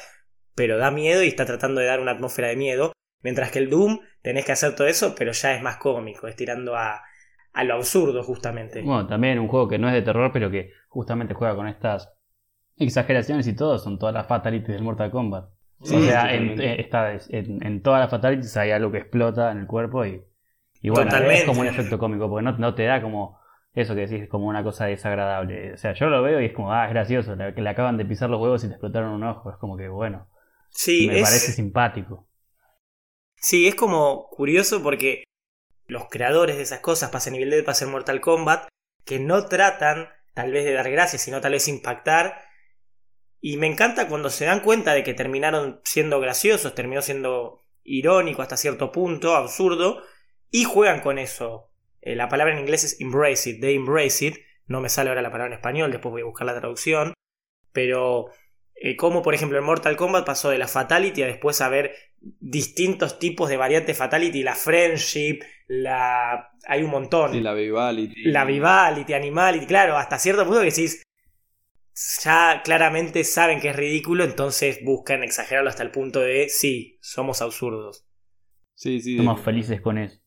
pero 0.56 0.78
da 0.78 0.92
miedo 0.92 1.24
y 1.24 1.28
está 1.28 1.46
tratando 1.46 1.82
de 1.82 1.88
dar 1.88 2.00
una 2.00 2.12
atmósfera 2.12 2.48
de 2.48 2.56
miedo. 2.56 2.94
Mientras 3.22 3.52
que 3.52 3.60
el 3.60 3.70
Doom 3.70 4.00
tenés 4.22 4.46
que 4.46 4.52
hacer 4.52 4.76
todo 4.76 4.88
eso, 4.88 5.16
pero 5.18 5.32
ya 5.32 5.56
es 5.56 5.62
más 5.62 5.78
cómico, 5.78 6.28
es 6.28 6.36
tirando 6.36 6.76
a, 6.76 7.02
a 7.54 7.64
lo 7.64 7.76
absurdo 7.76 8.24
justamente. 8.24 8.82
Bueno, 8.82 9.08
también 9.08 9.40
un 9.40 9.48
juego 9.48 9.68
que 9.68 9.80
no 9.80 9.88
es 9.88 9.94
de 9.94 10.02
terror, 10.02 10.32
pero 10.32 10.52
que 10.52 10.72
justamente 10.88 11.34
juega 11.34 11.56
con 11.56 11.68
estas 11.68 12.14
exageraciones 12.78 13.48
y 13.48 13.56
todo, 13.56 13.80
son 13.80 13.98
todas 13.98 14.14
las 14.14 14.28
fatalities 14.28 14.76
del 14.76 14.84
Mortal 14.84 15.10
Kombat. 15.10 15.46
o 15.80 15.86
sea, 15.86 16.34
en, 16.34 16.60
en, 16.60 17.82
todas 17.82 18.02
las 18.02 18.10
fatalities 18.10 18.56
hay 18.58 18.72
algo 18.72 18.92
que 18.92 19.00
explota 19.00 19.52
en 19.52 19.60
el 19.60 19.68
cuerpo 19.68 20.06
y, 20.06 20.22
y 20.82 20.90
bueno, 20.90 21.16
es 21.16 21.46
como 21.46 21.62
un 21.62 21.68
efecto 21.68 21.98
cómico, 21.98 22.30
porque 22.30 22.44
no, 22.44 22.58
no 22.58 22.76
te 22.76 22.84
da 22.84 23.02
como 23.02 23.40
eso 23.74 23.96
que 23.96 24.08
decís, 24.08 24.30
como 24.30 24.48
una 24.48 24.64
cosa 24.64 24.86
desagradable. 24.86 25.74
O 25.74 25.78
sea, 25.78 25.94
yo 25.94 26.08
lo 26.08 26.22
veo 26.22 26.40
y 26.42 26.46
es 26.46 26.54
como, 26.54 26.72
ah, 26.72 26.86
es 26.86 26.92
gracioso, 26.92 27.36
que 27.56 27.62
le 27.62 27.70
acaban 27.70 27.98
de 27.98 28.06
pisar 28.06 28.30
los 28.30 28.42
huevos 28.42 28.64
y 28.64 28.68
te 28.68 28.74
explotaron 28.74 29.12
un 29.12 29.24
ojo, 29.24 29.50
es 29.50 29.58
como 29.58 29.78
que 29.78 29.90
bueno. 29.90 30.28
Sí, 30.76 31.08
me 31.08 31.22
parece 31.22 31.54
simpático. 31.54 32.28
Sí, 33.38 33.68
es 33.68 33.76
como 33.76 34.28
curioso 34.30 34.84
porque 34.84 35.24
los 35.88 36.10
creadores 36.10 36.58
de 36.58 36.64
esas 36.64 36.82
cosas, 36.82 37.12
pasa 37.12 37.32
nivel 37.32 37.50
de 37.50 37.64
pasa 37.64 37.86
en 37.86 37.92
Mortal 37.92 38.20
Kombat, 38.20 38.68
que 39.06 39.20
no 39.20 39.46
tratan 39.46 40.10
tal 40.34 40.52
vez 40.52 40.66
de 40.66 40.74
dar 40.74 40.92
gracias, 40.92 41.22
sino 41.22 41.40
tal 41.40 41.54
vez 41.54 41.68
impactar, 41.68 42.42
Y 43.40 43.58
me 43.58 43.68
encanta 43.68 44.08
cuando 44.08 44.30
se 44.30 44.46
dan 44.46 44.62
cuenta 44.62 44.94
de 44.94 45.04
que 45.04 45.14
terminaron 45.14 45.80
siendo 45.84 46.20
graciosos, 46.20 46.74
terminó 46.74 47.02
siendo 47.02 47.62
irónico 47.84 48.42
hasta 48.42 48.58
cierto 48.58 48.92
punto, 48.92 49.36
absurdo, 49.36 50.02
y 50.50 50.64
juegan 50.64 51.02
con 51.02 51.20
eso. 51.20 51.72
Eh, 52.02 52.16
la 52.16 52.28
palabra 52.28 52.54
en 52.54 52.60
inglés 52.62 52.84
es 52.84 53.00
embrace 53.00 53.52
it, 53.52 53.62
they 53.62 53.76
embrace 53.76 54.26
it. 54.26 54.38
No 54.66 54.82
me 54.82 54.90
sale 54.90 55.10
ahora 55.10 55.22
la 55.22 55.32
palabra 55.32 55.54
en 55.54 55.60
español, 55.60 55.92
después 55.92 56.12
voy 56.12 56.24
a 56.24 56.26
buscar 56.26 56.48
la 56.48 56.60
traducción. 56.60 57.14
Pero 57.72 58.32
eh, 58.76 58.96
como 58.98 59.22
por 59.22 59.34
ejemplo 59.34 59.58
en 59.58 59.64
Mortal 59.64 59.96
Kombat 59.96 60.26
pasó 60.26 60.50
de 60.50 60.58
la 60.58 60.68
Fatality 60.68 61.24
a 61.24 61.28
después 61.28 61.62
a 61.62 61.70
ver 61.70 61.96
distintos 62.20 63.20
tipos 63.20 63.50
de 63.50 63.58
variantes 63.58 63.98
Fatality, 63.98 64.44
la 64.44 64.56
Friendship, 64.56 65.40
la... 65.68 66.52
hay 66.68 66.84
un 66.84 66.92
montón. 66.92 67.32
Sí, 67.32 67.40
la 67.40 67.54
Vivality. 67.54 68.24
La 68.26 68.44
Vivality, 68.44 69.14
Animality, 69.14 69.66
claro, 69.66 69.98
hasta 69.98 70.20
cierto 70.20 70.44
punto 70.44 70.60
que 70.60 70.66
decís, 70.66 71.04
ya 72.24 72.62
claramente 72.64 73.24
saben 73.24 73.62
que 73.62 73.70
es 73.70 73.76
ridículo, 73.76 74.26
entonces 74.26 74.80
buscan 74.84 75.24
exagerarlo 75.24 75.70
hasta 75.70 75.84
el 75.84 75.92
punto 75.92 76.20
de, 76.20 76.50
sí, 76.50 76.98
somos 77.02 77.42
absurdos. 77.42 78.06
Sí, 78.76 79.00
sí. 79.00 79.16
Somos 79.16 79.42
felices 79.42 79.80
con 79.80 79.98
eso. 79.98 80.20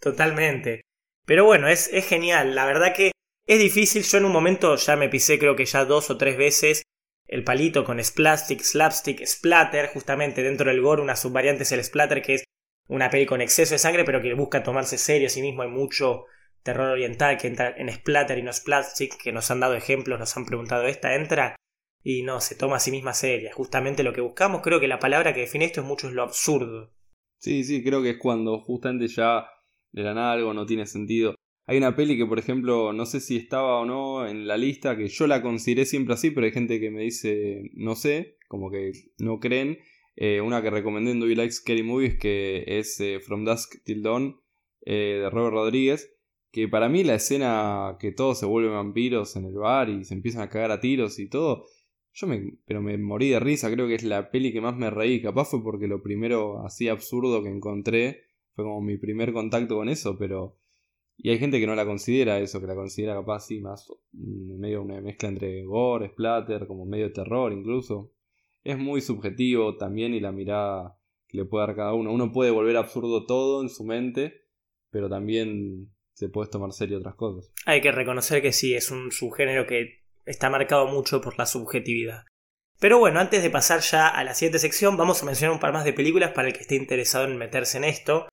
Totalmente. 0.00 0.82
Pero 1.24 1.46
bueno, 1.46 1.68
es, 1.68 1.88
es 1.92 2.06
genial, 2.06 2.54
la 2.54 2.66
verdad 2.66 2.92
que 2.94 3.12
es 3.46 3.58
difícil, 3.58 4.02
yo 4.02 4.18
en 4.18 4.26
un 4.26 4.32
momento 4.32 4.76
ya 4.76 4.96
me 4.96 5.08
pisé 5.08 5.38
creo 5.38 5.56
que 5.56 5.64
ya 5.64 5.84
dos 5.84 6.10
o 6.10 6.18
tres 6.18 6.36
veces 6.36 6.82
el 7.28 7.44
palito 7.44 7.84
con 7.84 8.02
splastic, 8.02 8.60
slapstick, 8.60 9.24
splatter, 9.26 9.88
justamente 9.88 10.42
dentro 10.42 10.70
del 10.70 10.80
gore 10.80 11.02
una 11.02 11.16
subvariante 11.16 11.64
es 11.64 11.72
el 11.72 11.82
splatter 11.82 12.22
que 12.22 12.34
es 12.34 12.44
una 12.88 13.10
peli 13.10 13.26
con 13.26 13.40
exceso 13.40 13.74
de 13.74 13.78
sangre 13.78 14.04
pero 14.04 14.22
que 14.22 14.34
busca 14.34 14.62
tomarse 14.62 14.98
serio 14.98 15.26
a 15.26 15.30
sí 15.30 15.42
mismo, 15.42 15.62
hay 15.62 15.68
mucho 15.68 16.26
terror 16.62 16.90
oriental 16.90 17.38
que 17.38 17.48
entra 17.48 17.74
en 17.76 17.92
splatter 17.92 18.38
y 18.38 18.42
no 18.42 18.52
splastic, 18.52 19.16
que 19.22 19.32
nos 19.32 19.50
han 19.50 19.60
dado 19.60 19.74
ejemplos, 19.74 20.18
nos 20.18 20.36
han 20.36 20.46
preguntado 20.46 20.86
esta, 20.86 21.14
entra 21.14 21.56
y 22.02 22.22
no, 22.22 22.40
se 22.40 22.54
toma 22.54 22.76
a 22.76 22.80
sí 22.80 22.90
misma 22.90 23.14
seria, 23.14 23.52
justamente 23.52 24.02
lo 24.02 24.12
que 24.12 24.20
buscamos, 24.20 24.62
creo 24.62 24.78
que 24.78 24.88
la 24.88 24.98
palabra 24.98 25.32
que 25.34 25.40
define 25.40 25.64
esto 25.64 25.80
es 25.80 25.86
mucho 25.86 26.08
es 26.08 26.14
lo 26.14 26.22
absurdo. 26.22 26.92
Sí, 27.40 27.64
sí, 27.64 27.82
creo 27.82 28.02
que 28.02 28.10
es 28.10 28.18
cuando 28.18 28.60
justamente 28.60 29.08
ya 29.08 29.46
de 29.92 30.02
la 30.02 30.14
nada 30.14 30.32
algo 30.32 30.54
no 30.54 30.66
tiene 30.66 30.86
sentido. 30.86 31.34
Hay 31.68 31.78
una 31.78 31.96
peli 31.96 32.16
que, 32.16 32.26
por 32.26 32.38
ejemplo, 32.38 32.92
no 32.92 33.06
sé 33.06 33.20
si 33.20 33.36
estaba 33.36 33.80
o 33.80 33.84
no 33.84 34.26
en 34.26 34.46
la 34.46 34.56
lista, 34.56 34.96
que 34.96 35.08
yo 35.08 35.26
la 35.26 35.42
consideré 35.42 35.84
siempre 35.84 36.14
así, 36.14 36.30
pero 36.30 36.46
hay 36.46 36.52
gente 36.52 36.78
que 36.78 36.90
me 36.90 37.02
dice 37.02 37.70
no 37.74 37.96
sé, 37.96 38.38
como 38.48 38.70
que 38.70 38.92
no 39.18 39.40
creen. 39.40 39.78
Eh, 40.14 40.40
una 40.40 40.62
que 40.62 40.70
recomendé 40.70 41.10
en 41.10 41.20
Do 41.20 41.26
You 41.26 41.34
Like 41.34 41.52
Scary 41.52 41.82
Movies, 41.82 42.18
que 42.18 42.64
es 42.66 43.00
eh, 43.00 43.20
From 43.20 43.44
Dusk 43.44 43.82
Till 43.84 44.02
Dawn, 44.02 44.40
eh, 44.82 45.18
de 45.22 45.30
Robert 45.30 45.54
Rodríguez. 45.54 46.12
Que 46.52 46.68
para 46.68 46.88
mí 46.88 47.02
la 47.02 47.16
escena 47.16 47.96
que 47.98 48.12
todos 48.12 48.38
se 48.38 48.46
vuelven 48.46 48.72
vampiros 48.72 49.34
en 49.36 49.44
el 49.44 49.54
bar 49.54 49.90
y 49.90 50.04
se 50.04 50.14
empiezan 50.14 50.42
a 50.42 50.48
cagar 50.48 50.70
a 50.70 50.80
tiros 50.80 51.18
y 51.18 51.28
todo, 51.28 51.66
yo 52.14 52.26
me, 52.28 52.54
pero 52.64 52.80
me 52.80 52.96
morí 52.96 53.28
de 53.28 53.40
risa, 53.40 53.70
creo 53.70 53.88
que 53.88 53.96
es 53.96 54.04
la 54.04 54.30
peli 54.30 54.52
que 54.52 54.62
más 54.62 54.76
me 54.76 54.88
reí. 54.88 55.20
Capaz 55.20 55.50
fue 55.50 55.62
porque 55.62 55.88
lo 55.88 56.02
primero 56.02 56.64
así 56.64 56.88
absurdo 56.88 57.42
que 57.42 57.50
encontré 57.50 58.22
fue 58.54 58.64
como 58.64 58.80
mi 58.80 58.96
primer 58.96 59.32
contacto 59.34 59.76
con 59.76 59.90
eso, 59.90 60.16
pero 60.16 60.56
y 61.18 61.30
hay 61.30 61.38
gente 61.38 61.58
que 61.58 61.66
no 61.66 61.74
la 61.74 61.86
considera 61.86 62.38
eso, 62.38 62.60
que 62.60 62.66
la 62.66 62.74
considera 62.74 63.14
capaz 63.14 63.36
así 63.36 63.60
más 63.60 63.90
medio 64.12 64.82
una 64.82 65.00
mezcla 65.00 65.28
entre 65.28 65.64
gore, 65.64 66.10
splatter, 66.10 66.66
como 66.66 66.84
medio 66.84 67.12
terror 67.12 67.52
incluso. 67.52 68.12
Es 68.62 68.78
muy 68.78 69.00
subjetivo 69.00 69.76
también 69.76 70.12
y 70.12 70.20
la 70.20 70.32
mirada 70.32 70.98
que 71.28 71.38
le 71.38 71.44
puede 71.44 71.66
dar 71.66 71.76
cada 71.76 71.94
uno. 71.94 72.12
Uno 72.12 72.32
puede 72.32 72.50
volver 72.50 72.76
absurdo 72.76 73.24
todo 73.26 73.62
en 73.62 73.70
su 73.70 73.84
mente, 73.84 74.42
pero 74.90 75.08
también 75.08 75.90
se 76.12 76.28
puede 76.28 76.50
tomar 76.50 76.72
serio 76.72 76.98
otras 76.98 77.14
cosas. 77.14 77.50
Hay 77.64 77.80
que 77.80 77.92
reconocer 77.92 78.42
que 78.42 78.52
sí, 78.52 78.74
es 78.74 78.90
un 78.90 79.10
subgénero 79.10 79.66
que 79.66 80.02
está 80.24 80.50
marcado 80.50 80.86
mucho 80.86 81.20
por 81.20 81.38
la 81.38 81.46
subjetividad. 81.46 82.24
Pero 82.78 82.98
bueno, 82.98 83.20
antes 83.20 83.42
de 83.42 83.50
pasar 83.50 83.80
ya 83.80 84.08
a 84.08 84.22
la 84.22 84.34
siguiente 84.34 84.58
sección, 84.58 84.96
vamos 84.98 85.22
a 85.22 85.26
mencionar 85.26 85.54
un 85.54 85.60
par 85.60 85.72
más 85.72 85.84
de 85.84 85.94
películas 85.94 86.32
para 86.32 86.48
el 86.48 86.54
que 86.54 86.60
esté 86.60 86.74
interesado 86.74 87.24
en 87.24 87.38
meterse 87.38 87.78
en 87.78 87.84
esto. 87.84 88.28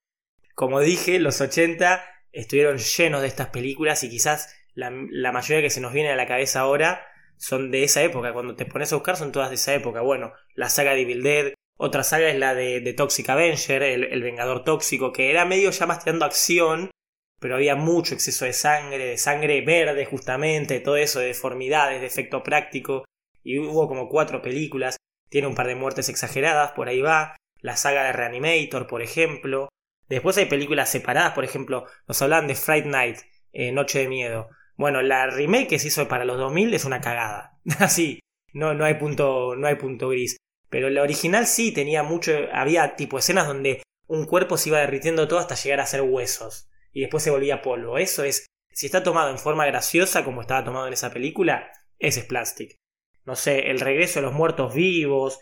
Como 0.54 0.82
dije, 0.82 1.20
los 1.20 1.40
80 1.40 2.02
estuvieron 2.34 2.78
llenos 2.78 3.22
de 3.22 3.28
estas 3.28 3.48
películas 3.48 4.04
y 4.04 4.10
quizás 4.10 4.54
la, 4.74 4.92
mayoría 5.32 5.62
que 5.62 5.70
se 5.70 5.82
nos 5.82 5.94
viene 5.94 6.12
a 6.12 6.16
la 6.16 6.28
cabeza 6.28 6.62
ahora 6.62 7.06
son 7.38 7.72
de 7.72 7.84
esa 7.84 8.02
época. 8.02 8.34
Cuando 8.34 8.56
te 8.56 8.66
pones 8.66 8.92
a 8.92 8.96
buscar 8.96 9.16
son 9.16 9.32
todas 9.32 9.50
de 9.50 9.56
esa 9.56 9.74
época. 9.74 10.02
Bueno, 10.02 10.34
la 10.56 10.70
saga 10.70 10.94
de 10.94 11.02
Evil 11.02 11.24
Dead, 11.24 11.54
otra 11.78 12.04
saga 12.04 12.30
es 12.30 12.38
la 12.38 12.56
de, 12.56 12.94
Toxic 12.94 13.30
Avenger, 13.30 13.84
el, 13.84 14.24
Vengador 14.24 14.64
Tóxico, 14.64 15.12
que 15.12 15.30
era 15.30 15.46
medio 15.46 15.70
ya 15.72 15.86
más 15.86 16.04
tirando 16.04 16.26
acción, 16.26 16.92
pero 17.40 17.56
había 17.56 17.76
mucho 17.76 18.14
exceso 18.14 18.46
de 18.46 18.54
sangre, 18.54 19.06
de 19.06 19.18
sangre 19.18 19.62
verde 19.62 20.06
justamente, 20.06 20.80
todo 20.80 20.98
eso 20.98 21.20
de 21.20 21.28
deformidades, 21.28 22.02
de 22.02 22.08
efecto 22.08 22.44
práctico. 22.44 23.06
Y 23.44 23.60
hubo 23.60 23.88
como 23.88 24.08
cuatro 24.08 24.42
películas, 24.42 24.98
tiene 25.30 25.48
un 25.48 25.56
par 25.56 25.68
de 25.68 25.76
muertes 25.76 26.10
exageradas, 26.10 26.72
por 26.72 26.88
ahí 26.88 27.02
va. 27.02 27.36
La 27.60 27.78
saga 27.78 28.04
de 28.04 28.14
Reanimator, 28.14 28.88
por 28.88 29.02
ejemplo. 29.02 29.70
Después 30.14 30.38
hay 30.38 30.46
películas 30.46 30.90
separadas, 30.90 31.34
por 31.34 31.44
ejemplo, 31.44 31.86
nos 32.08 32.22
hablan 32.22 32.46
de 32.46 32.54
Fright 32.54 32.86
Night, 32.86 33.18
eh, 33.52 33.72
Noche 33.72 34.00
de 34.00 34.08
Miedo. 34.08 34.48
Bueno, 34.76 35.02
la 35.02 35.26
remake 35.26 35.70
que 35.70 35.80
se 35.80 35.88
hizo 35.88 36.08
para 36.08 36.24
los 36.24 36.38
2000 36.38 36.72
es 36.72 36.86
una 36.86 37.02
cagada. 37.02 37.58
Así, 37.80 38.20
no, 38.54 38.76
no, 38.76 38.86
hay 38.86 38.94
punto, 38.94 39.56
no 39.56 39.66
hay 39.66 39.76
punto 39.76 40.10
gris. 40.10 40.38
Pero 40.70 40.92
la 40.92 41.02
original 41.02 41.48
sí 41.48 41.72
tenía 41.72 42.04
mucho, 42.04 42.32
había 42.54 42.96
tipo 42.96 43.18
escenas 43.18 43.48
donde 43.48 43.82
un 44.06 44.26
cuerpo 44.26 44.56
se 44.56 44.70
iba 44.70 44.80
derritiendo 44.80 45.28
todo 45.28 45.40
hasta 45.40 45.56
llegar 45.56 45.80
a 45.80 45.88
ser 45.88 46.02
huesos. 46.02 46.70
Y 46.92 47.02
después 47.02 47.24
se 47.24 47.32
volvía 47.32 47.64
polvo. 47.64 47.98
Eso 47.98 48.24
es, 48.24 48.46
si 48.72 48.86
está 48.86 49.02
tomado 49.02 49.32
en 49.32 49.40
forma 49.40 49.66
graciosa 49.66 50.24
como 50.24 50.42
estaba 50.42 50.64
tomado 50.64 50.86
en 50.86 50.94
esa 50.94 51.12
película, 51.12 51.72
ese 51.98 52.20
es 52.20 52.26
plastic. 52.28 52.78
No 53.26 53.36
sé, 53.36 53.72
el 53.72 53.80
regreso 53.80 54.20
de 54.20 54.28
los 54.28 54.34
muertos 54.34 54.76
vivos. 54.76 55.40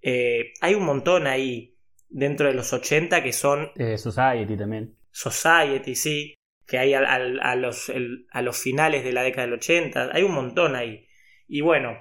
Eh, 0.00 0.54
hay 0.62 0.74
un 0.74 0.84
montón 0.84 1.26
ahí 1.26 1.73
dentro 2.14 2.46
de 2.46 2.54
los 2.54 2.72
80 2.72 3.22
que 3.22 3.32
son... 3.32 3.72
Eh, 3.76 3.98
Society 3.98 4.56
también. 4.56 4.96
Society, 5.10 5.96
sí, 5.96 6.34
que 6.66 6.78
hay 6.78 6.94
a, 6.94 7.54
los, 7.56 7.92
a 8.30 8.42
los 8.42 8.58
finales 8.58 9.04
de 9.04 9.12
la 9.12 9.22
década 9.22 9.46
del 9.46 9.54
80, 9.54 10.10
hay 10.12 10.22
un 10.22 10.32
montón 10.32 10.76
ahí. 10.76 11.06
Y 11.48 11.60
bueno, 11.60 11.98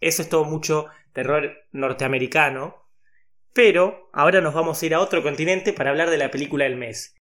eso 0.00 0.22
es 0.22 0.28
todo 0.28 0.44
mucho 0.44 0.86
terror 1.12 1.52
norteamericano, 1.72 2.88
pero 3.52 4.08
ahora 4.12 4.40
nos 4.40 4.54
vamos 4.54 4.80
a 4.80 4.86
ir 4.86 4.94
a 4.94 5.00
otro 5.00 5.22
continente 5.22 5.72
para 5.72 5.90
hablar 5.90 6.10
de 6.10 6.18
la 6.18 6.30
película 6.30 6.64
del 6.64 6.76
mes. 6.76 7.16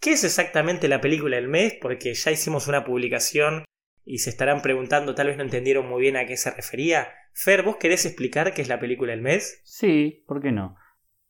¿Qué 0.00 0.12
es 0.12 0.24
exactamente 0.24 0.88
la 0.88 1.00
película 1.00 1.36
del 1.36 1.48
mes? 1.48 1.74
Porque 1.80 2.14
ya 2.14 2.30
hicimos 2.30 2.68
una 2.68 2.84
publicación 2.84 3.64
y 4.06 4.18
se 4.18 4.30
estarán 4.30 4.62
preguntando, 4.62 5.14
tal 5.14 5.26
vez 5.26 5.36
no 5.36 5.42
entendieron 5.42 5.88
muy 5.88 6.00
bien 6.00 6.16
a 6.16 6.24
qué 6.24 6.36
se 6.36 6.50
refería. 6.52 7.08
Fer, 7.34 7.62
¿vos 7.64 7.76
querés 7.76 8.06
explicar 8.06 8.54
qué 8.54 8.62
es 8.62 8.68
la 8.68 8.80
película 8.80 9.10
del 9.10 9.20
mes? 9.20 9.60
Sí, 9.64 10.24
¿por 10.26 10.40
qué 10.40 10.52
no? 10.52 10.76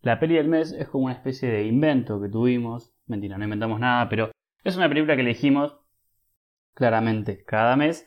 La 0.03 0.21
peli 0.21 0.37
del 0.37 0.49
mes 0.49 0.73
es 0.73 0.87
como 0.89 1.07
una 1.07 1.15
especie 1.15 1.49
de 1.49 1.65
invento 1.65 2.21
que 2.21 2.29
tuvimos. 2.29 2.95
Mentira, 3.07 3.39
no 3.39 3.45
inventamos 3.45 3.81
nada, 3.81 4.09
pero 4.09 4.31
es 4.63 4.77
una 4.77 4.89
película 4.89 5.17
que 5.17 5.23
elegimos 5.23 5.81
claramente 6.75 7.43
cada 7.45 7.75
mes 7.77 8.07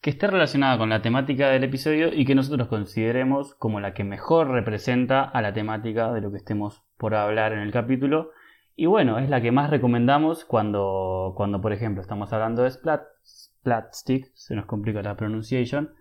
que 0.00 0.10
esté 0.10 0.26
relacionada 0.28 0.78
con 0.78 0.88
la 0.88 1.02
temática 1.02 1.48
del 1.50 1.64
episodio 1.64 2.12
y 2.12 2.24
que 2.24 2.34
nosotros 2.34 2.68
consideremos 2.68 3.54
como 3.56 3.80
la 3.80 3.92
que 3.92 4.04
mejor 4.04 4.48
representa 4.48 5.22
a 5.22 5.42
la 5.42 5.52
temática 5.52 6.12
de 6.12 6.20
lo 6.20 6.30
que 6.30 6.38
estemos 6.38 6.84
por 6.96 7.14
hablar 7.14 7.52
en 7.52 7.58
el 7.58 7.72
capítulo. 7.72 8.30
Y 8.78 8.84
bueno, 8.84 9.18
es 9.18 9.30
la 9.30 9.40
que 9.40 9.52
más 9.52 9.70
recomendamos 9.70 10.44
cuando, 10.44 11.32
cuando 11.34 11.62
por 11.62 11.72
ejemplo, 11.72 12.02
estamos 12.02 12.30
hablando 12.34 12.62
de 12.62 12.70
Splat, 12.70 13.02
Splatstick, 13.24 14.30
se 14.34 14.54
nos 14.54 14.66
complica 14.66 15.00
la 15.02 15.16
pronunciación, 15.16 15.94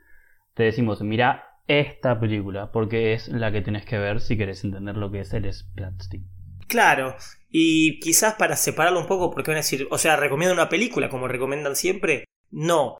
te 0.53 0.63
decimos, 0.63 1.01
mira 1.01 1.45
esta 1.67 2.19
película, 2.19 2.73
porque 2.73 3.13
es 3.13 3.29
la 3.29 3.53
que 3.53 3.61
tienes 3.61 3.85
que 3.85 3.97
ver 3.97 4.19
si 4.19 4.35
quieres 4.35 4.63
entender 4.65 4.97
lo 4.97 5.09
que 5.09 5.21
es 5.21 5.33
el 5.33 5.51
Splatstick. 5.51 6.21
Claro, 6.67 7.15
y 7.49 7.99
quizás 8.01 8.33
para 8.33 8.57
separarlo 8.57 8.99
un 8.99 9.07
poco, 9.07 9.31
porque 9.31 9.51
van 9.51 9.57
a 9.57 9.61
decir, 9.61 9.87
o 9.89 9.97
sea, 9.97 10.17
¿recomiendo 10.17 10.53
una 10.53 10.67
película 10.67 11.07
como 11.07 11.29
recomiendan 11.29 11.77
siempre? 11.77 12.25
No. 12.51 12.97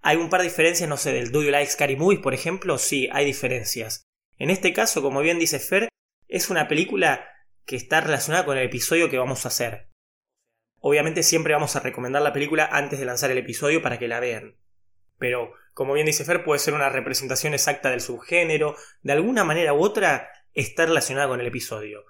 Hay 0.00 0.16
un 0.16 0.30
par 0.30 0.42
de 0.42 0.46
diferencias, 0.46 0.88
no 0.88 0.96
sé, 0.96 1.12
del 1.12 1.32
Do 1.32 1.42
You 1.42 1.50
Like 1.50 1.72
Scary 1.72 1.96
Movies, 1.96 2.20
por 2.20 2.34
ejemplo, 2.34 2.78
sí, 2.78 3.08
hay 3.12 3.24
diferencias. 3.24 4.04
En 4.38 4.50
este 4.50 4.72
caso, 4.72 5.02
como 5.02 5.20
bien 5.22 5.40
dice 5.40 5.58
Fer, 5.58 5.88
es 6.28 6.50
una 6.50 6.68
película 6.68 7.24
que 7.68 7.76
está 7.76 8.00
relacionada 8.00 8.46
con 8.46 8.56
el 8.56 8.64
episodio 8.64 9.10
que 9.10 9.18
vamos 9.18 9.44
a 9.44 9.48
hacer. 9.48 9.88
Obviamente 10.80 11.22
siempre 11.22 11.52
vamos 11.52 11.76
a 11.76 11.80
recomendar 11.80 12.22
la 12.22 12.32
película 12.32 12.66
antes 12.72 12.98
de 12.98 13.04
lanzar 13.04 13.30
el 13.30 13.36
episodio 13.36 13.82
para 13.82 13.98
que 13.98 14.08
la 14.08 14.20
vean. 14.20 14.56
Pero, 15.18 15.52
como 15.74 15.92
bien 15.92 16.06
dice 16.06 16.24
Fer, 16.24 16.44
puede 16.44 16.60
ser 16.60 16.72
una 16.72 16.88
representación 16.88 17.52
exacta 17.52 17.90
del 17.90 18.00
subgénero, 18.00 18.74
de 19.02 19.12
alguna 19.12 19.44
manera 19.44 19.74
u 19.74 19.82
otra 19.82 20.30
está 20.54 20.86
relacionada 20.86 21.28
con 21.28 21.40
el 21.40 21.46
episodio. 21.46 22.04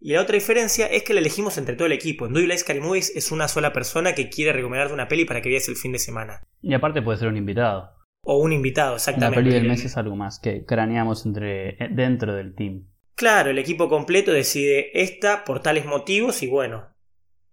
Y 0.00 0.14
la 0.14 0.20
otra 0.20 0.34
diferencia 0.34 0.86
es 0.86 1.04
que 1.04 1.14
la 1.14 1.20
elegimos 1.20 1.58
entre 1.58 1.76
todo 1.76 1.86
el 1.86 1.92
equipo. 1.92 2.26
En 2.26 2.32
Do 2.32 2.40
You 2.40 2.48
Like 2.48 2.62
Scary 2.62 2.80
Movies 2.80 3.14
es 3.14 3.30
una 3.30 3.46
sola 3.46 3.72
persona 3.72 4.16
que 4.16 4.28
quiere 4.28 4.52
recomendarte 4.52 4.94
una 4.94 5.06
peli 5.06 5.24
para 5.24 5.42
que 5.42 5.48
veas 5.48 5.68
el 5.68 5.76
fin 5.76 5.92
de 5.92 6.00
semana. 6.00 6.42
Y 6.60 6.74
aparte 6.74 7.02
puede 7.02 7.18
ser 7.18 7.28
un 7.28 7.36
invitado. 7.36 7.92
O 8.22 8.38
un 8.38 8.52
invitado, 8.52 8.96
exactamente. 8.96 9.36
La 9.36 9.44
peli 9.44 9.54
del 9.54 9.68
mes 9.68 9.84
es 9.84 9.96
algo 9.96 10.16
más 10.16 10.40
que 10.40 10.64
craneamos 10.64 11.24
entre, 11.24 11.82
eh, 11.82 11.88
dentro 11.92 12.34
del 12.34 12.56
team. 12.56 12.88
Claro, 13.14 13.50
el 13.50 13.58
equipo 13.58 13.88
completo 13.88 14.32
decide 14.32 14.90
esta 15.00 15.44
por 15.44 15.62
tales 15.62 15.86
motivos 15.86 16.42
y 16.42 16.46
bueno, 16.46 16.92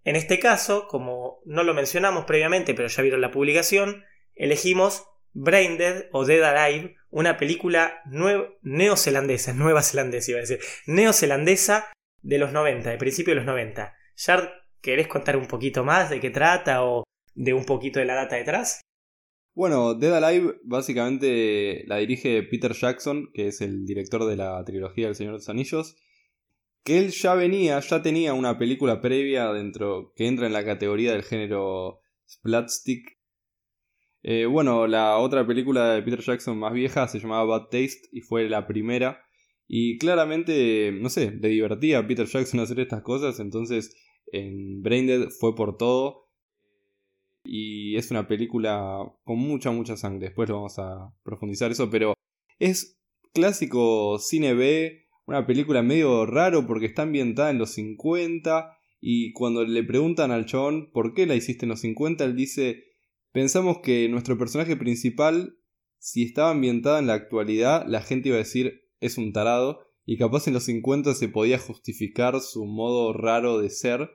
En 0.04 0.16
este 0.16 0.40
caso, 0.40 0.88
como 0.88 1.40
no 1.44 1.62
lo 1.62 1.74
mencionamos 1.74 2.24
previamente, 2.24 2.74
pero 2.74 2.88
ya 2.88 3.02
vieron 3.02 3.20
la 3.20 3.30
publicación, 3.30 4.04
elegimos 4.34 5.04
Braindead 5.32 6.06
o 6.10 6.24
Dead 6.24 6.42
Alive, 6.42 6.96
una 7.10 7.36
película 7.36 8.02
neozelandesa, 8.62 9.52
nueva 9.54 9.82
zelandesa 9.82 10.32
iba 10.32 10.38
a 10.38 10.40
decir, 10.40 10.58
neozelandesa 10.86 11.92
de 12.20 12.38
los 12.38 12.52
90, 12.52 12.90
de 12.90 12.98
principio 12.98 13.32
de 13.32 13.36
los 13.36 13.46
90. 13.46 13.94
Shard, 14.16 14.48
¿querés 14.80 15.06
contar 15.06 15.36
un 15.36 15.46
poquito 15.46 15.84
más 15.84 16.10
de 16.10 16.18
qué 16.18 16.30
trata 16.30 16.84
o 16.84 17.04
de 17.34 17.54
un 17.54 17.64
poquito 17.64 18.00
de 18.00 18.06
la 18.06 18.14
data 18.14 18.34
detrás? 18.34 18.80
Bueno, 19.54 19.94
Dead 19.94 20.14
Alive 20.14 20.60
básicamente 20.64 21.84
la 21.86 21.98
dirige 21.98 22.42
Peter 22.42 22.72
Jackson, 22.72 23.28
que 23.34 23.48
es 23.48 23.60
el 23.60 23.84
director 23.84 24.24
de 24.24 24.36
la 24.36 24.64
trilogía 24.64 25.06
del 25.06 25.14
Señor 25.14 25.34
de 25.34 25.38
los 25.38 25.48
Anillos, 25.50 25.96
que 26.84 26.98
él 26.98 27.10
ya 27.10 27.34
venía, 27.34 27.78
ya 27.80 28.02
tenía 28.02 28.32
una 28.32 28.58
película 28.58 29.00
previa 29.00 29.52
dentro 29.52 30.12
que 30.16 30.26
entra 30.26 30.46
en 30.46 30.54
la 30.54 30.64
categoría 30.64 31.12
del 31.12 31.22
género 31.22 32.00
Splatstick. 32.26 33.18
Eh, 34.22 34.46
bueno, 34.46 34.86
la 34.86 35.18
otra 35.18 35.46
película 35.46 35.94
de 35.94 36.02
Peter 36.02 36.20
Jackson 36.20 36.58
más 36.58 36.72
vieja 36.72 37.06
se 37.08 37.20
llamaba 37.20 37.44
Bad 37.44 37.64
Taste 37.64 38.08
y 38.10 38.20
fue 38.20 38.48
la 38.48 38.66
primera. 38.66 39.22
Y 39.68 39.98
claramente, 39.98 40.92
no 40.92 41.10
sé, 41.10 41.30
le 41.30 41.48
divertía 41.48 41.98
a 41.98 42.06
Peter 42.06 42.26
Jackson 42.26 42.60
hacer 42.60 42.80
estas 42.80 43.02
cosas, 43.02 43.38
entonces 43.38 43.94
en 44.32 44.82
Braindead 44.82 45.28
fue 45.28 45.54
por 45.54 45.76
todo. 45.76 46.28
Y 47.44 47.96
es 47.96 48.10
una 48.10 48.28
película 48.28 48.98
con 49.24 49.38
mucha, 49.38 49.70
mucha 49.70 49.96
sangre. 49.96 50.26
Después 50.28 50.48
lo 50.48 50.56
vamos 50.56 50.78
a 50.78 51.12
profundizar 51.22 51.70
eso, 51.70 51.90
pero 51.90 52.14
es 52.58 52.98
clásico 53.32 54.18
cine 54.18 54.54
B, 54.54 55.06
una 55.26 55.46
película 55.46 55.82
medio 55.82 56.26
raro 56.26 56.66
porque 56.66 56.86
está 56.86 57.02
ambientada 57.02 57.50
en 57.50 57.58
los 57.58 57.70
50 57.70 58.76
y 59.00 59.32
cuando 59.32 59.64
le 59.64 59.82
preguntan 59.82 60.30
al 60.30 60.46
chabón 60.46 60.90
por 60.92 61.14
qué 61.14 61.26
la 61.26 61.34
hiciste 61.34 61.64
en 61.64 61.70
los 61.70 61.80
50, 61.80 62.24
él 62.24 62.36
dice, 62.36 62.84
pensamos 63.32 63.78
que 63.82 64.08
nuestro 64.08 64.38
personaje 64.38 64.76
principal, 64.76 65.58
si 65.98 66.22
estaba 66.22 66.50
ambientada 66.50 67.00
en 67.00 67.08
la 67.08 67.14
actualidad, 67.14 67.84
la 67.88 68.02
gente 68.02 68.28
iba 68.28 68.36
a 68.36 68.38
decir 68.38 68.82
es 69.00 69.18
un 69.18 69.32
tarado 69.32 69.80
y 70.04 70.18
capaz 70.18 70.46
en 70.46 70.54
los 70.54 70.64
50 70.64 71.14
se 71.14 71.28
podía 71.28 71.58
justificar 71.58 72.40
su 72.40 72.64
modo 72.64 73.12
raro 73.12 73.58
de 73.58 73.70
ser, 73.70 74.10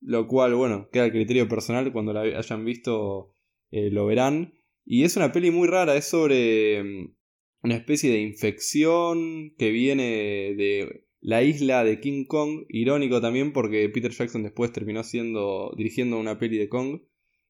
lo 0.00 0.26
cual, 0.26 0.54
bueno, 0.54 0.88
queda 0.92 1.06
el 1.06 1.12
criterio 1.12 1.48
personal, 1.48 1.92
cuando 1.92 2.12
la 2.12 2.22
hayan 2.22 2.64
visto 2.64 3.34
eh, 3.70 3.90
lo 3.90 4.06
verán. 4.06 4.54
Y 4.84 5.04
es 5.04 5.16
una 5.16 5.32
peli 5.32 5.50
muy 5.50 5.68
rara, 5.68 5.96
es 5.96 6.06
sobre 6.06 6.82
mm, 6.82 7.14
una 7.62 7.76
especie 7.76 8.10
de 8.10 8.20
infección 8.20 9.54
que 9.58 9.70
viene 9.70 10.54
de 10.56 11.06
la 11.20 11.42
isla 11.42 11.84
de 11.84 12.00
King 12.00 12.24
Kong, 12.24 12.64
irónico 12.68 13.20
también 13.20 13.52
porque 13.52 13.88
Peter 13.90 14.10
Jackson 14.10 14.42
después 14.42 14.72
terminó 14.72 15.04
siendo 15.04 15.72
dirigiendo 15.76 16.18
una 16.18 16.38
peli 16.38 16.56
de 16.56 16.68
Kong 16.68 17.02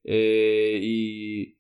eh, 0.05 0.81
y 0.83 1.59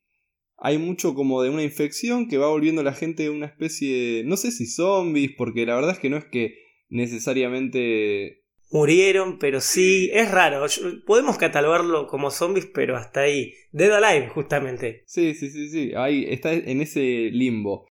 hay 0.56 0.78
mucho 0.78 1.14
como 1.14 1.42
de 1.42 1.50
una 1.50 1.62
infección 1.62 2.28
que 2.28 2.36
va 2.36 2.48
volviendo 2.48 2.80
a 2.80 2.84
la 2.84 2.92
gente 2.92 3.30
una 3.30 3.46
especie 3.46 4.24
no 4.24 4.36
sé 4.36 4.50
si 4.50 4.66
zombies, 4.66 5.32
porque 5.36 5.64
la 5.66 5.76
verdad 5.76 5.92
es 5.92 5.98
que 6.00 6.10
no 6.10 6.16
es 6.16 6.24
que 6.24 6.58
necesariamente 6.88 8.39
murieron, 8.70 9.38
pero 9.38 9.60
sí, 9.60 10.10
es 10.12 10.30
raro. 10.30 10.66
Podemos 11.06 11.36
catalogarlo 11.38 12.06
como 12.06 12.30
zombies, 12.30 12.66
pero 12.66 12.96
hasta 12.96 13.22
ahí. 13.22 13.52
Dead 13.72 13.92
Alive, 13.92 14.28
justamente. 14.28 15.02
Sí, 15.06 15.34
sí, 15.34 15.50
sí, 15.50 15.68
sí. 15.68 15.92
Ahí 15.96 16.26
está 16.28 16.52
en 16.52 16.80
ese 16.80 17.30
limbo. 17.32 17.86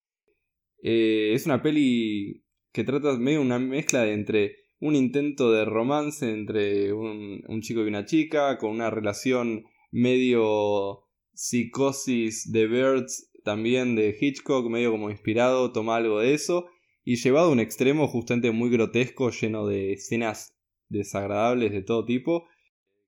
Eh, 0.82 1.32
es 1.34 1.46
una 1.46 1.62
peli 1.62 2.44
que 2.72 2.84
trata 2.84 3.16
medio 3.18 3.40
una 3.40 3.58
mezcla 3.58 4.02
de 4.02 4.12
entre 4.12 4.56
un 4.80 4.94
intento 4.94 5.50
de 5.50 5.64
romance 5.64 6.30
entre 6.30 6.92
un, 6.92 7.42
un 7.48 7.60
chico 7.62 7.82
y 7.82 7.88
una 7.88 8.04
chica, 8.04 8.58
con 8.58 8.70
una 8.70 8.90
relación 8.90 9.64
medio 9.90 11.04
psicosis 11.32 12.50
de 12.52 12.66
Birds 12.66 13.30
también 13.44 13.96
de 13.96 14.16
Hitchcock, 14.20 14.68
medio 14.68 14.90
como 14.90 15.10
inspirado, 15.10 15.72
toma 15.72 15.96
algo 15.96 16.20
de 16.20 16.34
eso, 16.34 16.66
y 17.02 17.16
llevado 17.16 17.48
a 17.48 17.52
un 17.52 17.60
extremo 17.60 18.06
justamente 18.06 18.50
muy 18.50 18.70
grotesco, 18.70 19.30
lleno 19.30 19.66
de 19.66 19.94
escenas 19.94 20.57
desagradables 20.88 21.72
de 21.72 21.82
todo 21.82 22.04
tipo, 22.04 22.48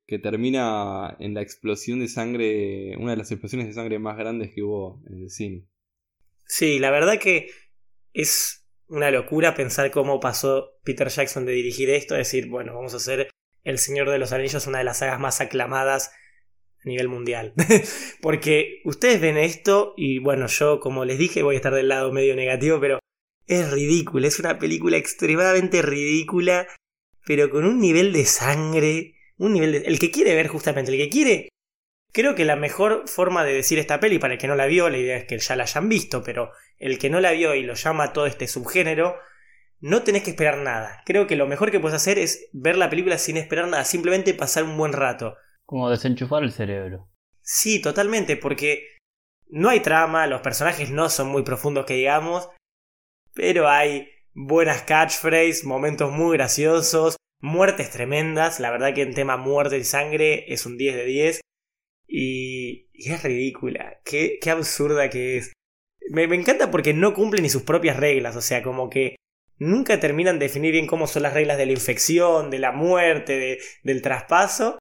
que 0.07 0.19
termina 0.19 1.17
en 1.21 1.35
la 1.35 1.43
explosión 1.43 2.01
de 2.01 2.09
sangre, 2.09 2.97
una 2.97 3.13
de 3.13 3.17
las 3.17 3.31
explosiones 3.31 3.69
de 3.69 3.75
sangre 3.75 3.99
más 3.99 4.17
grandes 4.17 4.53
que 4.53 4.63
hubo 4.63 5.03
en 5.09 5.23
el 5.23 5.31
cine. 5.31 5.67
Sí, 6.47 6.79
la 6.81 6.91
verdad 6.91 7.19
que 7.19 7.51
es 8.13 8.67
una 8.89 9.11
locura 9.13 9.55
pensar 9.55 9.91
cómo 9.93 10.19
pasó 10.19 10.73
Peter 10.83 11.09
Jackson 11.09 11.47
de 11.47 11.53
dirigir 11.53 11.91
esto, 11.91 12.17
decir, 12.17 12.49
bueno, 12.49 12.75
vamos 12.75 12.93
a 12.93 12.97
hacer 12.97 13.31
El 13.63 13.79
Señor 13.79 14.11
de 14.11 14.19
los 14.19 14.33
Anillos, 14.33 14.67
una 14.67 14.79
de 14.79 14.85
las 14.85 14.99
sagas 14.99 15.21
más 15.21 15.41
aclamadas 15.41 16.11
a 16.85 16.89
nivel 16.89 17.09
mundial. 17.09 17.55
Porque 18.21 18.81
ustedes 18.85 19.21
ven 19.21 19.37
esto 19.37 19.95
y 19.97 20.19
bueno, 20.19 20.49
yo 20.49 20.81
como 20.81 21.05
les 21.05 21.19
dije 21.19 21.43
voy 21.43 21.55
a 21.55 21.59
estar 21.59 21.75
del 21.75 21.89
lado 21.89 22.13
medio 22.13 22.35
negativo, 22.35 22.81
pero 22.81 22.99
es 23.47 23.71
ridículo, 23.71 24.27
es 24.27 24.41
una 24.41 24.59
película 24.59 24.97
extremadamente 24.97 25.83
ridícula, 25.83 26.67
pero 27.31 27.49
con 27.49 27.65
un 27.65 27.79
nivel 27.79 28.13
de 28.13 28.25
sangre, 28.25 29.15
un 29.37 29.53
nivel 29.53 29.71
de... 29.71 29.79
El 29.87 30.01
que 30.01 30.11
quiere 30.11 30.35
ver 30.35 30.49
justamente, 30.49 30.91
el 30.91 30.99
que 30.99 31.09
quiere 31.09 31.49
Creo 32.13 32.35
que 32.35 32.45
la 32.45 32.57
mejor 32.57 33.07
forma 33.07 33.45
de 33.45 33.53
decir 33.53 33.79
esta 33.79 34.01
peli, 34.01 34.19
para 34.19 34.33
el 34.33 34.41
que 34.41 34.49
no 34.49 34.57
la 34.57 34.67
vio, 34.67 34.91
la 34.91 34.99
idea 34.99 35.17
es 35.17 35.27
que 35.27 35.39
ya 35.39 35.55
la 35.55 35.63
hayan 35.63 35.89
visto, 35.89 36.25
pero 36.25 36.51
el 36.79 36.99
que 36.99 37.09
no 37.09 37.21
la 37.21 37.31
vio 37.31 37.55
y 37.55 37.63
lo 37.63 37.75
llama 37.75 38.13
todo 38.13 38.27
este 38.27 38.49
subgénero, 38.49 39.15
no 39.79 40.03
tenés 40.03 40.25
que 40.25 40.31
esperar 40.31 40.59
nada. 40.59 41.05
Creo 41.07 41.29
que 41.29 41.37
lo 41.37 41.47
mejor 41.47 41.71
que 41.71 41.79
puedes 41.79 41.95
hacer 41.95 42.19
es 42.19 42.49
ver 42.53 42.77
la 42.77 42.91
película 42.91 43.17
sin 43.17 43.37
esperar 43.37 43.69
nada, 43.69 43.85
simplemente 43.85 44.35
pasar 44.35 44.65
un 44.65 44.77
buen 44.77 44.93
rato. 44.93 45.37
Como 45.65 45.89
desenchufar 45.89 46.43
el 46.43 46.51
cerebro. 46.51 47.09
Sí, 47.43 47.81
totalmente, 47.81 48.37
porque 48.37 48.89
no 49.47 49.69
hay 49.69 49.79
trama, 49.79 50.27
los 50.27 50.41
personajes 50.41 50.91
no 50.91 51.09
son 51.09 51.29
muy 51.29 51.45
profundos 51.45 51.87
que 51.87 51.95
digamos, 51.95 52.49
pero 53.35 53.69
hay 53.69 54.09
buenas 54.35 54.83
catchphrases, 54.83 55.65
momentos 55.65 56.13
muy 56.13 56.37
graciosos, 56.37 57.17
muertes 57.41 57.91
tremendas, 57.91 58.61
la 58.61 58.71
verdad 58.71 58.95
que 58.95 59.03
en 59.03 59.15
tema 59.15 59.37
muerte 59.37 59.79
y 59.79 59.85
sangre 59.85 60.53
es 60.53 60.67
un 60.67 60.77
10 60.77 60.97
de 60.97 61.05
10. 61.05 61.41
Y, 62.07 62.89
es 62.93 63.23
ridícula. 63.23 64.01
Qué, 64.05 64.39
absurda 64.51 65.09
que 65.11 65.39
es. 65.39 65.53
Me, 66.11 66.25
encanta 66.25 66.71
porque 66.71 66.93
no 66.93 67.15
cumple 67.15 67.41
ni 67.41 67.49
sus 67.49 67.63
propias 67.63 67.97
reglas. 67.97 68.37
O 68.37 68.41
sea, 68.41 68.63
como 68.63 68.91
que 68.91 69.17
nunca 69.59 70.01
terminan 70.01 70.39
de 70.39 70.47
definir 70.47 70.73
bien 70.73 70.87
cómo 70.87 71.07
son 71.07 71.23
las 71.23 71.35
reglas 71.35 71.57
de 71.57 71.67
la 71.67 71.73
infección, 71.73 72.51
de 72.51 72.59
la 72.59 72.73
muerte, 72.73 73.39
de, 73.39 73.61
del 73.85 74.03
traspaso. 74.03 74.79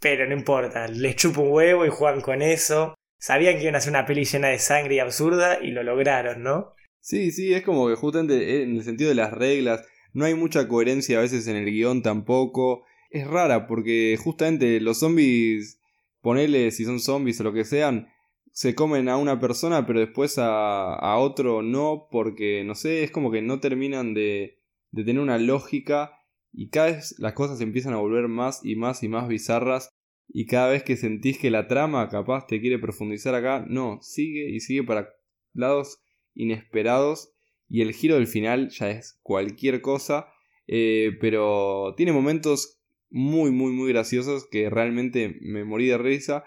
Pero 0.00 0.26
no 0.26 0.34
importa, 0.34 0.88
les 0.88 1.16
chupa 1.16 1.40
un 1.40 1.50
huevo 1.50 1.84
y 1.84 1.90
juegan 1.90 2.20
con 2.20 2.42
eso. 2.42 2.94
Sabían 3.20 3.56
que 3.56 3.62
iban 3.62 3.74
a 3.74 3.78
hacer 3.78 3.90
una 3.90 4.06
peli 4.06 4.24
llena 4.24 4.48
de 4.48 4.58
sangre 4.58 4.96
y 4.96 4.98
absurda 4.98 5.58
y 5.60 5.70
lo 5.70 5.82
lograron, 5.82 6.42
¿no? 6.42 6.74
Sí, 7.02 7.32
sí, 7.32 7.52
es 7.52 7.64
como 7.64 7.88
que 7.88 7.96
justamente 7.96 8.62
en 8.62 8.76
el 8.76 8.84
sentido 8.84 9.08
de 9.08 9.16
las 9.16 9.32
reglas, 9.32 9.84
no 10.12 10.24
hay 10.24 10.34
mucha 10.34 10.68
coherencia 10.68 11.18
a 11.18 11.22
veces 11.22 11.48
en 11.48 11.56
el 11.56 11.64
guion 11.66 12.00
tampoco. 12.02 12.84
Es 13.10 13.26
rara 13.26 13.66
porque 13.66 14.16
justamente 14.22 14.80
los 14.80 15.00
zombies 15.00 15.80
ponele 16.20 16.70
si 16.70 16.84
son 16.84 17.00
zombies 17.00 17.40
o 17.40 17.44
lo 17.44 17.52
que 17.52 17.64
sean, 17.64 18.08
se 18.52 18.74
comen 18.76 19.08
a 19.08 19.16
una 19.16 19.40
persona 19.40 19.84
pero 19.86 19.98
después 19.98 20.38
a, 20.38 20.94
a 20.94 21.18
otro 21.18 21.62
no, 21.62 22.06
porque 22.10 22.62
no 22.64 22.76
sé, 22.76 23.02
es 23.02 23.10
como 23.10 23.32
que 23.32 23.42
no 23.42 23.58
terminan 23.58 24.14
de, 24.14 24.60
de 24.92 25.04
tener 25.04 25.20
una 25.20 25.38
lógica 25.38 26.12
y 26.52 26.68
cada 26.70 26.92
vez 26.92 27.16
las 27.18 27.32
cosas 27.32 27.60
empiezan 27.60 27.94
a 27.94 27.98
volver 27.98 28.28
más 28.28 28.60
y 28.64 28.76
más 28.76 29.02
y 29.02 29.08
más 29.08 29.26
bizarras 29.26 29.88
y 30.28 30.46
cada 30.46 30.68
vez 30.70 30.84
que 30.84 30.96
sentís 30.96 31.38
que 31.38 31.50
la 31.50 31.66
trama 31.66 32.08
capaz 32.08 32.46
te 32.46 32.60
quiere 32.60 32.78
profundizar 32.78 33.34
acá, 33.34 33.64
no, 33.68 33.98
sigue 34.02 34.48
y 34.50 34.60
sigue 34.60 34.84
para 34.84 35.08
lados 35.52 36.01
inesperados 36.34 37.32
y 37.68 37.80
el 37.80 37.92
giro 37.94 38.16
del 38.16 38.26
final 38.26 38.68
ya 38.68 38.90
es 38.90 39.18
cualquier 39.22 39.80
cosa, 39.80 40.26
eh, 40.66 41.12
pero 41.20 41.94
tiene 41.96 42.12
momentos 42.12 42.78
muy, 43.08 43.50
muy, 43.50 43.72
muy 43.72 43.90
graciosos 43.92 44.46
que 44.50 44.68
realmente 44.70 45.38
me 45.40 45.64
morí 45.64 45.86
de 45.86 45.98
risa. 45.98 46.44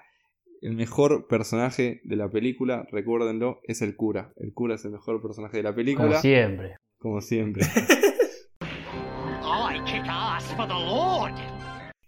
El 0.61 0.75
mejor 0.75 1.27
personaje 1.27 2.01
de 2.03 2.15
la 2.15 2.29
película, 2.29 2.87
recuérdenlo, 2.91 3.59
es 3.63 3.81
el 3.81 3.95
cura. 3.95 4.33
El 4.37 4.53
cura 4.53 4.75
es 4.75 4.85
el 4.85 4.91
mejor 4.91 5.21
personaje 5.21 5.57
de 5.57 5.63
la 5.63 5.75
película. 5.75 6.09
Como 6.09 6.21
siempre. 6.21 6.75
Como 6.97 7.21
siempre. 7.21 7.63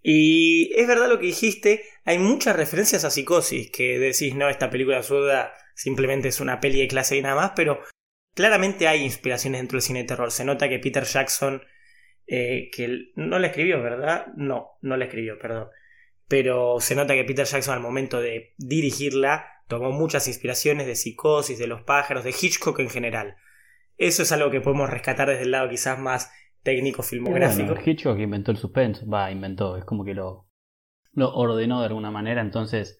y 0.02 0.72
es 0.76 0.86
verdad 0.86 1.08
lo 1.08 1.18
que 1.18 1.26
dijiste, 1.26 1.82
hay 2.04 2.18
muchas 2.18 2.56
referencias 2.56 3.04
a 3.04 3.10
psicosis, 3.10 3.70
que 3.70 3.98
decís, 3.98 4.34
no, 4.34 4.48
esta 4.48 4.70
película 4.70 4.98
absurda 4.98 5.52
simplemente 5.78 6.28
es 6.28 6.40
una 6.40 6.60
peli 6.60 6.80
de 6.80 6.88
clase 6.88 7.16
y 7.16 7.22
nada 7.22 7.36
más, 7.36 7.52
pero 7.54 7.80
claramente 8.34 8.88
hay 8.88 9.02
inspiraciones 9.02 9.60
dentro 9.60 9.76
del 9.76 9.82
cine 9.82 10.00
de 10.00 10.06
terror. 10.06 10.30
Se 10.32 10.44
nota 10.44 10.68
que 10.68 10.80
Peter 10.80 11.04
Jackson 11.04 11.62
eh, 12.26 12.68
que 12.72 13.12
no 13.14 13.38
la 13.38 13.46
escribió, 13.46 13.82
¿verdad? 13.82 14.26
No, 14.36 14.72
no 14.82 14.96
la 14.96 15.06
escribió, 15.06 15.38
perdón. 15.38 15.68
Pero 16.26 16.78
se 16.80 16.94
nota 16.94 17.14
que 17.14 17.24
Peter 17.24 17.46
Jackson 17.46 17.74
al 17.74 17.80
momento 17.80 18.20
de 18.20 18.54
dirigirla 18.58 19.46
tomó 19.66 19.92
muchas 19.92 20.28
inspiraciones 20.28 20.86
de 20.86 20.96
Psicosis, 20.96 21.58
de 21.58 21.66
Los 21.68 21.82
pájaros, 21.82 22.24
de 22.24 22.30
Hitchcock 22.30 22.80
en 22.80 22.90
general. 22.90 23.36
Eso 23.96 24.22
es 24.22 24.32
algo 24.32 24.50
que 24.50 24.60
podemos 24.60 24.90
rescatar 24.90 25.28
desde 25.28 25.44
el 25.44 25.52
lado 25.52 25.70
quizás 25.70 25.98
más 25.98 26.30
técnico 26.62 27.02
filmográfico. 27.02 27.74
Hitchcock 27.82 28.18
inventó 28.18 28.50
el 28.50 28.58
suspense, 28.58 29.06
va, 29.06 29.30
inventó, 29.30 29.76
es 29.76 29.84
como 29.84 30.04
que 30.04 30.14
lo 30.14 30.48
lo 31.12 31.34
ordenó 31.34 31.80
de 31.80 31.86
alguna 31.86 32.10
manera, 32.10 32.40
entonces 32.40 32.98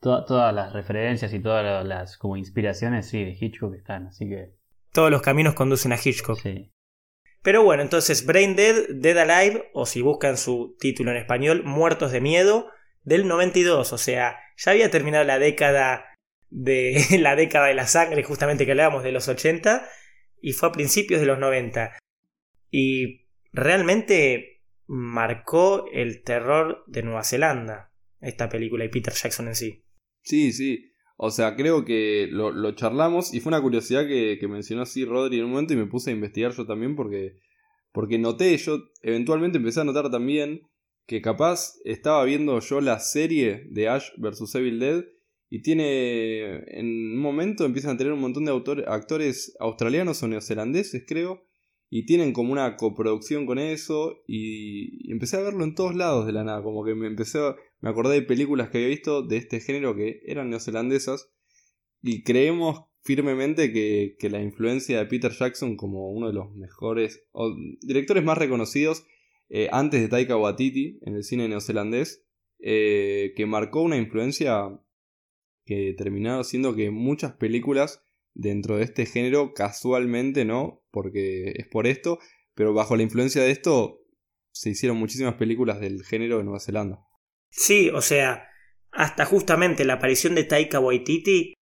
todas 0.00 0.54
las 0.54 0.72
referencias 0.72 1.32
y 1.32 1.40
todas 1.40 1.86
las 1.86 2.16
como 2.16 2.36
inspiraciones 2.36 3.08
sí 3.08 3.24
de 3.24 3.36
Hitchcock 3.38 3.74
están, 3.74 4.06
así 4.06 4.28
que 4.28 4.58
todos 4.92 5.10
los 5.10 5.22
caminos 5.22 5.54
conducen 5.54 5.92
a 5.92 5.98
Hitchcock. 6.02 6.40
Sí. 6.40 6.72
Pero 7.42 7.62
bueno, 7.62 7.82
entonces 7.82 8.26
Brain 8.26 8.56
Dead, 8.56 8.88
Dead 8.88 9.16
Alive, 9.18 9.70
o 9.72 9.86
si 9.86 10.02
buscan 10.02 10.36
su 10.36 10.76
título 10.78 11.10
en 11.10 11.18
español, 11.18 11.62
Muertos 11.64 12.12
de 12.12 12.20
Miedo, 12.20 12.70
del 13.04 13.28
92. 13.28 13.92
O 13.92 13.98
sea, 13.98 14.38
ya 14.56 14.72
había 14.72 14.90
terminado 14.90 15.24
la 15.24 15.38
década 15.38 16.04
de 16.50 17.04
la 17.20 17.36
década 17.36 17.66
de 17.68 17.74
la 17.74 17.86
sangre, 17.86 18.22
justamente 18.22 18.64
que 18.64 18.72
hablábamos 18.72 19.04
de 19.04 19.12
los 19.12 19.28
80, 19.28 19.88
y 20.40 20.52
fue 20.52 20.68
a 20.68 20.72
principios 20.72 21.20
de 21.20 21.26
los 21.26 21.38
90. 21.38 21.96
Y 22.70 23.28
realmente 23.52 24.62
marcó 24.86 25.86
el 25.92 26.22
terror 26.22 26.84
de 26.86 27.02
Nueva 27.02 27.24
Zelanda, 27.24 27.92
esta 28.20 28.48
película 28.48 28.84
y 28.84 28.88
Peter 28.88 29.14
Jackson 29.14 29.48
en 29.48 29.54
sí. 29.54 29.84
Sí, 30.28 30.52
sí. 30.52 30.84
O 31.16 31.30
sea, 31.30 31.56
creo 31.56 31.86
que 31.86 32.28
lo, 32.30 32.70
charlamos 32.72 33.32
y 33.32 33.40
fue 33.40 33.50
una 33.50 33.62
curiosidad 33.62 34.06
que, 34.06 34.38
mencionó 34.46 34.82
así 34.82 35.06
Rodri 35.06 35.38
en 35.38 35.46
un 35.46 35.52
momento 35.52 35.72
y 35.72 35.76
me 35.76 35.86
puse 35.86 36.10
a 36.10 36.12
investigar 36.12 36.52
yo 36.52 36.66
también 36.66 36.94
porque, 36.94 37.40
porque 37.92 38.18
noté, 38.18 38.56
yo 38.58 38.78
eventualmente 39.02 39.56
empecé 39.56 39.80
a 39.80 39.84
notar 39.84 40.10
también 40.10 40.60
que 41.06 41.22
capaz 41.22 41.72
estaba 41.84 42.24
viendo 42.24 42.60
yo 42.60 42.82
la 42.82 43.00
serie 43.00 43.66
de 43.70 43.88
Ash 43.88 44.10
vs. 44.18 44.54
Evil 44.56 44.78
Dead 44.78 45.04
y 45.48 45.62
tiene, 45.62 46.58
en 46.78 46.86
un 46.86 47.20
momento 47.20 47.64
empiezan 47.64 47.94
a 47.94 47.96
tener 47.96 48.12
un 48.12 48.20
montón 48.20 48.44
de 48.44 48.84
actores 48.86 49.56
australianos 49.58 50.22
o 50.22 50.28
neozelandeses 50.28 51.04
creo 51.08 51.48
y 51.88 52.04
tienen 52.04 52.34
como 52.34 52.52
una 52.52 52.76
coproducción 52.76 53.46
con 53.46 53.58
eso 53.58 54.22
y, 54.26 55.10
empecé 55.10 55.38
a 55.38 55.40
verlo 55.40 55.64
en 55.64 55.74
todos 55.74 55.94
lados 55.94 56.26
de 56.26 56.32
la 56.32 56.44
nada, 56.44 56.62
como 56.62 56.84
que 56.84 56.94
me 56.94 57.06
empecé 57.06 57.38
me 57.80 57.90
acordé 57.90 58.14
de 58.14 58.22
películas 58.22 58.70
que 58.70 58.78
había 58.78 58.88
visto 58.88 59.22
de 59.22 59.36
este 59.36 59.60
género 59.60 59.94
que 59.94 60.20
eran 60.24 60.50
neozelandesas 60.50 61.30
y 62.02 62.22
creemos 62.22 62.84
firmemente 63.02 63.72
que, 63.72 64.16
la 64.28 64.42
influencia 64.42 64.98
de 64.98 65.06
Peter 65.06 65.32
Jackson 65.32 65.76
como 65.76 66.10
uno 66.10 66.28
de 66.28 66.34
los 66.34 66.52
mejores 66.54 67.24
o 67.32 67.54
directores 67.80 68.24
más 68.24 68.38
reconocidos 68.38 69.04
eh, 69.48 69.68
antes 69.72 70.00
de 70.00 70.08
Taika 70.08 70.36
Waititi 70.36 70.98
en 71.02 71.14
el 71.14 71.24
cine 71.24 71.48
neozelandés 71.48 72.26
eh, 72.58 73.32
que 73.36 73.46
marcó 73.46 73.82
una 73.82 73.96
influencia 73.96 74.78
que 75.64 75.94
terminó 75.96 76.42
siendo 76.44 76.74
que 76.74 76.90
muchas 76.90 77.34
películas 77.34 78.02
dentro 78.34 78.76
de 78.76 78.84
este 78.84 79.04
género 79.04 79.52
casualmente, 79.52 80.44
¿no? 80.44 80.82
Porque 80.90 81.52
es 81.56 81.66
por 81.66 81.86
esto, 81.86 82.18
pero 82.54 82.72
bajo 82.72 82.96
la 82.96 83.02
influencia 83.02 83.42
de 83.42 83.50
esto 83.50 84.00
se 84.52 84.70
hicieron 84.70 84.96
muchísimas 84.96 85.34
películas 85.34 85.80
del 85.80 86.04
género 86.04 86.38
de 86.38 86.44
Nueva 86.44 86.60
Zelanda. 86.60 87.07
Sí, 87.50 87.90
o 87.90 88.00
sea, 88.02 88.48
hasta 88.90 89.24
justamente 89.24 89.84
la 89.84 89.94
aparición 89.94 90.34
de 90.34 90.44
Taika 90.44 90.80
Waititi, 90.80 91.54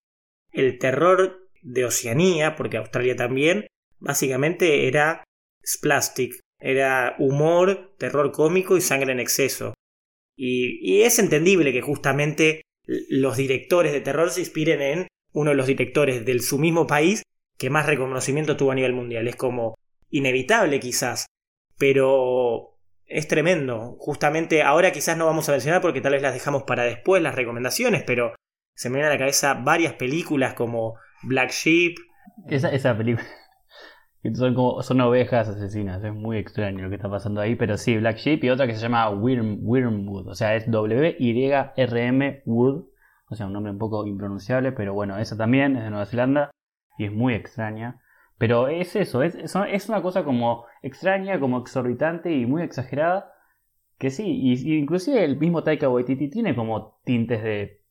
el 0.51 0.79
terror 0.79 1.49
de 1.61 1.85
Oceanía, 1.85 2.55
porque 2.55 2.77
Australia 2.77 3.15
también, 3.15 3.67
básicamente 3.99 4.87
era 4.87 5.23
splastic, 5.65 6.39
era 6.59 7.15
humor, 7.19 7.95
terror 7.97 8.31
cómico 8.31 8.77
y 8.77 8.81
sangre 8.81 9.11
en 9.11 9.19
exceso. 9.19 9.73
Y, 10.35 10.79
y 10.81 11.03
es 11.03 11.19
entendible 11.19 11.73
que 11.73 11.81
justamente 11.81 12.61
los 12.85 13.37
directores 13.37 13.91
de 13.91 14.01
terror 14.01 14.29
se 14.31 14.41
inspiren 14.41 14.81
en 14.81 15.07
uno 15.33 15.51
de 15.51 15.57
los 15.57 15.67
directores 15.67 16.25
de 16.25 16.39
su 16.39 16.57
mismo 16.57 16.87
país 16.87 17.23
que 17.57 17.69
más 17.69 17.85
reconocimiento 17.85 18.55
tuvo 18.55 18.71
a 18.71 18.75
nivel 18.75 18.93
mundial. 18.93 19.27
Es 19.27 19.35
como 19.35 19.75
inevitable 20.09 20.79
quizás, 20.79 21.25
pero 21.77 22.76
es 23.07 23.27
tremendo. 23.27 23.95
Justamente 23.99 24.63
ahora 24.63 24.91
quizás 24.91 25.17
no 25.17 25.25
vamos 25.25 25.47
a 25.49 25.53
mencionar 25.53 25.81
porque 25.81 26.01
tal 26.01 26.13
vez 26.13 26.21
las 26.21 26.33
dejamos 26.33 26.63
para 26.63 26.83
después 26.83 27.21
las 27.21 27.35
recomendaciones, 27.35 28.03
pero 28.03 28.35
se 28.75 28.89
me 28.89 28.95
vienen 28.95 29.11
a 29.11 29.15
la 29.15 29.19
cabeza 29.19 29.53
varias 29.55 29.93
películas 29.93 30.53
como 30.53 30.95
Black 31.23 31.51
Sheep. 31.51 31.95
Esa, 32.47 32.69
esa 32.71 32.95
película. 32.97 33.25
Son, 34.33 34.55
como, 34.55 34.81
son 34.83 34.99
ovejas 34.99 35.47
asesinas, 35.47 36.03
es 36.03 36.13
muy 36.13 36.37
extraño 36.37 36.83
lo 36.83 36.89
que 36.89 36.95
está 36.95 37.09
pasando 37.09 37.39
ahí, 37.39 37.55
pero 37.55 37.77
sí, 37.77 37.95
Black 37.97 38.17
Sheep 38.17 38.43
y 38.43 38.49
otra 38.49 38.67
que 38.67 38.73
se 38.73 38.81
llama 38.81 39.09
Wormwood, 39.09 40.27
o 40.27 40.35
sea, 40.35 40.55
es 40.55 40.69
W-Y-R-M 40.69 42.41
Wood, 42.45 42.85
o 43.29 43.35
sea, 43.35 43.45
un 43.45 43.53
nombre 43.53 43.71
un 43.71 43.77
poco 43.77 44.05
impronunciable, 44.05 44.73
pero 44.73 44.93
bueno, 44.93 45.17
esa 45.17 45.37
también 45.37 45.77
es 45.77 45.83
de 45.83 45.91
Nueva 45.91 46.07
Zelanda 46.07 46.51
y 46.97 47.05
es 47.05 47.11
muy 47.13 47.35
extraña. 47.35 48.01
Pero 48.37 48.67
es 48.67 48.95
eso, 48.95 49.23
es, 49.23 49.35
es 49.35 49.89
una 49.89 50.01
cosa 50.01 50.23
como 50.23 50.65
extraña, 50.83 51.39
como 51.39 51.59
exorbitante 51.59 52.31
y 52.31 52.45
muy 52.45 52.61
exagerada. 52.61 53.33
Que 53.97 54.11
sí, 54.11 54.25
y, 54.27 54.77
inclusive 54.77 55.23
el 55.23 55.37
mismo 55.37 55.63
Taika 55.63 55.89
Waititi 55.89 56.29
tiene 56.29 56.55
como 56.55 56.99
tintes 57.03 57.41
de, 57.41 57.81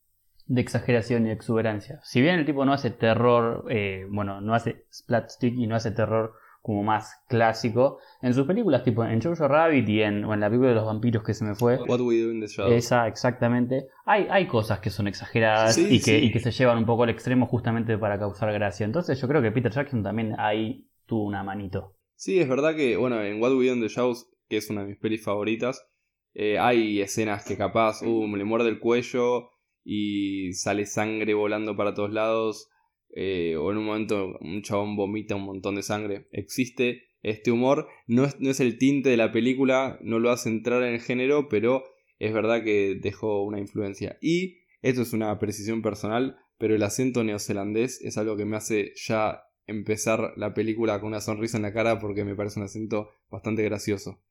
de 0.46 0.60
exageración 0.60 1.26
y 1.26 1.30
exuberancia. 1.30 2.00
Si 2.04 2.20
bien 2.20 2.38
el 2.38 2.46
tipo 2.46 2.64
no 2.64 2.72
hace 2.72 2.90
terror, 2.90 3.64
eh, 3.70 4.06
bueno, 4.08 4.40
no 4.40 4.54
hace 4.54 4.84
splatstick 4.92 5.54
y 5.58 5.66
no 5.66 5.74
hace 5.74 5.90
terror 5.90 6.34
como 6.66 6.82
más 6.82 7.22
clásico. 7.28 8.00
En 8.20 8.34
sus 8.34 8.44
películas, 8.44 8.82
tipo 8.82 9.04
en 9.04 9.22
Jojo 9.22 9.46
Rabbit 9.46 9.88
y 9.88 10.02
en, 10.02 10.24
en, 10.24 10.40
la 10.40 10.48
película 10.48 10.70
de 10.70 10.74
los 10.74 10.84
vampiros 10.84 11.22
que 11.22 11.32
se 11.32 11.44
me 11.44 11.54
fue. 11.54 11.76
What 11.76 12.00
We 12.00 12.20
Do 12.20 12.32
in 12.32 12.40
the 12.40 12.48
Shadows. 12.48 12.74
Esa, 12.74 13.06
exactamente. 13.06 13.86
Hay, 14.04 14.26
hay 14.28 14.48
cosas 14.48 14.80
que 14.80 14.90
son 14.90 15.06
exageradas 15.06 15.78
y, 15.78 16.02
que, 16.02 16.18
y 16.18 16.32
que 16.32 16.40
se 16.40 16.50
llevan 16.50 16.78
un 16.78 16.84
poco 16.84 17.04
al 17.04 17.10
extremo 17.10 17.46
justamente 17.46 17.96
para 17.98 18.18
causar 18.18 18.52
gracia. 18.52 18.84
Entonces 18.84 19.20
yo 19.20 19.28
creo 19.28 19.40
que 19.40 19.52
Peter 19.52 19.70
Jackson 19.70 20.02
también 20.02 20.34
ahí 20.40 20.88
tuvo 21.06 21.22
una 21.22 21.44
manito. 21.44 21.94
Sí, 22.16 22.40
es 22.40 22.48
verdad 22.48 22.74
que, 22.74 22.96
bueno, 22.96 23.22
en 23.22 23.40
What 23.40 23.52
We 23.52 23.68
Do 23.68 23.74
in 23.74 23.80
the 23.80 23.86
Shadows, 23.86 24.28
que 24.48 24.56
es 24.56 24.68
una 24.68 24.80
de 24.80 24.88
mis 24.88 24.98
pelis 24.98 25.22
favoritas, 25.22 25.86
eh, 26.34 26.58
hay 26.58 27.00
escenas 27.00 27.44
que 27.44 27.56
capaz, 27.56 28.02
uh, 28.02 28.36
le 28.36 28.42
muerde 28.42 28.70
el 28.70 28.80
cuello 28.80 29.50
y 29.84 30.52
sale 30.54 30.84
sangre 30.84 31.32
volando 31.32 31.76
para 31.76 31.94
todos 31.94 32.10
lados 32.10 32.68
eh, 33.10 33.56
o 33.56 33.70
en 33.70 33.78
un 33.78 33.84
momento 33.84 34.38
un 34.40 34.62
chabón 34.62 34.96
vomita 34.96 35.36
un 35.36 35.44
montón 35.44 35.76
de 35.76 35.82
sangre. 35.82 36.28
Existe 36.32 37.04
este 37.22 37.50
humor, 37.50 37.88
no 38.06 38.24
es, 38.24 38.38
no 38.40 38.50
es 38.50 38.60
el 38.60 38.78
tinte 38.78 39.10
de 39.10 39.16
la 39.16 39.32
película, 39.32 39.98
no 40.02 40.18
lo 40.18 40.30
hace 40.30 40.48
entrar 40.48 40.82
en 40.82 40.94
el 40.94 41.00
género, 41.00 41.48
pero 41.48 41.84
es 42.18 42.32
verdad 42.32 42.62
que 42.62 42.98
dejó 43.00 43.42
una 43.42 43.58
influencia. 43.58 44.16
Y 44.20 44.60
esto 44.82 45.02
es 45.02 45.12
una 45.12 45.38
precisión 45.38 45.82
personal, 45.82 46.36
pero 46.58 46.74
el 46.74 46.82
acento 46.82 47.24
neozelandés 47.24 48.00
es 48.02 48.16
algo 48.18 48.36
que 48.36 48.44
me 48.44 48.56
hace 48.56 48.92
ya 48.94 49.42
empezar 49.66 50.32
la 50.36 50.54
película 50.54 51.00
con 51.00 51.08
una 51.08 51.20
sonrisa 51.20 51.56
en 51.56 51.64
la 51.64 51.72
cara 51.72 51.98
porque 51.98 52.24
me 52.24 52.36
parece 52.36 52.60
un 52.60 52.66
acento 52.66 53.10
bastante 53.28 53.62
gracioso. 53.62 54.22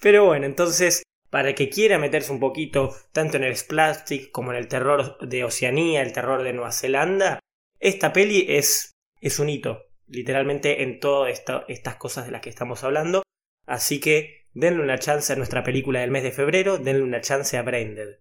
Pero 0.00 0.24
bueno, 0.26 0.46
entonces, 0.46 1.02
para 1.30 1.54
que 1.54 1.68
quiera 1.68 1.98
meterse 1.98 2.32
un 2.32 2.40
poquito 2.40 2.94
tanto 3.12 3.36
en 3.36 3.44
el 3.44 3.56
splastic 3.56 4.30
como 4.30 4.52
en 4.52 4.58
el 4.58 4.68
terror 4.68 5.18
de 5.26 5.44
Oceanía, 5.44 6.02
el 6.02 6.12
terror 6.12 6.42
de 6.42 6.52
Nueva 6.52 6.72
Zelanda, 6.72 7.40
esta 7.80 8.12
peli 8.12 8.46
es, 8.48 8.92
es 9.20 9.38
un 9.38 9.48
hito, 9.48 9.86
literalmente 10.06 10.82
en 10.82 11.00
todas 11.00 11.42
estas 11.68 11.96
cosas 11.96 12.26
de 12.26 12.32
las 12.32 12.40
que 12.40 12.50
estamos 12.50 12.84
hablando. 12.84 13.22
Así 13.66 14.00
que 14.00 14.46
denle 14.52 14.82
una 14.82 14.98
chance 14.98 15.32
a 15.32 15.36
nuestra 15.36 15.62
película 15.62 16.00
del 16.00 16.10
mes 16.10 16.22
de 16.22 16.32
febrero, 16.32 16.78
denle 16.78 17.02
una 17.02 17.20
chance 17.20 17.56
a 17.56 17.62
Braindead. 17.62 18.20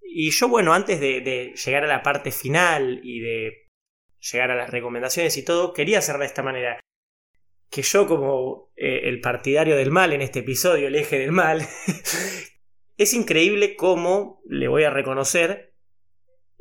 Y 0.00 0.30
yo, 0.30 0.48
bueno, 0.48 0.72
antes 0.72 1.00
de, 1.00 1.52
llegar 1.54 1.84
a 1.84 1.88
la 1.88 2.02
parte 2.02 2.32
final 2.32 3.00
y 3.02 3.20
de 3.20 3.68
llegar 4.18 4.50
a 4.50 4.56
las 4.56 4.70
recomendaciones 4.70 5.36
y 5.36 5.44
todo, 5.44 5.74
quería 5.74 5.98
hacer 5.98 6.16
de 6.16 6.26
esta 6.26 6.42
manera. 6.42 6.80
Que 7.70 7.82
yo, 7.82 8.06
como 8.06 8.72
eh, 8.76 9.02
el 9.04 9.20
partidario 9.20 9.76
del 9.76 9.90
mal 9.90 10.14
en 10.14 10.22
este 10.22 10.38
episodio, 10.38 10.88
el 10.88 10.94
eje 10.94 11.18
del 11.18 11.32
mal, 11.32 11.60
es 12.96 13.14
increíble 13.14 13.76
cómo, 13.76 14.42
le 14.48 14.68
voy 14.68 14.84
a 14.84 14.90
reconocer, 14.90 15.67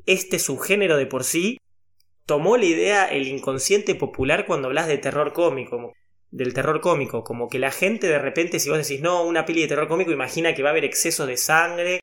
este 0.08 0.40
subgénero 0.40 0.98
de 0.98 1.06
por 1.06 1.24
sí 1.24 1.60
tomó 2.26 2.58
la 2.58 2.66
idea 2.66 3.06
el 3.06 3.28
inconsciente 3.28 3.94
popular 3.94 4.46
cuando 4.48 4.68
hablas 4.68 4.88
de 4.88 4.98
terror 4.98 5.34
cómico, 5.34 5.94
del 6.32 6.54
terror 6.54 6.82
cómico, 6.82 7.24
como 7.24 7.48
que 7.48 7.60
la 7.60 7.72
gente 7.72 8.08
de 8.08 8.20
repente 8.20 8.60
si 8.60 8.70
vos 8.70 8.80
decís 8.80 9.02
no, 9.02 9.24
una 9.24 9.46
peli 9.46 9.62
de 9.62 9.68
terror 9.68 9.88
cómico 9.88 10.12
imagina 10.12 10.56
que 10.56 10.64
va 10.64 10.70
a 10.70 10.72
haber 10.72 10.86
exceso 10.86 11.26
de 11.26 11.38
sangre. 11.38 12.00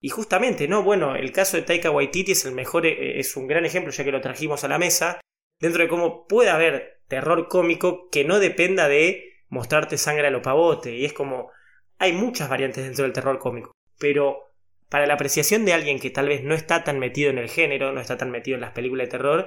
Y 0.00 0.10
justamente, 0.10 0.68
no, 0.68 0.82
bueno, 0.82 1.16
el 1.16 1.32
caso 1.32 1.56
de 1.56 1.62
Taika 1.62 1.90
Waititi 1.90 2.32
es 2.32 2.44
el 2.44 2.52
mejor 2.52 2.84
eh, 2.84 3.18
es 3.18 3.36
un 3.36 3.46
gran 3.46 3.64
ejemplo 3.64 3.90
ya 3.90 4.04
que 4.04 4.12
lo 4.12 4.20
trajimos 4.20 4.62
a 4.62 4.68
la 4.68 4.78
mesa 4.78 5.20
dentro 5.58 5.82
de 5.82 5.88
cómo 5.88 6.26
puede 6.26 6.50
haber 6.50 7.00
terror 7.08 7.48
cómico 7.48 8.10
que 8.10 8.24
no 8.24 8.38
dependa 8.38 8.86
de 8.88 9.32
mostrarte 9.48 9.96
sangre 9.96 10.26
a 10.26 10.30
lo 10.30 10.42
pavote. 10.42 10.94
Y 10.94 11.06
es 11.06 11.14
como 11.14 11.50
hay 11.98 12.12
muchas 12.12 12.48
variantes 12.50 12.84
dentro 12.84 13.04
del 13.04 13.12
terror 13.12 13.38
cómico, 13.38 13.72
pero 13.98 14.53
para 14.94 15.08
la 15.08 15.14
apreciación 15.14 15.64
de 15.64 15.72
alguien 15.72 15.98
que 15.98 16.10
tal 16.10 16.28
vez 16.28 16.44
no 16.44 16.54
está 16.54 16.84
tan 16.84 17.00
metido 17.00 17.28
en 17.28 17.38
el 17.38 17.48
género, 17.48 17.90
no 17.90 18.00
está 18.00 18.16
tan 18.16 18.30
metido 18.30 18.54
en 18.54 18.60
las 18.60 18.70
películas 18.70 19.08
de 19.08 19.10
terror, 19.10 19.46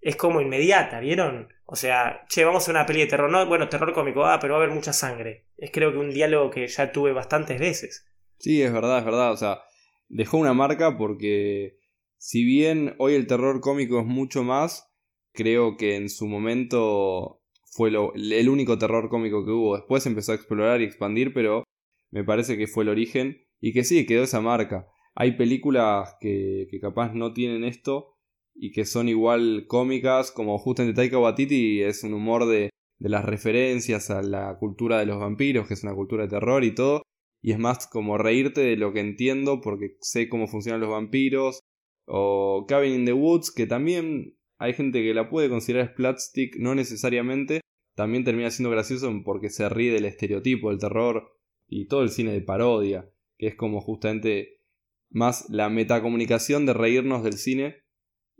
es 0.00 0.14
como 0.14 0.40
inmediata, 0.40 1.00
¿vieron? 1.00 1.48
O 1.66 1.74
sea, 1.74 2.24
che, 2.28 2.44
vamos 2.44 2.68
a 2.68 2.70
una 2.70 2.86
peli 2.86 3.00
de 3.00 3.06
terror, 3.08 3.28
no, 3.28 3.44
bueno, 3.44 3.68
terror 3.68 3.92
cómico, 3.92 4.24
ah, 4.24 4.38
pero 4.40 4.54
va 4.54 4.60
a 4.60 4.62
haber 4.62 4.72
mucha 4.72 4.92
sangre. 4.92 5.46
Es 5.56 5.72
creo 5.72 5.90
que 5.90 5.98
un 5.98 6.12
diálogo 6.12 6.48
que 6.48 6.68
ya 6.68 6.92
tuve 6.92 7.12
bastantes 7.12 7.58
veces. 7.58 8.06
Sí, 8.38 8.62
es 8.62 8.72
verdad, 8.72 9.00
es 9.00 9.04
verdad, 9.04 9.32
o 9.32 9.36
sea, 9.36 9.62
dejó 10.08 10.36
una 10.36 10.54
marca 10.54 10.96
porque 10.96 11.76
si 12.16 12.44
bien 12.44 12.94
hoy 12.98 13.14
el 13.14 13.26
terror 13.26 13.60
cómico 13.60 13.98
es 13.98 14.06
mucho 14.06 14.44
más, 14.44 14.94
creo 15.32 15.76
que 15.76 15.96
en 15.96 16.08
su 16.08 16.28
momento 16.28 17.42
fue 17.64 17.90
lo, 17.90 18.14
el 18.14 18.48
único 18.48 18.78
terror 18.78 19.08
cómico 19.08 19.44
que 19.44 19.50
hubo. 19.50 19.74
Después 19.74 20.06
empezó 20.06 20.30
a 20.30 20.36
explorar 20.36 20.80
y 20.80 20.84
expandir, 20.84 21.34
pero 21.34 21.64
me 22.12 22.22
parece 22.22 22.56
que 22.56 22.68
fue 22.68 22.84
el 22.84 22.90
origen 22.90 23.43
y 23.64 23.72
que 23.72 23.82
sí, 23.82 24.04
quedó 24.04 24.24
esa 24.24 24.42
marca. 24.42 24.86
Hay 25.14 25.38
películas 25.38 26.16
que, 26.20 26.66
que 26.70 26.80
capaz 26.80 27.14
no 27.14 27.32
tienen 27.32 27.64
esto 27.64 28.18
y 28.54 28.72
que 28.72 28.84
son 28.84 29.08
igual 29.08 29.64
cómicas, 29.68 30.30
como 30.30 30.58
justamente 30.58 30.94
Taika 30.94 31.18
Waititi 31.18 31.80
es 31.80 32.04
un 32.04 32.12
humor 32.12 32.44
de, 32.44 32.68
de 32.98 33.08
las 33.08 33.24
referencias 33.24 34.10
a 34.10 34.20
la 34.20 34.58
cultura 34.58 34.98
de 34.98 35.06
los 35.06 35.18
vampiros, 35.18 35.66
que 35.66 35.72
es 35.72 35.82
una 35.82 35.94
cultura 35.94 36.24
de 36.24 36.28
terror 36.28 36.62
y 36.62 36.74
todo, 36.74 37.04
y 37.40 37.52
es 37.52 37.58
más 37.58 37.86
como 37.86 38.18
reírte 38.18 38.60
de 38.60 38.76
lo 38.76 38.92
que 38.92 39.00
entiendo 39.00 39.62
porque 39.62 39.96
sé 40.02 40.28
cómo 40.28 40.46
funcionan 40.46 40.82
los 40.82 40.90
vampiros, 40.90 41.60
o 42.06 42.66
Cabin 42.68 42.92
in 42.92 43.04
the 43.06 43.14
Woods, 43.14 43.50
que 43.50 43.66
también 43.66 44.36
hay 44.58 44.74
gente 44.74 45.02
que 45.02 45.14
la 45.14 45.30
puede 45.30 45.48
considerar 45.48 45.92
splatstick, 45.94 46.56
no 46.58 46.74
necesariamente, 46.74 47.62
también 47.96 48.24
termina 48.24 48.50
siendo 48.50 48.68
gracioso 48.68 49.10
porque 49.24 49.48
se 49.48 49.70
ríe 49.70 49.90
del 49.90 50.04
estereotipo 50.04 50.68
del 50.68 50.80
terror 50.80 51.32
y 51.66 51.86
todo 51.86 52.02
el 52.02 52.10
cine 52.10 52.32
de 52.32 52.42
parodia, 52.42 53.10
que 53.44 53.48
es 53.48 53.56
como 53.56 53.82
justamente 53.82 54.62
más 55.10 55.44
la 55.50 55.68
metacomunicación 55.68 56.64
de 56.64 56.72
reírnos 56.72 57.22
del 57.22 57.34
cine 57.34 57.82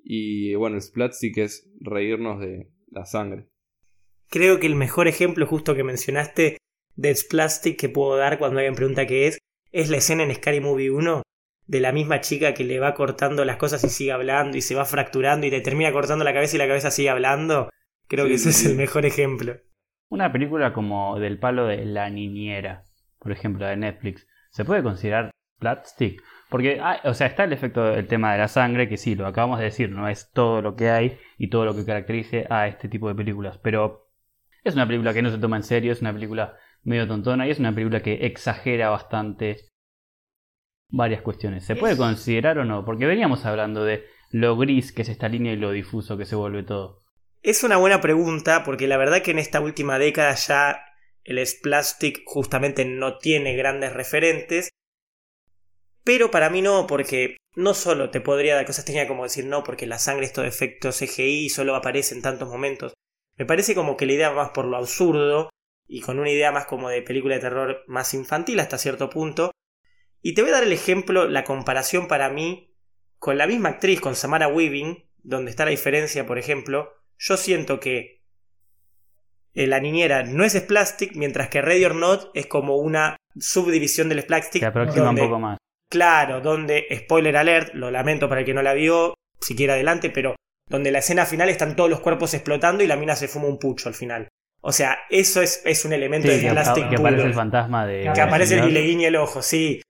y 0.02 0.54
bueno, 0.54 0.76
el 0.76 0.82
splatstick 0.82 1.36
es 1.38 1.70
reírnos 1.80 2.40
de 2.40 2.70
la 2.88 3.04
sangre. 3.04 3.50
Creo 4.30 4.60
que 4.60 4.66
el 4.66 4.76
mejor 4.76 5.06
ejemplo 5.06 5.46
justo 5.46 5.74
que 5.74 5.84
mencionaste 5.84 6.56
de 6.96 7.14
splatstick 7.14 7.78
que 7.78 7.90
puedo 7.90 8.16
dar 8.16 8.38
cuando 8.38 8.60
alguien 8.60 8.74
pregunta 8.74 9.06
qué 9.06 9.26
es, 9.26 9.38
es 9.72 9.90
la 9.90 9.98
escena 9.98 10.22
en 10.22 10.34
Scary 10.34 10.60
Movie 10.60 10.90
1 10.90 11.22
de 11.66 11.80
la 11.80 11.92
misma 11.92 12.22
chica 12.22 12.54
que 12.54 12.64
le 12.64 12.80
va 12.80 12.94
cortando 12.94 13.44
las 13.44 13.58
cosas 13.58 13.84
y 13.84 13.90
sigue 13.90 14.12
hablando 14.12 14.56
y 14.56 14.62
se 14.62 14.74
va 14.74 14.86
fracturando 14.86 15.46
y 15.46 15.50
te 15.50 15.60
termina 15.60 15.92
cortando 15.92 16.24
la 16.24 16.32
cabeza 16.32 16.56
y 16.56 16.60
la 16.60 16.66
cabeza 16.66 16.90
sigue 16.90 17.10
hablando. 17.10 17.68
Creo 18.08 18.26
que 18.26 18.34
ese 18.34 18.50
es 18.50 18.64
el 18.64 18.76
mejor 18.76 19.04
ejemplo. 19.04 19.60
Una 20.08 20.32
película 20.32 20.72
como 20.72 21.18
del 21.18 21.38
palo 21.38 21.66
de 21.66 21.84
La 21.84 22.08
Niñera, 22.08 22.84
por 23.18 23.32
ejemplo, 23.32 23.66
de 23.66 23.76
Netflix, 23.76 24.26
¿se 24.54 24.64
puede 24.64 24.82
considerar 24.82 25.30
Platstick? 25.58 26.22
Porque, 26.48 26.80
o 27.04 27.14
sea, 27.14 27.26
está 27.26 27.44
el 27.44 27.52
efecto 27.52 27.84
del 27.84 28.06
tema 28.06 28.32
de 28.32 28.38
la 28.38 28.48
sangre, 28.48 28.88
que 28.88 28.96
sí, 28.96 29.16
lo 29.16 29.26
acabamos 29.26 29.58
de 29.58 29.64
decir, 29.64 29.90
no 29.90 30.08
es 30.08 30.30
todo 30.30 30.62
lo 30.62 30.76
que 30.76 30.90
hay 30.90 31.18
y 31.36 31.50
todo 31.50 31.64
lo 31.64 31.74
que 31.74 31.84
caracterice 31.84 32.46
a 32.48 32.68
este 32.68 32.88
tipo 32.88 33.08
de 33.08 33.16
películas, 33.16 33.58
pero 33.58 34.10
es 34.62 34.74
una 34.74 34.86
película 34.86 35.12
que 35.12 35.22
no 35.22 35.30
se 35.30 35.38
toma 35.38 35.56
en 35.56 35.64
serio, 35.64 35.92
es 35.92 36.00
una 36.00 36.12
película 36.12 36.56
medio 36.84 37.08
tontona 37.08 37.46
y 37.46 37.50
es 37.50 37.58
una 37.58 37.74
película 37.74 38.00
que 38.00 38.26
exagera 38.26 38.90
bastante 38.90 39.56
varias 40.88 41.22
cuestiones. 41.22 41.64
¿Se 41.64 41.74
puede 41.74 41.96
considerar 41.96 42.58
o 42.58 42.64
no? 42.64 42.84
Porque 42.84 43.06
veníamos 43.06 43.44
hablando 43.46 43.84
de 43.84 44.04
lo 44.30 44.56
gris 44.56 44.92
que 44.92 45.02
es 45.02 45.08
esta 45.08 45.28
línea 45.28 45.52
y 45.52 45.56
lo 45.56 45.72
difuso 45.72 46.16
que 46.16 46.26
se 46.26 46.36
vuelve 46.36 46.62
todo. 46.62 47.02
Es 47.42 47.64
una 47.64 47.76
buena 47.76 48.00
pregunta 48.00 48.62
porque 48.64 48.86
la 48.86 48.96
verdad 48.96 49.22
que 49.22 49.32
en 49.32 49.38
esta 49.38 49.60
última 49.60 49.98
década 49.98 50.34
ya 50.34 50.78
el 51.24 51.44
Splastic 51.46 52.22
justamente 52.24 52.84
no 52.84 53.18
tiene 53.18 53.56
grandes 53.56 53.92
referentes. 53.92 54.68
Pero 56.04 56.30
para 56.30 56.50
mí 56.50 56.60
no, 56.62 56.86
porque 56.86 57.38
no 57.56 57.72
solo 57.74 58.10
te 58.10 58.20
podría 58.20 58.56
dar 58.56 58.66
cosas 58.66 58.84
tenía 58.84 59.08
como 59.08 59.24
decir 59.24 59.46
no, 59.46 59.64
porque 59.64 59.86
la 59.86 59.98
sangre 59.98 60.26
es 60.26 60.32
todo 60.32 60.44
efecto 60.44 60.90
CGI 60.90 61.46
y 61.46 61.48
solo 61.48 61.74
aparece 61.74 62.14
en 62.14 62.22
tantos 62.22 62.48
momentos. 62.48 62.92
Me 63.36 63.46
parece 63.46 63.74
como 63.74 63.96
que 63.96 64.06
la 64.06 64.12
idea 64.12 64.30
más 64.32 64.50
por 64.50 64.66
lo 64.66 64.76
absurdo 64.76 65.50
y 65.86 66.00
con 66.00 66.18
una 66.18 66.30
idea 66.30 66.52
más 66.52 66.66
como 66.66 66.88
de 66.88 67.02
película 67.02 67.34
de 67.34 67.40
terror 67.40 67.84
más 67.86 68.14
infantil 68.14 68.60
hasta 68.60 68.78
cierto 68.78 69.08
punto. 69.10 69.50
Y 70.20 70.34
te 70.34 70.42
voy 70.42 70.50
a 70.50 70.54
dar 70.54 70.64
el 70.64 70.72
ejemplo, 70.72 71.28
la 71.28 71.44
comparación 71.44 72.06
para 72.06 72.30
mí 72.30 72.74
con 73.18 73.38
la 73.38 73.46
misma 73.46 73.70
actriz, 73.70 74.00
con 74.00 74.16
Samara 74.16 74.48
Weaving, 74.48 75.08
donde 75.22 75.50
está 75.50 75.64
la 75.64 75.70
diferencia, 75.70 76.26
por 76.26 76.38
ejemplo, 76.38 76.92
yo 77.16 77.36
siento 77.36 77.80
que 77.80 78.13
la 79.54 79.80
niñera 79.80 80.24
no 80.24 80.44
es 80.44 80.54
Splastic, 80.54 81.14
mientras 81.14 81.48
que 81.48 81.62
Ready 81.62 81.84
or 81.84 81.94
Not 81.94 82.30
es 82.34 82.46
como 82.46 82.76
una 82.76 83.16
subdivisión 83.38 84.08
del 84.08 84.22
Splastic. 84.22 84.60
Se 84.60 84.66
aproxima 84.66 85.10
un 85.10 85.16
poco 85.16 85.38
más. 85.38 85.58
Claro, 85.90 86.40
donde, 86.40 86.86
spoiler 86.92 87.36
alert, 87.36 87.74
lo 87.74 87.90
lamento 87.90 88.28
para 88.28 88.40
el 88.40 88.46
que 88.46 88.54
no 88.54 88.62
la 88.62 88.74
vio, 88.74 89.14
siquiera 89.40 89.74
adelante, 89.74 90.10
pero 90.10 90.34
donde 90.68 90.90
la 90.90 90.98
escena 90.98 91.26
final 91.26 91.48
están 91.48 91.76
todos 91.76 91.90
los 91.90 92.00
cuerpos 92.00 92.34
explotando 92.34 92.82
y 92.82 92.86
la 92.86 92.96
mina 92.96 93.14
se 93.14 93.28
fuma 93.28 93.46
un 93.46 93.58
pucho 93.58 93.88
al 93.88 93.94
final. 93.94 94.28
O 94.60 94.72
sea, 94.72 94.98
eso 95.10 95.42
es, 95.42 95.62
es 95.64 95.84
un 95.84 95.92
elemento 95.92 96.28
de 96.28 96.40
Splastic 96.40 96.88
que, 96.88 96.96
aparece 96.96 97.26
el 97.26 97.34
fantasma 97.34 97.86
de... 97.86 98.10
Que 98.14 98.20
aparece 98.20 98.56
y 98.66 98.70
le 98.70 98.80
guiña 98.80 99.08
el 99.08 99.16
ojo, 99.16 99.42
sí. 99.42 99.82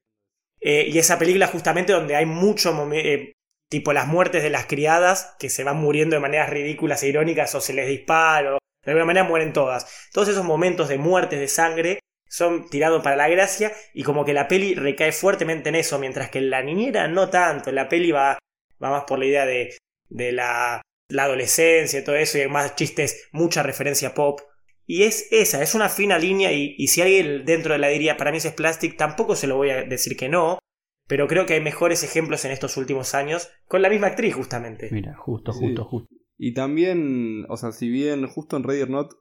Eh, 0.61 0.87
y 0.89 0.99
esa 0.99 1.19
película 1.19 1.47
justamente 1.47 1.93
donde 1.93 2.17
hay 2.17 2.27
mucho 2.27 2.75
eh, 2.93 3.33
tipo 3.71 3.93
las 3.93 4.09
muertes 4.09 4.43
de 4.43 4.51
las 4.51 4.67
criadas 4.67 5.37
que 5.39 5.49
se 5.49 5.63
van 5.63 5.77
muriendo 5.77 6.17
de 6.17 6.21
maneras 6.21 6.51
ridículas 6.51 7.03
e 7.03 7.09
irónicas 7.09 7.55
o 7.55 7.61
se 7.61 7.73
les 7.73 7.87
dispara, 7.87 8.59
de 8.85 8.93
alguna 8.93 9.07
manera 9.07 9.27
mueren 9.27 9.53
todas. 9.53 10.09
Todos 10.13 10.29
esos 10.29 10.45
momentos 10.45 10.89
de 10.89 10.99
muertes 10.99 11.41
de 11.41 11.49
sangre 11.49 12.01
son 12.29 12.69
tirados 12.69 13.03
para 13.03 13.17
la 13.17 13.29
gracia 13.29 13.73
y 13.93 14.03
como 14.03 14.25
que 14.25 14.33
la 14.33 14.49
peli 14.49 14.75
recae 14.75 15.13
fuertemente 15.13 15.69
en 15.69 15.77
eso, 15.77 15.99
mientras 15.99 16.31
que 16.31 16.41
la 16.41 16.63
niñera 16.63 17.07
no 17.09 17.31
tanto, 17.31 17.71
la 17.71 17.89
peli 17.89 18.11
va, 18.11 18.39
va 18.83 18.91
más 18.91 19.05
por 19.05 19.19
la 19.19 19.27
idea 19.27 19.47
de, 19.47 19.77
de 20.09 20.33
la, 20.33 20.83
la 21.09 21.25
adolescencia 21.25 22.01
y 22.01 22.05
todo 22.05 22.17
eso 22.17 22.39
y 22.39 22.43
hay 22.43 22.49
más 22.49 22.75
chistes, 22.75 23.29
mucha 23.33 23.63
referencia 23.63 24.15
pop. 24.15 24.41
Y 24.87 25.05
es 25.05 25.29
esa, 25.31 25.63
es 25.63 25.75
una 25.75 25.89
fina 25.89 26.19
línea 26.19 26.53
y, 26.53 26.75
y 26.77 26.89
si 26.89 27.01
alguien 27.01 27.45
dentro 27.45 27.73
de 27.73 27.79
la 27.79 27.89
diría 27.89 28.17
para 28.17 28.33
mí 28.33 28.39
es 28.39 28.53
plastic, 28.53 28.97
tampoco 28.97 29.37
se 29.37 29.47
lo 29.47 29.57
voy 29.57 29.71
a 29.71 29.85
decir 29.85 30.17
que 30.17 30.29
no, 30.29 30.59
pero 31.07 31.29
creo 31.29 31.47
que 31.47 31.55
hay 31.55 31.61
mejores 31.61 32.03
ejemplos 32.03 32.45
en 32.45 32.51
estos 32.51 32.77
últimos 32.77 33.15
años 33.15 33.51
con 33.67 33.83
la 33.83 33.89
misma 33.89 34.09
actriz, 34.09 34.35
justamente. 34.35 34.89
Mira, 34.91 35.15
justo, 35.17 35.53
justo, 35.53 35.85
justo. 35.85 36.14
Y 36.37 36.55
también, 36.55 37.47
o 37.49 37.57
sea, 37.57 37.73
si 37.73 37.89
bien 37.89 38.27
justo 38.27 38.57
en 38.57 38.65
Ready 38.65 38.83
or 38.83 38.91
Not 38.91 39.13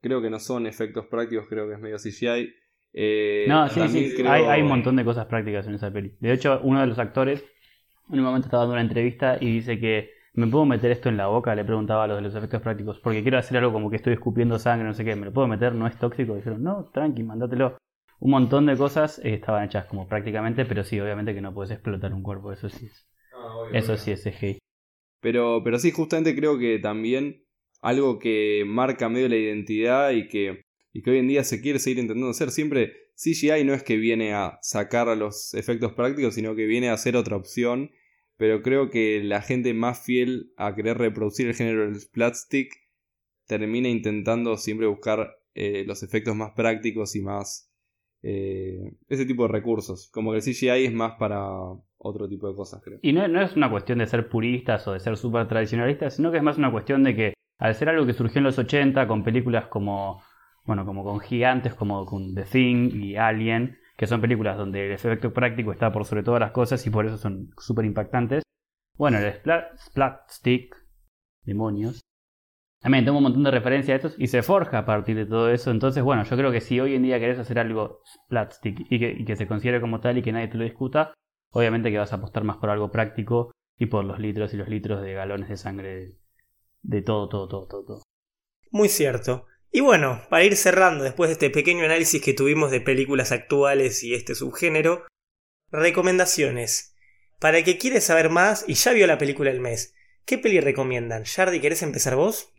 creo 0.00 0.20
que 0.20 0.30
no 0.30 0.38
son 0.38 0.66
efectos 0.66 1.06
prácticos, 1.06 1.46
creo 1.48 1.66
que 1.68 1.74
es 1.74 1.80
medio 1.80 1.98
CGI. 1.98 2.54
Eh, 2.92 3.46
no, 3.48 3.68
sí, 3.68 3.80
sí, 3.88 4.22
hay, 4.26 4.44
hay, 4.44 4.62
un 4.62 4.68
montón 4.68 4.96
de 4.96 5.04
cosas 5.04 5.26
prácticas 5.26 5.66
en 5.66 5.74
esa 5.74 5.90
peli. 5.90 6.16
De 6.20 6.32
hecho, 6.32 6.60
uno 6.62 6.80
de 6.80 6.86
los 6.86 6.98
actores 6.98 7.44
en 8.10 8.18
un 8.18 8.24
momento 8.24 8.46
estaba 8.46 8.62
dando 8.62 8.74
una 8.74 8.82
entrevista 8.82 9.38
y 9.40 9.50
dice 9.50 9.80
que 9.80 10.10
¿me 10.34 10.46
puedo 10.46 10.64
meter 10.64 10.90
esto 10.90 11.08
en 11.08 11.16
la 11.16 11.26
boca? 11.26 11.54
Le 11.54 11.64
preguntaba 11.64 12.04
a 12.04 12.06
los 12.06 12.16
de 12.16 12.22
los 12.22 12.34
efectos 12.34 12.60
prácticos, 12.60 13.00
porque 13.00 13.22
quiero 13.22 13.38
hacer 13.38 13.56
algo 13.56 13.72
como 13.72 13.90
que 13.90 13.96
estoy 13.96 14.12
escupiendo 14.12 14.58
sangre, 14.58 14.86
no 14.86 14.94
sé 14.94 15.04
qué, 15.04 15.16
¿me 15.16 15.26
lo 15.26 15.32
puedo 15.32 15.48
meter? 15.48 15.74
¿No 15.74 15.86
es 15.86 15.98
tóxico? 15.98 16.34
dijeron, 16.34 16.62
no, 16.62 16.90
tranqui, 16.92 17.22
mandátelo 17.22 17.76
un 18.20 18.30
montón 18.30 18.66
de 18.66 18.76
cosas 18.76 19.18
eh, 19.18 19.34
estaban 19.34 19.64
hechas 19.64 19.86
como 19.86 20.08
prácticamente, 20.08 20.64
pero 20.64 20.84
sí, 20.84 20.98
obviamente 21.00 21.34
que 21.34 21.40
no 21.40 21.52
puedes 21.52 21.72
explotar 21.72 22.12
un 22.12 22.22
cuerpo, 22.22 22.52
eso 22.52 22.68
sí 22.68 22.86
es. 22.86 23.06
Ah, 23.34 23.68
eso 23.72 23.96
sí 23.96 24.12
es 24.12 24.22
CGI. 24.22 24.58
Pero, 25.24 25.62
pero 25.64 25.78
sí, 25.78 25.90
justamente 25.90 26.36
creo 26.36 26.58
que 26.58 26.78
también 26.78 27.46
algo 27.80 28.18
que 28.18 28.62
marca 28.66 29.08
medio 29.08 29.26
la 29.30 29.38
identidad 29.38 30.10
y 30.10 30.28
que, 30.28 30.66
y 30.92 31.00
que 31.00 31.12
hoy 31.12 31.16
en 31.16 31.28
día 31.28 31.44
se 31.44 31.62
quiere 31.62 31.78
seguir 31.78 32.00
intentando 32.00 32.28
hacer. 32.28 32.50
Siempre 32.50 32.92
CGI 33.16 33.64
no 33.64 33.72
es 33.72 33.82
que 33.82 33.96
viene 33.96 34.34
a 34.34 34.58
sacar 34.60 35.16
los 35.16 35.54
efectos 35.54 35.94
prácticos, 35.94 36.34
sino 36.34 36.54
que 36.54 36.66
viene 36.66 36.90
a 36.90 36.98
ser 36.98 37.16
otra 37.16 37.38
opción. 37.38 37.90
Pero 38.36 38.60
creo 38.60 38.90
que 38.90 39.22
la 39.24 39.40
gente 39.40 39.72
más 39.72 40.04
fiel 40.04 40.52
a 40.58 40.74
querer 40.74 40.98
reproducir 40.98 41.48
el 41.48 41.54
género 41.54 41.90
del 41.90 42.02
plastic 42.12 42.74
termina 43.46 43.88
intentando 43.88 44.58
siempre 44.58 44.86
buscar 44.88 45.38
eh, 45.54 45.84
los 45.86 46.02
efectos 46.02 46.36
más 46.36 46.52
prácticos 46.54 47.16
y 47.16 47.22
más 47.22 47.72
eh, 48.20 48.92
ese 49.08 49.24
tipo 49.24 49.44
de 49.44 49.52
recursos. 49.54 50.10
Como 50.10 50.32
que 50.32 50.36
el 50.40 50.44
CGI 50.44 50.84
es 50.84 50.92
más 50.92 51.14
para 51.18 51.48
otro 52.04 52.28
tipo 52.28 52.48
de 52.48 52.54
cosas, 52.54 52.82
creo. 52.82 52.98
Y 53.02 53.12
no, 53.12 53.40
es 53.40 53.56
una 53.56 53.70
cuestión 53.70 53.98
de 53.98 54.06
ser 54.06 54.28
puristas 54.28 54.86
o 54.86 54.92
de 54.92 55.00
ser 55.00 55.16
súper 55.16 55.48
tradicionalistas, 55.48 56.14
sino 56.14 56.30
que 56.30 56.36
es 56.36 56.42
más 56.42 56.58
una 56.58 56.70
cuestión 56.70 57.02
de 57.02 57.16
que 57.16 57.34
al 57.58 57.74
ser 57.74 57.88
algo 57.88 58.06
que 58.06 58.12
surgió 58.12 58.38
en 58.38 58.44
los 58.44 58.58
80 58.58 59.06
con 59.08 59.24
películas 59.24 59.66
como, 59.66 60.22
bueno, 60.64 60.84
como 60.84 61.02
con 61.02 61.20
gigantes, 61.20 61.74
como 61.74 62.04
con 62.04 62.34
The 62.34 62.42
Thing 62.44 62.90
y 62.94 63.16
Alien, 63.16 63.78
que 63.96 64.06
son 64.06 64.20
películas 64.20 64.58
donde 64.58 64.86
el 64.86 64.92
efecto 64.92 65.32
práctico 65.32 65.72
está 65.72 65.90
por 65.92 66.04
sobre 66.04 66.22
todas 66.22 66.40
las 66.40 66.52
cosas 66.52 66.86
y 66.86 66.90
por 66.90 67.06
eso 67.06 67.16
son 67.16 67.50
súper 67.56 67.84
impactantes. 67.84 68.42
Bueno, 68.96 69.18
el 69.18 69.32
Splat 69.32 70.28
Stick, 70.28 70.76
demonios, 71.42 72.00
también 72.84 73.06
tengo 73.06 73.16
un 73.16 73.24
montón 73.24 73.44
de 73.44 73.50
referencias 73.50 73.94
a 73.94 73.96
estos 73.96 74.20
y 74.20 74.26
se 74.26 74.42
forja 74.42 74.80
a 74.80 74.84
partir 74.84 75.16
de 75.16 75.24
todo 75.24 75.48
eso. 75.48 75.70
Entonces, 75.70 76.02
bueno, 76.02 76.22
yo 76.24 76.36
creo 76.36 76.52
que 76.52 76.60
si 76.60 76.80
hoy 76.80 76.94
en 76.94 77.02
día 77.02 77.18
querés 77.18 77.38
hacer 77.38 77.58
algo 77.58 78.02
plastic 78.28 78.78
y 78.90 78.98
que, 78.98 79.10
y 79.10 79.24
que 79.24 79.36
se 79.36 79.46
considere 79.46 79.80
como 79.80 80.00
tal 80.00 80.18
y 80.18 80.22
que 80.22 80.32
nadie 80.32 80.48
te 80.48 80.58
lo 80.58 80.64
discuta, 80.64 81.14
obviamente 81.54 81.90
que 81.90 81.98
vas 81.98 82.12
a 82.12 82.16
apostar 82.16 82.44
más 82.44 82.58
por 82.58 82.68
algo 82.68 82.90
práctico 82.90 83.52
y 83.78 83.86
por 83.86 84.04
los 84.04 84.18
litros 84.18 84.52
y 84.52 84.56
los 84.56 84.68
litros 84.68 85.00
de 85.00 85.14
galones 85.14 85.48
de 85.48 85.56
sangre 85.56 86.18
de, 86.82 87.02
todo, 87.02 87.28
todo, 87.28 87.48
todo, 87.48 87.66
todo, 87.66 87.84
todo. 87.84 88.02
Muy 88.70 88.88
cierto. 88.88 89.46
Y 89.70 89.80
bueno, 89.80 90.20
para 90.28 90.44
ir 90.44 90.56
cerrando 90.56 91.04
después 91.04 91.28
de 91.28 91.32
este 91.32 91.50
pequeño 91.50 91.84
análisis 91.84 92.20
que 92.22 92.34
tuvimos 92.34 92.70
de 92.70 92.80
películas 92.80 93.32
actuales 93.32 94.02
y 94.04 94.14
este 94.14 94.34
subgénero, 94.34 95.06
recomendaciones. 95.70 96.94
Para 97.40 97.58
el 97.58 97.64
que 97.64 97.78
quiere 97.78 98.00
saber 98.00 98.30
más 98.30 98.64
y 98.68 98.74
ya 98.74 98.92
vio 98.92 99.06
la 99.06 99.18
película 99.18 99.50
del 99.50 99.60
mes, 99.60 99.94
¿qué 100.24 100.38
peli 100.38 100.60
recomiendan? 100.60 101.24
Jardi, 101.24 101.60
¿querés 101.60 101.82
empezar 101.82 102.16
vos? 102.16 102.52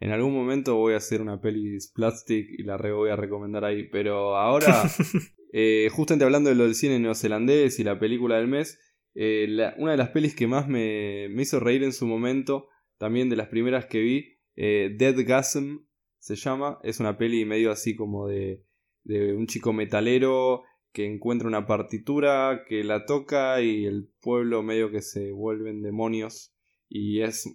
En 0.00 0.12
algún 0.12 0.34
momento 0.34 0.76
voy 0.76 0.94
a 0.94 0.98
hacer 0.98 1.22
una 1.22 1.40
peli 1.40 1.78
plastic 1.94 2.46
y 2.58 2.62
la 2.62 2.76
voy 2.76 3.10
a 3.10 3.16
recomendar 3.16 3.64
ahí. 3.64 3.88
Pero 3.88 4.36
ahora, 4.36 4.82
eh, 5.56 5.88
justamente 5.88 6.24
hablando 6.24 6.50
de 6.50 6.56
lo 6.56 6.64
del 6.64 6.74
cine 6.74 6.98
neozelandés 6.98 7.78
y 7.78 7.84
la 7.84 8.00
película 8.00 8.38
del 8.38 8.48
mes, 8.48 8.76
eh, 9.14 9.46
una 9.78 9.92
de 9.92 9.96
las 9.96 10.08
pelis 10.08 10.34
que 10.34 10.48
más 10.48 10.66
me, 10.66 11.28
hizo 11.40 11.60
reír 11.60 11.84
en 11.84 11.92
su 11.92 12.08
momento, 12.08 12.66
también 12.98 13.30
de 13.30 13.36
las 13.36 13.46
primeras 13.46 13.86
que 13.86 14.00
vi, 14.00 14.40
eh, 14.56 14.92
Dead 14.98 15.14
Gasm 15.24 15.86
se 16.18 16.34
llama. 16.34 16.80
Es 16.82 16.98
una 16.98 17.16
peli 17.16 17.44
medio 17.44 17.70
así 17.70 17.94
como 17.94 18.26
de, 18.26 18.64
de 19.04 19.32
un 19.32 19.46
chico 19.46 19.72
metalero 19.72 20.64
que 20.92 21.06
encuentra 21.06 21.46
una 21.46 21.68
partitura, 21.68 22.64
que 22.68 22.82
la 22.82 23.06
toca 23.06 23.62
y 23.62 23.84
el 23.84 24.10
pueblo 24.20 24.64
medio 24.64 24.90
que 24.90 25.02
se 25.02 25.30
vuelven 25.30 25.82
demonios. 25.82 26.52
Y 26.88 27.20
es. 27.20 27.48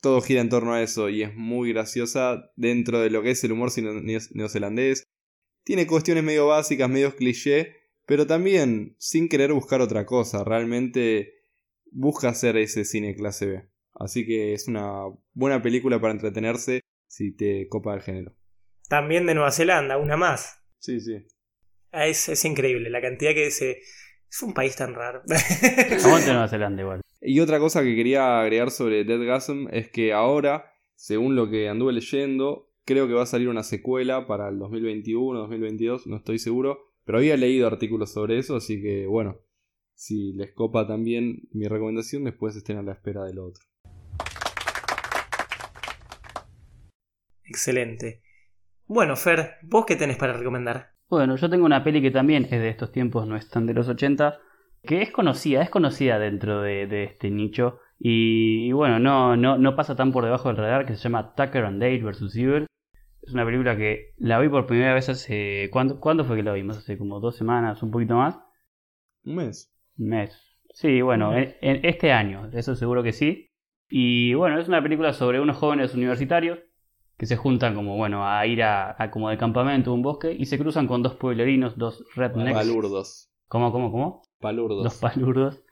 Todo 0.00 0.22
gira 0.22 0.40
en 0.40 0.48
torno 0.48 0.72
a 0.72 0.82
eso 0.82 1.10
y 1.10 1.22
es 1.22 1.34
muy 1.34 1.72
graciosa 1.74 2.50
dentro 2.56 2.98
de 2.98 3.10
lo 3.10 3.22
que 3.22 3.32
es 3.32 3.44
el 3.44 3.52
humor 3.52 3.70
neozelandés. 3.76 5.04
Tiene 5.64 5.86
cuestiones 5.86 6.24
medio 6.24 6.48
básicas, 6.48 6.88
medio 6.88 7.14
cliché, 7.14 7.76
pero 8.06 8.26
también 8.26 8.96
sin 8.98 9.28
querer 9.28 9.52
buscar 9.52 9.80
otra 9.80 10.06
cosa. 10.06 10.44
Realmente 10.44 11.34
busca 11.90 12.28
hacer 12.30 12.56
ese 12.56 12.84
cine 12.84 13.14
clase 13.14 13.46
B. 13.46 13.68
Así 13.94 14.26
que 14.26 14.54
es 14.54 14.68
una 14.68 15.04
buena 15.34 15.62
película 15.62 16.00
para 16.00 16.12
entretenerse 16.12 16.80
si 17.06 17.34
te 17.36 17.68
copa 17.68 17.94
el 17.94 18.02
género. 18.02 18.34
También 18.88 19.26
de 19.26 19.34
Nueva 19.34 19.52
Zelanda, 19.52 19.98
una 19.98 20.16
más. 20.16 20.60
Sí, 20.78 21.00
sí. 21.00 21.26
Ah, 21.92 22.06
es, 22.06 22.28
es 22.28 22.44
increíble 22.44 22.90
la 22.90 23.00
cantidad 23.00 23.32
que 23.34 23.44
dice. 23.44 23.80
Es 24.30 24.42
un 24.42 24.54
país 24.54 24.74
tan 24.76 24.94
raro. 24.94 25.22
Aguante 26.04 26.32
Nueva 26.32 26.48
Zelanda 26.48 26.82
igual. 26.82 27.00
Y 27.20 27.38
otra 27.40 27.58
cosa 27.58 27.82
que 27.82 27.94
quería 27.94 28.40
agregar 28.40 28.70
sobre 28.70 29.04
Dead 29.04 29.24
Gasm 29.24 29.68
es 29.70 29.88
que 29.90 30.12
ahora, 30.12 30.72
según 30.96 31.36
lo 31.36 31.50
que 31.50 31.68
anduve 31.68 31.92
leyendo, 31.92 32.71
creo 32.84 33.06
que 33.06 33.14
va 33.14 33.22
a 33.22 33.26
salir 33.26 33.48
una 33.48 33.62
secuela 33.62 34.26
para 34.26 34.48
el 34.48 34.58
2021, 34.58 35.38
2022, 35.40 36.06
no 36.06 36.16
estoy 36.16 36.38
seguro. 36.38 36.92
Pero 37.04 37.18
había 37.18 37.36
leído 37.36 37.66
artículos 37.66 38.12
sobre 38.12 38.38
eso, 38.38 38.56
así 38.56 38.80
que 38.80 39.06
bueno, 39.06 39.40
si 39.94 40.32
les 40.34 40.52
copa 40.52 40.86
también 40.86 41.48
mi 41.52 41.66
recomendación, 41.66 42.24
después 42.24 42.54
estén 42.54 42.78
a 42.78 42.82
la 42.82 42.92
espera 42.92 43.24
del 43.24 43.40
otro. 43.40 43.64
Excelente. 47.44 48.22
Bueno, 48.86 49.16
Fer, 49.16 49.56
¿vos 49.62 49.84
qué 49.86 49.96
tenés 49.96 50.16
para 50.16 50.32
recomendar? 50.32 50.92
Bueno, 51.08 51.36
yo 51.36 51.50
tengo 51.50 51.66
una 51.66 51.84
peli 51.84 52.00
que 52.00 52.10
también 52.10 52.44
es 52.44 52.52
de 52.52 52.68
estos 52.68 52.92
tiempos, 52.92 53.26
no 53.26 53.36
es 53.36 53.48
tan 53.48 53.66
de 53.66 53.74
los 53.74 53.88
80, 53.88 54.38
que 54.82 55.02
es 55.02 55.10
conocida, 55.10 55.62
es 55.62 55.70
conocida 55.70 56.18
dentro 56.18 56.62
de, 56.62 57.04
este 57.04 57.30
nicho. 57.30 57.80
Y, 57.98 58.72
bueno, 58.72 58.98
no, 58.98 59.36
no, 59.36 59.58
no 59.58 59.76
pasa 59.76 59.94
tan 59.94 60.12
por 60.12 60.24
debajo 60.24 60.48
del 60.48 60.56
radar, 60.56 60.86
que 60.86 60.96
se 60.96 61.02
llama 61.02 61.34
Tucker 61.34 61.64
and 61.64 61.80
Dale 61.80 62.02
vs. 62.02 62.34
Evil. 62.36 62.66
Es 63.22 63.34
una 63.34 63.44
película 63.44 63.76
que 63.76 64.14
la 64.18 64.38
vi 64.40 64.48
por 64.48 64.66
primera 64.66 64.94
vez 64.94 65.08
hace... 65.08 65.68
¿Cuándo, 65.72 66.00
¿cuándo 66.00 66.24
fue 66.24 66.36
que 66.36 66.42
la 66.42 66.52
vimos? 66.52 66.78
Hace 66.78 66.98
como 66.98 67.20
dos 67.20 67.36
semanas, 67.36 67.82
un 67.82 67.90
poquito 67.90 68.16
más. 68.16 68.38
Un 69.24 69.36
mes. 69.36 69.72
Un 69.96 70.08
mes. 70.08 70.52
Sí, 70.72 71.02
bueno, 71.02 71.36
en, 71.36 71.54
este 71.60 72.12
año, 72.12 72.50
eso 72.52 72.74
seguro 72.74 73.02
que 73.02 73.12
sí. 73.12 73.50
Y 73.88 74.34
bueno, 74.34 74.58
es 74.58 74.68
una 74.68 74.82
película 74.82 75.12
sobre 75.12 75.38
unos 75.38 75.58
jóvenes 75.58 75.94
universitarios 75.94 76.58
que 77.18 77.26
se 77.26 77.36
juntan 77.36 77.74
como, 77.74 77.96
bueno, 77.96 78.26
a 78.26 78.44
ir 78.46 78.62
a, 78.62 78.96
como 79.12 79.28
de 79.28 79.36
campamento, 79.36 79.92
un 79.92 80.02
bosque, 80.02 80.32
y 80.32 80.46
se 80.46 80.58
cruzan 80.58 80.86
con 80.86 81.02
dos 81.02 81.14
pueblerinos, 81.14 81.76
dos 81.76 82.04
rednecks. 82.16 82.54
Palurdos. 82.54 83.30
¿Cómo, 83.48 83.70
cómo, 83.70 83.92
cómo? 83.92 84.22
Palurdos. 84.40 84.82
Dos 84.82 84.98
palurdos. 84.98 85.62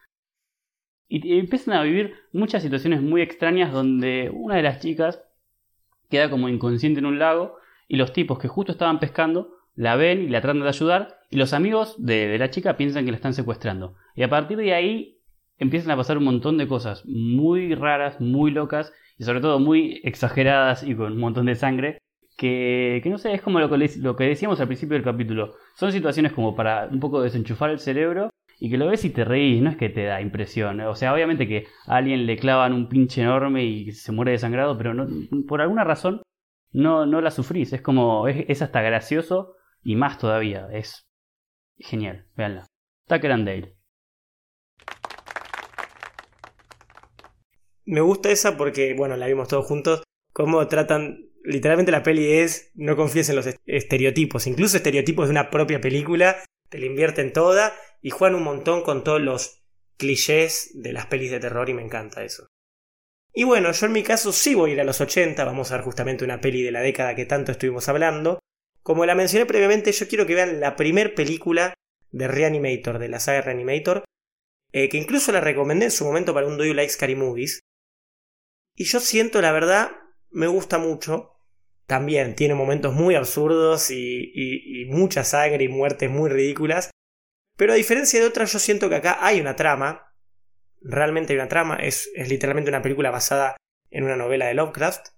Y, 1.09 1.38
empiezan 1.38 1.74
a 1.74 1.82
vivir 1.82 2.14
muchas 2.32 2.62
situaciones 2.62 3.03
muy 3.03 3.22
extrañas 3.22 3.72
donde 3.72 4.30
una 4.32 4.57
de 4.57 4.62
las 4.62 4.80
chicas 4.80 5.24
queda 6.11 6.28
como 6.28 6.48
inconsciente 6.48 7.00
en 7.00 7.06
un 7.06 7.18
lago 7.18 7.56
y 7.88 7.96
los 7.96 8.12
tipos 8.12 8.38
que 8.38 8.48
justo 8.48 8.72
estaban 8.72 9.00
pescando 9.00 9.54
la 9.74 9.96
ven 9.96 10.22
y 10.22 10.28
la 10.28 10.40
tratan 10.40 10.62
de 10.62 10.68
ayudar 10.68 11.20
y 11.30 11.36
los 11.36 11.52
amigos 11.52 11.94
de, 11.98 12.36
la 12.38 12.50
chica 12.50 12.76
piensan 12.76 13.04
que 13.04 13.12
la 13.12 13.16
están 13.16 13.34
secuestrando. 13.34 13.94
Y 14.14 14.22
a 14.22 14.28
partir 14.28 14.58
de 14.58 14.74
ahí 14.74 15.18
empiezan 15.58 15.92
a 15.92 15.96
pasar 15.96 16.18
un 16.18 16.24
montón 16.24 16.58
de 16.58 16.66
cosas 16.66 17.04
muy 17.06 17.74
raras, 17.74 18.20
muy 18.20 18.50
locas 18.50 18.92
y 19.16 19.24
sobre 19.24 19.40
todo 19.40 19.58
muy 19.61 20.00
exageradas 20.04 20.82
y 20.82 20.94
con 20.94 21.12
un 21.12 21.18
montón 21.18 21.46
de 21.46 21.54
sangre. 21.54 21.98
Que, 22.36 23.00
que 23.02 23.11
no 23.11 23.18
sé, 23.18 23.34
es 23.34 23.42
como 23.42 23.61
lo 23.61 23.68
que, 23.68 23.90
lo 23.98 24.16
que 24.16 24.24
decíamos 24.24 24.61
al 24.61 24.66
principio 24.66 24.94
del 24.94 25.04
capítulo. 25.04 25.54
Son 25.74 25.92
situaciones 25.92 26.32
como 26.32 26.56
para 26.56 26.88
un 26.90 26.98
poco 26.98 27.20
desenchufar 27.20 27.70
el 27.70 27.78
cerebro 27.78 28.30
y 28.61 28.70
que 28.70 28.78
lo 28.78 28.86
ves 28.86 29.04
y 29.04 29.11
te 29.11 29.24
reís, 29.24 29.62
no 29.62 29.70
es 29.70 29.76
que 29.76 29.88
te 29.88 30.04
da 30.04 30.20
impresión. 30.20 30.80
O 30.82 30.94
sea, 30.94 31.12
obviamente 31.14 31.48
que 31.48 31.66
a 31.86 31.96
alguien 31.96 32.26
le 32.26 32.36
clavan 32.36 32.72
un 32.72 32.88
pinche 32.88 33.22
enorme 33.22 33.64
y 33.64 33.92
se 33.92 34.12
muere 34.12 34.32
desangrado, 34.32 34.76
pero 34.78 34.94
no, 34.94 35.08
por 35.48 35.61
alguna 35.61 35.82
razón 35.82 36.22
no, 36.70 37.06
no 37.06 37.20
la 37.20 37.30
sufrís. 37.30 37.72
Es 37.72 37.82
como, 37.82 38.28
es, 38.28 38.44
es 38.48 38.62
hasta 38.62 38.82
gracioso 38.82 39.54
y 39.82 39.96
más 39.96 40.18
todavía. 40.18 40.68
Es 40.72 41.08
genial, 41.78 42.26
véanla. 42.36 42.66
Tucker 43.08 43.32
and 43.32 43.46
Dale. 43.46 43.80
me 47.90 48.00
gusta 48.00 48.30
esa 48.30 48.56
porque, 48.56 48.94
bueno, 48.94 49.16
la 49.16 49.26
vimos 49.26 49.48
todos 49.48 49.66
juntos, 49.66 50.04
cómo 50.32 50.66
tratan, 50.68 51.28
literalmente 51.42 51.90
la 51.90 52.04
peli 52.04 52.24
es, 52.24 52.70
no 52.74 52.94
confíes 52.94 53.28
en 53.30 53.36
los 53.36 53.48
estereotipos, 53.66 54.46
incluso 54.46 54.76
estereotipos 54.76 55.26
de 55.26 55.32
una 55.32 55.50
propia 55.50 55.80
película, 55.80 56.36
te 56.68 56.78
la 56.78 56.86
invierten 56.86 57.32
toda 57.32 57.72
y 58.03 58.11
juegan 58.11 58.36
un 58.36 58.44
montón 58.44 58.82
con 58.82 59.05
todos 59.05 59.20
los 59.20 59.62
clichés 59.96 60.70
de 60.74 60.92
las 60.92 61.07
pelis 61.07 61.30
de 61.30 61.40
terror 61.40 61.68
y 61.68 61.74
me 61.74 61.82
encanta 61.82 62.24
eso. 62.24 62.46
Y 63.32 63.44
bueno, 63.44 63.70
yo 63.72 63.86
en 63.86 63.92
mi 63.92 64.03
caso 64.03 64.32
sí 64.32 64.55
voy 64.55 64.70
a 64.70 64.74
ir 64.74 64.80
a 64.80 64.84
los 64.84 65.01
80, 65.01 65.44
vamos 65.44 65.70
a 65.70 65.76
ver 65.76 65.84
justamente 65.84 66.24
una 66.24 66.40
peli 66.40 66.62
de 66.62 66.72
la 66.72 66.80
década 66.80 67.14
que 67.14 67.26
tanto 67.26 67.53
estuvimos 67.53 67.88
hablando. 67.88 68.40
Como 68.82 69.07
la 69.07 69.14
mencioné 69.14 69.46
previamente, 69.46 69.92
yo 69.92 70.09
quiero 70.09 70.26
que 70.26 70.34
vean 70.34 70.59
la 70.59 70.74
primer 70.74 71.14
película 71.14 71.74
de 72.11 72.26
Reanimator, 72.26 72.98
de 72.98 73.09
la 73.09 73.20
saga 73.20 73.42
Reanimator, 73.42 74.05
eh, 74.72 74.88
que 74.88 74.96
incluso 74.96 75.30
la 75.32 75.40
recomendé 75.40 75.84
en 75.84 75.90
su 75.90 76.05
momento 76.05 76.34
para 76.34 76.46
un 76.46 76.57
Do 76.57 76.64
You 76.64 76.74
Like 76.74 76.92
Scary 76.92 77.14
Movies, 77.14 77.61
y 78.80 78.84
yo 78.84 78.98
siento, 78.98 79.42
la 79.42 79.53
verdad, 79.53 79.90
me 80.30 80.46
gusta 80.46 80.78
mucho. 80.78 81.32
También 81.86 82.34
tiene 82.34 82.55
momentos 82.55 82.94
muy 82.94 83.14
absurdos 83.14 83.90
y, 83.90 84.86
mucha 84.88 85.22
sangre 85.22 85.64
y 85.64 85.68
muertes 85.68 86.11
muy 86.11 86.30
ridículas. 86.30 86.90
Pero 87.61 87.74
a 87.74 87.76
diferencia 87.76 88.18
de 88.18 88.24
otras, 88.24 88.50
yo 88.54 88.58
siento 88.58 88.88
que 88.88 88.94
acá 88.94 89.18
hay 89.20 89.38
una 89.38 89.54
trama. 89.54 90.14
Realmente 90.80 91.34
hay 91.34 91.38
una 91.38 91.48
trama. 91.48 91.76
Es, 91.76 92.11
literalmente 92.16 92.70
una 92.70 92.80
película 92.80 93.11
basada 93.11 93.54
en 93.90 94.04
una 94.04 94.16
novela 94.16 94.46
de 94.46 94.54
Lovecraft. 94.54 95.08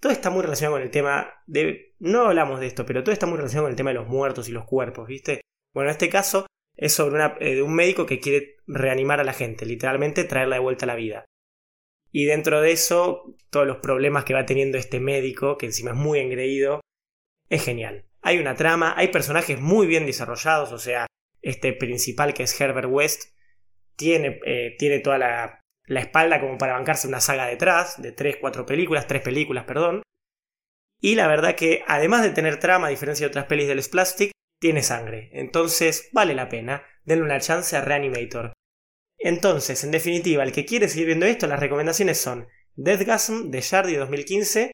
Todo 0.00 0.10
está 0.10 0.30
muy 0.30 0.40
relacionado 0.40 0.76
con 0.76 0.82
el 0.82 0.90
tema 0.90 1.30
de... 1.46 1.94
No 1.98 2.22
hablamos 2.22 2.60
de 2.60 2.68
esto, 2.68 2.86
pero 2.86 3.04
todo 3.04 3.12
está 3.12 3.26
muy 3.26 3.36
relacionado 3.36 3.66
con 3.66 3.72
el 3.72 3.76
tema 3.76 3.90
de 3.90 3.96
los 3.96 4.08
muertos 4.08 4.48
y 4.48 4.52
los 4.52 4.64
cuerpos, 4.64 5.08
¿viste? 5.08 5.42
Bueno, 5.74 5.90
en 5.90 5.92
este 5.92 6.08
caso 6.08 6.46
es 6.74 6.94
sobre 6.94 7.22
eh, 7.40 7.60
un 7.60 7.74
médico 7.74 8.06
que 8.06 8.18
quiere 8.18 8.56
reanimar 8.66 9.20
a 9.20 9.24
la 9.24 9.34
gente, 9.34 9.66
literalmente 9.66 10.24
traerla 10.24 10.56
de 10.56 10.62
vuelta 10.62 10.86
a 10.86 10.88
la 10.88 10.94
vida. 10.94 11.26
Y 12.10 12.24
dentro 12.24 12.62
de 12.62 12.72
eso, 12.72 13.36
todos 13.50 13.66
los 13.66 13.76
problemas 13.76 14.24
que 14.24 14.32
va 14.32 14.46
teniendo 14.46 14.78
este 14.78 15.00
médico, 15.00 15.58
que 15.58 15.66
encima 15.66 15.90
es 15.90 15.98
muy 15.98 16.18
engreído, 16.18 16.80
es 17.50 17.62
genial. 17.62 18.06
Hay 18.22 18.38
una 18.38 18.54
trama, 18.54 18.94
hay 18.96 19.08
personajes 19.08 19.60
muy 19.60 19.86
bien 19.86 20.06
desarrollados, 20.06 20.72
o 20.72 20.78
sea, 20.78 21.06
este 21.42 21.72
principal 21.72 22.34
que 22.34 22.44
es 22.44 22.60
Herbert 22.60 22.88
West, 22.90 23.34
tiene, 23.96 24.40
eh, 24.46 24.76
tiene 24.78 25.00
toda 25.00 25.18
la, 25.18 25.60
la 25.86 26.00
espalda 26.00 26.40
como 26.40 26.58
para 26.58 26.74
bancarse 26.74 27.08
una 27.08 27.20
saga 27.20 27.46
detrás, 27.46 28.00
de 28.00 28.12
3, 28.12 28.36
4 28.40 28.66
películas, 28.66 29.06
3 29.06 29.22
películas, 29.22 29.64
perdón. 29.64 30.02
Y 31.00 31.14
la 31.14 31.28
verdad 31.28 31.54
que 31.54 31.82
además 31.86 32.22
de 32.22 32.30
tener 32.30 32.58
trama, 32.58 32.88
a 32.88 32.90
diferencia 32.90 33.26
de 33.26 33.30
otras 33.30 33.46
pelis 33.46 33.68
del 33.68 33.82
Splastic, 33.82 34.32
tiene 34.60 34.82
sangre. 34.82 35.30
Entonces 35.32 36.08
vale 36.12 36.34
la 36.34 36.48
pena. 36.48 36.84
Denle 37.04 37.24
una 37.24 37.40
chance 37.40 37.76
a 37.76 37.80
Reanimator. 37.80 38.52
Entonces, 39.18 39.82
en 39.84 39.90
definitiva, 39.90 40.42
el 40.42 40.52
que 40.52 40.64
quiere 40.64 40.88
seguir 40.88 41.06
viendo 41.06 41.26
esto, 41.26 41.46
las 41.46 41.60
recomendaciones 41.60 42.18
son 42.18 42.48
Deathgasm 42.76 43.50
de 43.50 43.60
Shardy 43.60 43.96
2015, 43.96 44.72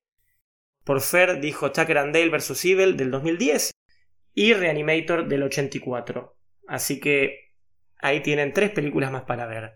por 0.85 1.01
Fer 1.01 1.41
dijo 1.41 1.73
Tucker 1.73 1.97
and 1.97 2.15
Dale 2.15 2.29
vs. 2.29 2.63
Evil 2.67 2.97
del 2.97 3.11
2010 3.11 3.71
y 4.35 4.53
Reanimator 4.53 5.27
del 5.27 5.45
84. 5.45 6.37
Así 6.67 7.01
que 7.01 7.53
ahí 8.01 8.23
tienen 8.23 8.53
tres 8.53 8.71
películas 8.71 9.13
más 9.13 9.25
para 9.25 9.47
ver. 9.47 9.73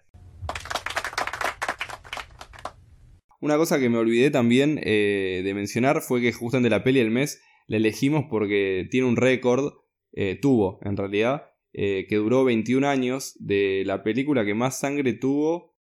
Una 3.41 3.57
cosa 3.57 3.78
que 3.78 3.89
me 3.89 3.99
olvidé 3.99 4.30
también 4.30 4.80
eh, 4.82 5.43
de 5.45 5.55
mencionar 5.55 6.01
fue 6.01 6.20
que 6.20 6.32
justamente 6.32 6.70
la 6.70 6.82
peli 6.82 6.99
del 6.99 7.11
mes 7.11 7.41
la 7.68 7.76
elegimos 7.76 8.24
porque 8.28 8.89
tiene 8.91 9.07
un 9.07 9.16
récord, 9.16 9.74
eh, 10.12 10.36
tuvo 10.41 10.80
en 10.82 10.97
realidad, 10.97 11.45
eh, 11.72 12.07
que 12.09 12.16
duró 12.16 12.45
21 12.45 12.89
años, 12.89 13.36
de 13.39 13.84
la 13.86 14.03
película 14.03 14.45
que 14.45 14.55
más 14.55 14.80
sangre 14.80 15.12
tuvo 15.12 15.76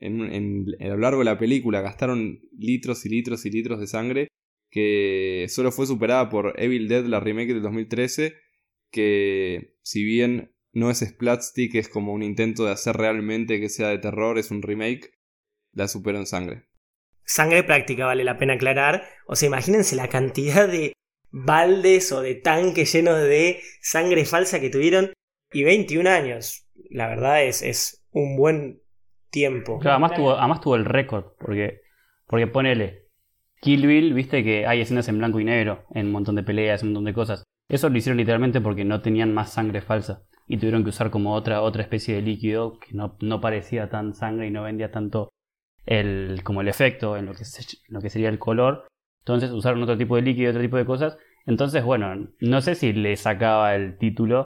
en, 0.00 0.66
a 0.80 0.88
lo 0.88 0.98
largo 0.98 1.18
de 1.18 1.26
la 1.26 1.38
película. 1.38 1.82
Gastaron 1.82 2.40
litros 2.56 3.04
y 3.04 3.10
litros 3.10 3.44
y 3.44 3.50
litros 3.50 3.80
de 3.80 3.86
sangre, 3.86 4.28
que 4.70 5.46
solo 5.48 5.72
fue 5.72 5.86
superada 5.86 6.30
por 6.30 6.54
Evil 6.56 6.88
Dead, 6.88 7.04
la 7.04 7.20
remake 7.20 7.52
del 7.52 7.62
2013, 7.62 8.34
que 8.94 9.74
si 9.82 10.04
bien 10.04 10.54
no 10.72 10.90
es 10.90 11.00
Splatstick, 11.00 11.74
es 11.74 11.88
como 11.88 12.12
un 12.12 12.22
intento 12.22 12.64
de 12.64 12.72
hacer 12.72 12.96
realmente 12.96 13.60
que 13.60 13.68
sea 13.68 13.88
de 13.88 13.98
terror, 13.98 14.38
es 14.38 14.50
un 14.50 14.62
remake, 14.62 15.18
la 15.72 15.88
superó 15.88 16.18
en 16.18 16.26
sangre. 16.26 16.68
Sangre 17.24 17.64
práctica, 17.64 18.06
vale 18.06 18.22
la 18.22 18.38
pena 18.38 18.54
aclarar. 18.54 19.04
O 19.26 19.34
sea, 19.34 19.48
imagínense 19.48 19.96
la 19.96 20.08
cantidad 20.08 20.68
de 20.68 20.92
baldes 21.30 22.12
o 22.12 22.22
de 22.22 22.36
tanques 22.36 22.92
llenos 22.92 23.20
de 23.20 23.60
sangre 23.80 24.24
falsa 24.24 24.60
que 24.60 24.70
tuvieron 24.70 25.12
y 25.52 25.64
21 25.64 26.08
años. 26.08 26.68
La 26.90 27.08
verdad 27.08 27.42
es, 27.44 27.62
es 27.62 28.06
un 28.12 28.36
buen 28.36 28.80
tiempo. 29.30 29.80
Claro, 29.80 29.94
además 29.96 30.14
tuvo, 30.14 30.32
además 30.38 30.60
tuvo 30.60 30.76
el 30.76 30.84
récord, 30.84 31.32
porque, 31.38 31.80
porque 32.26 32.46
ponele, 32.46 33.08
Kill 33.60 33.86
Bill, 33.86 34.14
viste 34.14 34.44
que 34.44 34.66
hay 34.66 34.82
escenas 34.82 35.08
en 35.08 35.18
blanco 35.18 35.40
y 35.40 35.44
negro, 35.44 35.86
en 35.94 36.06
un 36.06 36.12
montón 36.12 36.36
de 36.36 36.44
peleas, 36.44 36.82
un 36.82 36.90
montón 36.90 37.06
de 37.06 37.14
cosas. 37.14 37.44
Eso 37.68 37.88
lo 37.88 37.96
hicieron 37.98 38.18
literalmente 38.18 38.60
porque 38.60 38.84
no 38.84 39.00
tenían 39.00 39.32
más 39.32 39.52
sangre 39.52 39.80
falsa. 39.80 40.22
y 40.46 40.58
tuvieron 40.58 40.84
que 40.84 40.90
usar 40.90 41.10
como 41.10 41.34
otra, 41.34 41.62
otra 41.62 41.82
especie 41.82 42.14
de 42.16 42.22
líquido 42.22 42.78
que 42.78 42.92
no, 42.94 43.16
no 43.20 43.40
parecía 43.40 43.88
tan 43.88 44.12
sangre 44.14 44.46
y 44.48 44.50
no 44.50 44.62
vendía 44.62 44.90
tanto 44.90 45.30
el, 45.86 46.42
como 46.44 46.60
el 46.60 46.68
efecto 46.68 47.16
en 47.16 47.26
lo, 47.26 47.32
que 47.32 47.44
lo 47.88 48.00
que 48.00 48.10
sería 48.10 48.28
el 48.28 48.38
color. 48.38 48.86
Entonces 49.20 49.50
usaron 49.52 49.82
otro 49.82 49.96
tipo 49.98 50.16
de 50.16 50.22
líquido, 50.22 50.50
otro 50.50 50.62
tipo 50.62 50.76
de 50.76 50.84
cosas. 50.86 51.16
Entonces, 51.46 51.84
bueno, 51.84 52.28
no 52.40 52.60
sé 52.60 52.74
si 52.74 52.92
le 52.92 53.16
sacaba 53.16 53.74
el 53.74 53.98
título, 53.98 54.44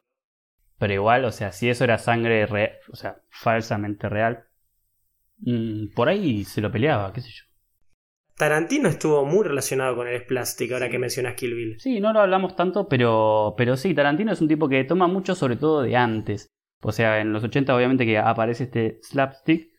pero 0.79 0.93
igual, 0.93 1.25
o 1.25 1.31
sea, 1.31 1.51
si 1.51 1.69
eso 1.69 1.83
era 1.83 1.97
sangre, 1.97 2.45
o 2.91 2.95
sea, 2.95 3.21
falsamente 3.29 4.09
real, 4.09 4.45
mm, 5.39 5.93
por 5.95 6.09
ahí 6.09 6.43
se 6.45 6.61
lo 6.61 6.71
peleaba, 6.71 7.13
qué 7.13 7.21
sé 7.21 7.29
yo. 7.31 7.48
Tarantino 8.39 8.87
estuvo 8.87 9.25
muy 9.25 9.43
relacionado 9.45 9.97
con 9.97 10.07
el 10.07 10.25
Plastic, 10.25 10.71
ahora 10.71 10.89
que 10.89 10.97
mencionas 10.97 11.33
Kill 11.35 11.55
Bill. 11.55 11.75
Sí, 11.77 11.99
no 11.99 12.13
lo 12.13 12.21
hablamos 12.21 12.55
tanto, 12.55 12.87
pero, 12.87 13.53
pero 13.57 13.75
sí, 13.75 13.93
Tarantino 13.93 14.31
es 14.31 14.39
un 14.39 14.47
tipo 14.47 14.69
que 14.69 14.85
toma 14.85 15.07
mucho, 15.07 15.35
sobre 15.35 15.57
todo 15.57 15.81
de 15.81 15.97
antes. 15.97 16.47
O 16.81 16.93
sea, 16.93 17.19
en 17.19 17.33
los 17.33 17.43
80 17.43 17.75
obviamente 17.75 18.05
que 18.05 18.17
aparece 18.17 18.63
este 18.63 18.99
slapstick, 19.01 19.69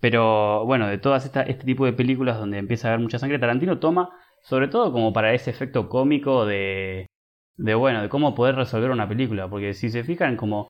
pero 0.00 0.64
bueno, 0.64 0.88
de 0.88 0.96
todas 0.96 1.26
esta, 1.26 1.42
este 1.42 1.66
tipo 1.66 1.84
de 1.84 1.92
películas 1.92 2.38
donde 2.38 2.56
empieza 2.56 2.88
a 2.88 2.92
haber 2.92 3.02
mucha 3.02 3.18
sangre, 3.18 3.38
Tarantino 3.38 3.78
toma 3.78 4.08
sobre 4.40 4.68
todo 4.68 4.92
como 4.92 5.12
para 5.12 5.34
ese 5.34 5.50
efecto 5.50 5.90
cómico 5.90 6.46
de, 6.46 7.06
de 7.56 7.74
bueno, 7.74 8.00
de 8.00 8.08
cómo 8.08 8.34
poder 8.34 8.54
resolver 8.54 8.92
una 8.92 9.06
película. 9.06 9.50
Porque 9.50 9.74
si 9.74 9.90
se 9.90 10.04
fijan 10.04 10.38
como... 10.38 10.68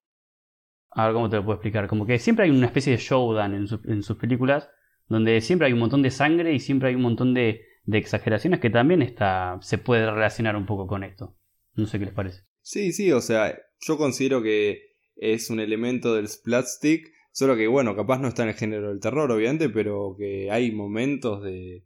A 0.90 1.04
ver 1.04 1.14
cómo 1.14 1.30
te 1.30 1.36
lo 1.36 1.44
puedo 1.44 1.56
explicar. 1.56 1.86
Como 1.86 2.06
que 2.06 2.18
siempre 2.18 2.46
hay 2.46 2.50
una 2.50 2.66
especie 2.66 2.92
de 2.92 2.98
showdown 2.98 3.54
en, 3.54 3.66
en 3.84 4.02
sus 4.02 4.16
películas 4.16 4.68
donde 5.08 5.40
siempre 5.40 5.66
hay 5.66 5.72
un 5.72 5.78
montón 5.78 6.02
de 6.02 6.10
sangre 6.10 6.54
y 6.54 6.60
siempre 6.60 6.88
hay 6.88 6.94
un 6.94 7.02
montón 7.02 7.34
de, 7.34 7.62
de 7.84 7.98
exageraciones 7.98 8.60
que 8.60 8.70
también 8.70 9.02
está, 9.02 9.58
se 9.62 9.78
puede 9.78 10.10
relacionar 10.10 10.56
un 10.56 10.66
poco 10.66 10.86
con 10.86 11.04
esto. 11.04 11.36
No 11.74 11.86
sé 11.86 11.98
qué 11.98 12.06
les 12.06 12.14
parece. 12.14 12.42
Sí, 12.62 12.92
sí, 12.92 13.12
o 13.12 13.20
sea, 13.20 13.56
yo 13.80 13.96
considero 13.96 14.42
que 14.42 14.96
es 15.14 15.50
un 15.50 15.60
elemento 15.60 16.14
del 16.14 16.28
splatstick, 16.28 17.12
solo 17.32 17.56
que 17.56 17.66
bueno, 17.68 17.94
capaz 17.94 18.18
no 18.18 18.28
está 18.28 18.42
en 18.42 18.48
el 18.50 18.54
género 18.54 18.88
del 18.88 19.00
terror, 19.00 19.30
obviamente, 19.30 19.68
pero 19.68 20.16
que 20.18 20.50
hay 20.50 20.72
momentos 20.72 21.42
de, 21.42 21.84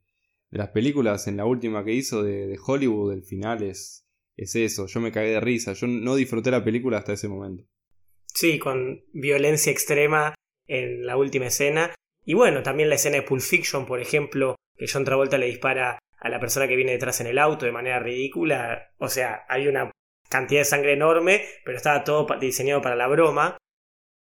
de 0.51 0.59
las 0.59 0.71
películas, 0.71 1.29
en 1.29 1.37
la 1.37 1.45
última 1.45 1.85
que 1.85 1.93
hizo 1.93 2.23
de, 2.23 2.47
de 2.47 2.59
Hollywood, 2.65 3.13
el 3.13 3.23
final 3.23 3.63
es, 3.63 4.07
es 4.37 4.57
eso, 4.57 4.87
yo 4.87 5.01
me 5.01 5.13
cagué 5.13 5.31
de 5.31 5.41
risa, 5.41 5.75
yo 5.75 5.87
no 5.87 6.17
disfruté 6.17 6.51
la 6.51 6.65
película 6.65 6.99
hasta 6.99 7.13
ese 7.13 7.29
momento. 7.29 7.65
Sí, 8.27 8.59
con 8.59 9.05
violencia 9.13 9.71
extrema 9.73 10.35
en 10.67 11.05
la 11.05 11.17
última 11.17 11.47
escena 11.47 11.93
y 12.25 12.35
bueno, 12.35 12.63
también 12.63 12.89
la 12.89 12.97
escena 12.97 13.17
de 13.17 13.23
Pulp 13.23 13.43
Fiction, 13.43 13.87
por 13.87 14.01
ejemplo, 14.01 14.57
que 14.77 14.87
John 14.91 15.05
Travolta 15.05 15.39
le 15.39 15.47
dispara 15.47 15.99
a 16.19 16.29
la 16.29 16.41
persona 16.41 16.69
que 16.69 16.77
viene 16.77 16.93
detrás 16.93 17.21
en 17.21 17.27
el 17.27 17.39
auto 17.39 17.67
de 17.67 17.73
manera 17.73 17.99
ridícula. 17.99 18.93
O 18.99 19.09
sea, 19.09 19.45
hay 19.49 19.69
una 19.69 19.91
cantidad 20.29 20.61
de 20.61 20.67
sangre 20.67 20.93
enorme, 20.93 21.43
pero 21.65 21.77
estaba 21.77 22.05
todo 22.05 22.27
diseñado 22.39 22.83
para 22.83 22.97
la 22.97 23.09
broma. 23.09 23.57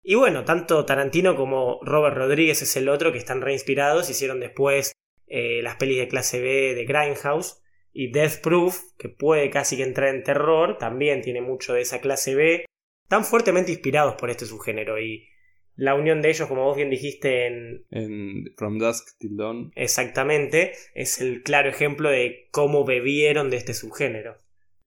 Y 0.02 0.14
bueno, 0.14 0.44
tanto 0.44 0.84
Tarantino 0.84 1.36
como 1.36 1.80
Robert 1.82 2.16
Rodríguez 2.16 2.62
es 2.62 2.76
el 2.76 2.88
otro 2.88 3.12
que 3.12 3.18
están 3.18 3.40
reinspirados. 3.40 4.08
Hicieron 4.08 4.40
después 4.40 4.92
eh, 5.26 5.60
las 5.62 5.76
pelis 5.76 5.98
de 5.98 6.08
clase 6.08 6.40
B 6.40 6.74
de 6.74 6.84
Grindhouse. 6.84 7.62
Y 7.92 8.12
Death 8.12 8.40
Proof, 8.42 8.78
que 8.98 9.08
puede 9.08 9.48
casi 9.48 9.78
que 9.78 9.82
entrar 9.82 10.14
en 10.14 10.22
terror, 10.22 10.76
también 10.76 11.22
tiene 11.22 11.40
mucho 11.40 11.72
de 11.72 11.80
esa 11.80 12.00
clase 12.00 12.34
B. 12.34 12.66
Tan 13.08 13.24
fuertemente 13.24 13.72
inspirados 13.72 14.16
por 14.16 14.28
este 14.28 14.44
subgénero. 14.44 15.00
Y 15.00 15.28
la 15.76 15.94
unión 15.94 16.22
de 16.22 16.30
ellos, 16.30 16.48
como 16.48 16.64
vos 16.64 16.76
bien 16.76 16.90
dijiste 16.90 17.46
en... 17.46 17.86
en 17.90 18.44
From 18.56 18.78
Dusk 18.78 19.18
Till 19.18 19.36
Dawn. 19.36 19.70
Exactamente, 19.74 20.72
es 20.94 21.20
el 21.20 21.42
claro 21.42 21.68
ejemplo 21.68 22.08
de 22.10 22.48
cómo 22.50 22.84
bebieron 22.84 23.50
de 23.50 23.58
este 23.58 23.74
subgénero. 23.74 24.38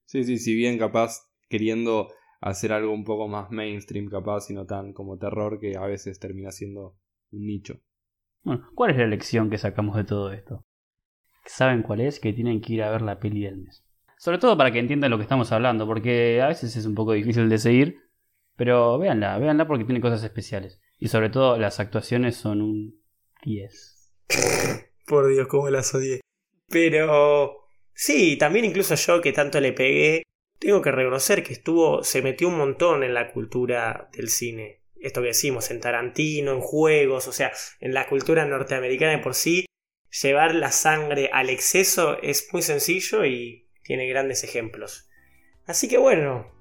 Sí, 0.05 0.23
sí, 0.23 0.37
si 0.37 0.55
bien 0.55 0.77
capaz 0.77 1.29
queriendo 1.47 2.11
hacer 2.41 2.71
algo 2.73 2.91
un 2.93 3.03
poco 3.03 3.27
más 3.27 3.51
mainstream 3.51 4.09
capaz 4.09 4.49
y 4.49 4.53
no 4.53 4.65
tan 4.65 4.93
como 4.93 5.17
terror 5.17 5.59
que 5.59 5.77
a 5.77 5.85
veces 5.85 6.19
termina 6.19 6.51
siendo 6.51 6.97
un 7.31 7.45
nicho. 7.45 7.79
Bueno, 8.43 8.67
¿cuál 8.73 8.91
es 8.91 8.97
la 8.97 9.07
lección 9.07 9.49
que 9.49 9.57
sacamos 9.57 9.95
de 9.95 10.05
todo 10.05 10.31
esto? 10.31 10.65
¿Saben 11.45 11.83
cuál 11.83 12.01
es? 12.01 12.19
Que 12.19 12.33
tienen 12.33 12.61
que 12.61 12.73
ir 12.73 12.83
a 12.83 12.91
ver 12.91 13.01
la 13.01 13.19
peli 13.19 13.41
del 13.41 13.57
mes. 13.57 13.83
Sobre 14.17 14.37
todo 14.37 14.57
para 14.57 14.71
que 14.71 14.79
entiendan 14.79 15.11
lo 15.11 15.17
que 15.17 15.23
estamos 15.23 15.51
hablando, 15.51 15.85
porque 15.85 16.41
a 16.41 16.47
veces 16.47 16.75
es 16.75 16.85
un 16.85 16.95
poco 16.95 17.13
difícil 17.13 17.49
de 17.49 17.57
seguir 17.57 17.97
pero 18.60 18.99
véanla, 18.99 19.38
véanla 19.38 19.66
porque 19.66 19.86
tiene 19.86 20.01
cosas 20.01 20.22
especiales. 20.22 20.82
Y 20.97 21.07
sobre 21.07 21.30
todo 21.30 21.57
las 21.57 21.80
actuaciones 21.80 22.36
son 22.36 22.62
un 22.62 23.01
10. 23.45 24.12
Por 25.07 25.30
Dios, 25.30 25.47
cómo 25.47 25.70
las 25.70 25.95
odié. 25.95 26.20
Pero 26.68 27.70
sí, 27.93 28.38
también 28.38 28.66
incluso 28.66 28.95
yo 28.95 29.22
que 29.22 29.32
tanto 29.32 29.62
le 29.62 29.72
pegué, 29.72 30.24
tengo 30.60 30.82
que 30.82 30.91
reconocer 30.91 31.41
que 31.41 31.53
estuvo, 31.53 32.03
se 32.03 32.22
metió 32.22 32.49
un 32.49 32.57
montón 32.57 33.03
en 33.03 33.14
la 33.14 33.32
cultura 33.32 34.10
del 34.12 34.28
cine. 34.28 34.82
Esto 34.99 35.22
que 35.22 35.28
decimos, 35.28 35.72
en 35.72 35.80
Tarantino, 35.80 36.51
en 36.51 36.60
juegos, 36.60 37.30
o 37.30 37.32
sea, 37.32 37.53
en 37.80 37.93
la 37.93 38.10
cultura 38.10 38.45
norteamericana 38.45 39.14
de 39.14 39.20
por 39.20 39.36
sí, 39.36 39.68
llevar 40.22 40.53
la 40.53 40.74
sangre 40.74 41.30
al 41.32 41.49
exceso 41.49 42.22
es 42.22 42.49
muy 42.51 42.62
sencillo 42.62 43.24
y 43.24 43.70
tiene 43.84 44.05
grandes 44.10 44.43
ejemplos. 44.43 45.10
Así 45.66 45.88
que 45.88 45.97
bueno, 45.97 46.59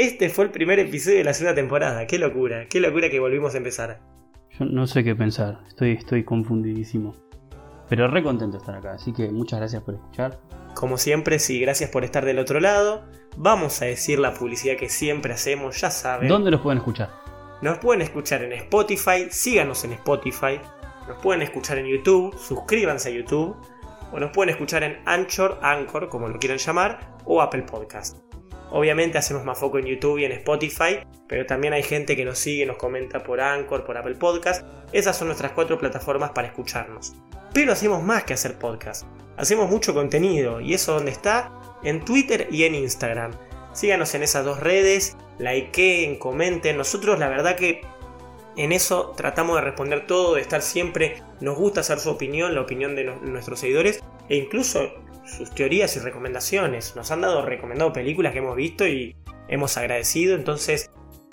este 0.00 0.30
fue 0.30 0.46
el 0.46 0.50
primer 0.50 0.78
episodio 0.78 1.18
de 1.18 1.24
la 1.24 1.34
segunda 1.34 1.54
temporada. 1.54 2.06
Qué 2.06 2.18
locura, 2.18 2.66
qué 2.68 2.80
locura 2.80 3.10
que 3.10 3.20
volvimos 3.20 3.54
a 3.54 3.58
empezar. 3.58 4.00
Yo 4.58 4.64
no 4.64 4.86
sé 4.86 5.04
qué 5.04 5.14
pensar, 5.14 5.60
estoy, 5.68 5.92
estoy 5.92 6.24
confundidísimo. 6.24 7.14
Pero 7.88 8.08
re 8.08 8.22
contento 8.22 8.56
de 8.56 8.60
estar 8.60 8.76
acá, 8.76 8.92
así 8.92 9.12
que 9.12 9.28
muchas 9.30 9.58
gracias 9.58 9.82
por 9.82 9.94
escuchar. 9.94 10.40
Como 10.74 10.96
siempre, 10.96 11.38
sí, 11.38 11.60
gracias 11.60 11.90
por 11.90 12.04
estar 12.04 12.24
del 12.24 12.38
otro 12.38 12.60
lado. 12.60 13.04
Vamos 13.36 13.82
a 13.82 13.84
decir 13.84 14.18
la 14.18 14.32
publicidad 14.32 14.76
que 14.76 14.88
siempre 14.88 15.34
hacemos, 15.34 15.78
ya 15.78 15.90
saben. 15.90 16.28
¿Dónde 16.28 16.50
nos 16.50 16.62
pueden 16.62 16.78
escuchar? 16.78 17.10
Nos 17.60 17.76
pueden 17.78 18.00
escuchar 18.00 18.42
en 18.42 18.52
Spotify, 18.52 19.26
síganos 19.28 19.84
en 19.84 19.92
Spotify. 19.92 20.60
Nos 21.08 21.18
pueden 21.20 21.42
escuchar 21.42 21.76
en 21.76 21.86
YouTube, 21.86 22.34
suscríbanse 22.38 23.10
a 23.10 23.12
YouTube. 23.12 23.54
O 24.12 24.18
nos 24.18 24.30
pueden 24.30 24.48
escuchar 24.48 24.82
en 24.82 24.98
Anchor, 25.04 25.58
Anchor, 25.60 26.08
como 26.08 26.26
lo 26.26 26.38
quieran 26.38 26.58
llamar, 26.58 27.16
o 27.26 27.42
Apple 27.42 27.62
Podcast. 27.62 28.29
Obviamente 28.70 29.18
hacemos 29.18 29.44
más 29.44 29.58
foco 29.58 29.78
en 29.78 29.86
YouTube 29.86 30.18
y 30.18 30.24
en 30.24 30.32
Spotify, 30.32 31.00
pero 31.26 31.44
también 31.44 31.72
hay 31.72 31.82
gente 31.82 32.16
que 32.16 32.24
nos 32.24 32.38
sigue, 32.38 32.66
nos 32.66 32.76
comenta 32.76 33.22
por 33.22 33.40
Anchor, 33.40 33.84
por 33.84 33.96
Apple 33.96 34.14
Podcast. 34.14 34.64
Esas 34.92 35.16
son 35.16 35.28
nuestras 35.28 35.52
cuatro 35.52 35.78
plataformas 35.78 36.30
para 36.30 36.48
escucharnos. 36.48 37.14
Pero 37.52 37.72
hacemos 37.72 38.02
más 38.02 38.24
que 38.24 38.34
hacer 38.34 38.58
podcast. 38.58 39.06
Hacemos 39.36 39.68
mucho 39.68 39.92
contenido 39.92 40.60
y 40.60 40.74
eso 40.74 40.94
donde 40.94 41.10
está 41.10 41.50
en 41.82 42.04
Twitter 42.04 42.46
y 42.50 42.64
en 42.64 42.76
Instagram. 42.76 43.32
Síganos 43.72 44.14
en 44.14 44.22
esas 44.22 44.44
dos 44.44 44.60
redes, 44.60 45.16
likeen, 45.38 46.16
comenten. 46.16 46.76
Nosotros 46.76 47.18
la 47.18 47.28
verdad 47.28 47.56
que 47.56 47.80
en 48.56 48.72
eso 48.72 49.14
tratamos 49.16 49.56
de 49.56 49.62
responder 49.62 50.06
todo, 50.06 50.34
de 50.34 50.42
estar 50.42 50.62
siempre. 50.62 51.22
Nos 51.40 51.56
gusta 51.56 51.80
hacer 51.80 51.98
su 51.98 52.10
opinión, 52.10 52.54
la 52.54 52.60
opinión 52.60 52.94
de 52.94 53.04
nuestros 53.04 53.60
seguidores 53.60 54.00
e 54.28 54.36
incluso 54.36 54.92
sus 55.36 55.50
teorías 55.50 55.96
y 55.96 56.00
recomendaciones. 56.00 56.96
Nos 56.96 57.10
han 57.10 57.20
dado 57.20 57.44
recomendado 57.44 57.92
películas 57.92 58.32
que 58.32 58.38
hemos 58.38 58.56
visto 58.56 58.86
y 58.86 59.16
hemos 59.48 59.76
agradecido. 59.76 60.34
Entonces, 60.34 60.90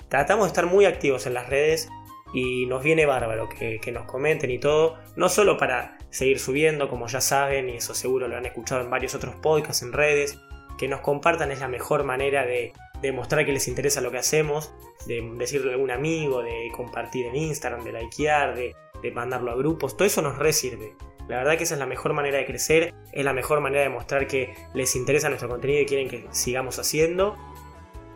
tratamos 0.08 0.46
de 0.46 0.48
estar 0.48 0.66
muy 0.66 0.84
activos 0.84 1.26
en 1.26 1.34
las 1.34 1.48
redes 1.48 1.88
y 2.32 2.66
nos 2.66 2.82
viene 2.82 3.06
bárbaro 3.06 3.48
que, 3.48 3.80
nos 3.92 4.04
comenten 4.06 4.50
y 4.50 4.58
todo. 4.58 4.96
No 5.16 5.28
solo 5.28 5.56
para 5.56 5.98
seguir 6.10 6.38
subiendo, 6.38 6.88
como 6.88 7.06
ya 7.06 7.20
saben, 7.20 7.68
y 7.68 7.76
eso 7.76 7.94
seguro 7.94 8.28
lo 8.28 8.36
han 8.36 8.46
escuchado 8.46 8.80
en 8.80 8.90
varios 8.90 9.14
otros 9.14 9.34
podcasts 9.36 9.82
en 9.82 9.92
redes. 9.92 10.38
Que 10.78 10.88
nos 10.88 11.00
compartan 11.00 11.50
es 11.50 11.60
la 11.60 11.68
mejor 11.68 12.04
manera 12.04 12.46
de 12.46 12.72
demostrar 13.02 13.44
que 13.44 13.52
les 13.52 13.66
interesa 13.68 14.00
lo 14.00 14.10
que 14.10 14.18
hacemos, 14.18 14.72
de 15.06 15.22
decirle 15.36 15.70
a 15.70 15.74
algún 15.74 15.90
amigo, 15.90 16.42
de 16.42 16.70
compartir 16.76 17.26
en 17.26 17.36
Instagram, 17.36 17.82
de 17.84 17.92
likear, 17.92 18.54
de, 18.54 18.76
de 19.02 19.10
mandarlo 19.10 19.50
a 19.50 19.56
grupos. 19.56 19.96
Todo 19.96 20.06
eso 20.06 20.22
nos 20.22 20.38
resirve. 20.38 20.94
La 21.28 21.36
verdad 21.36 21.58
que 21.58 21.64
esa 21.64 21.74
es 21.74 21.80
la 21.80 21.86
mejor 21.86 22.14
manera 22.14 22.38
de 22.38 22.46
crecer, 22.46 22.94
es 23.12 23.24
la 23.24 23.34
mejor 23.34 23.60
manera 23.60 23.82
de 23.82 23.90
mostrar 23.90 24.26
que 24.26 24.54
les 24.74 24.96
interesa 24.96 25.28
nuestro 25.28 25.48
contenido 25.48 25.82
y 25.82 25.86
quieren 25.86 26.08
que 26.08 26.26
sigamos 26.30 26.78
haciendo. 26.78 27.36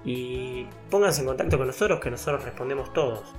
Y 0.05 0.67
pónganse 0.91 1.21
en 1.21 1.27
contacto 1.27 1.59
con 1.59 1.67
nosotros 1.67 2.01
que 2.01 2.11
nosotros 2.11 2.43
respondemos 2.43 2.93
todos. 2.93 3.35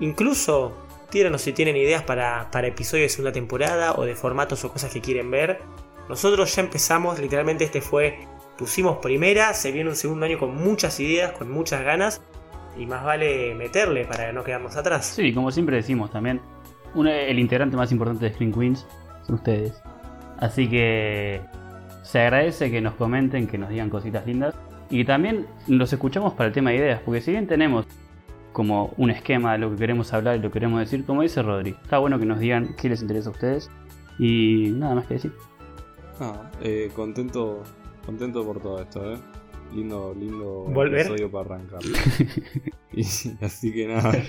Incluso 0.00 0.76
tírenos 1.10 1.42
si 1.42 1.52
tienen 1.52 1.76
ideas 1.76 2.02
para, 2.02 2.50
para 2.50 2.68
episodios 2.68 3.04
de 3.04 3.08
segunda 3.10 3.32
temporada 3.32 3.94
o 3.94 4.04
de 4.04 4.14
formatos 4.14 4.64
o 4.64 4.72
cosas 4.72 4.92
que 4.92 5.00
quieren 5.00 5.30
ver. 5.30 5.60
Nosotros 6.08 6.54
ya 6.54 6.62
empezamos, 6.62 7.18
literalmente 7.18 7.64
este 7.64 7.80
fue, 7.80 8.26
pusimos 8.56 8.98
primera, 8.98 9.54
se 9.54 9.72
viene 9.72 9.90
un 9.90 9.96
segundo 9.96 10.24
año 10.26 10.38
con 10.38 10.54
muchas 10.54 10.98
ideas, 11.00 11.32
con 11.32 11.50
muchas 11.50 11.84
ganas 11.84 12.22
y 12.76 12.86
más 12.86 13.04
vale 13.04 13.54
meterle 13.54 14.04
para 14.06 14.32
no 14.32 14.42
quedarnos 14.42 14.76
atrás. 14.76 15.06
Sí, 15.06 15.34
como 15.34 15.50
siempre 15.52 15.76
decimos 15.76 16.10
también, 16.10 16.40
el 16.94 17.38
integrante 17.38 17.76
más 17.76 17.92
importante 17.92 18.24
de 18.26 18.32
Screen 18.32 18.52
Queens 18.52 18.86
son 19.26 19.36
ustedes. 19.36 19.82
Así 20.38 20.68
que 20.68 21.40
se 22.02 22.20
agradece 22.20 22.70
que 22.70 22.80
nos 22.80 22.94
comenten, 22.94 23.46
que 23.46 23.58
nos 23.58 23.70
digan 23.70 23.90
cositas 23.90 24.26
lindas. 24.26 24.54
Y 24.90 25.04
también 25.04 25.46
los 25.68 25.92
escuchamos 25.92 26.34
para 26.34 26.48
el 26.48 26.52
tema 26.52 26.70
de 26.70 26.76
ideas, 26.76 27.00
porque 27.04 27.20
si 27.20 27.30
bien 27.30 27.46
tenemos 27.46 27.86
como 28.52 28.92
un 28.98 29.10
esquema 29.10 29.52
de 29.52 29.58
lo 29.58 29.70
que 29.70 29.76
queremos 29.76 30.12
hablar 30.12 30.36
y 30.36 30.40
lo 30.40 30.50
que 30.50 30.54
queremos 30.54 30.80
decir, 30.80 31.04
como 31.06 31.22
dice 31.22 31.40
Rodri, 31.42 31.76
está 31.82 31.98
bueno 31.98 32.18
que 32.18 32.26
nos 32.26 32.38
digan 32.38 32.74
qué 32.76 32.90
les 32.90 33.00
interesa 33.00 33.30
a 33.30 33.32
ustedes. 33.32 33.70
Y 34.18 34.72
nada 34.72 34.94
más 34.94 35.06
que 35.06 35.14
decir. 35.14 35.32
Ah, 36.20 36.50
eh, 36.60 36.90
contento, 36.94 37.62
contento 38.04 38.44
por 38.44 38.60
todo 38.60 38.82
esto, 38.82 39.14
¿eh? 39.14 39.18
lindo, 39.74 40.14
lindo 40.18 40.64
¿Volver? 40.68 41.00
episodio 41.00 41.30
para 41.30 41.54
arrancar. 41.54 41.80
Y, 42.94 43.04
así 43.42 43.72
que 43.72 43.86
nada. 43.86 44.12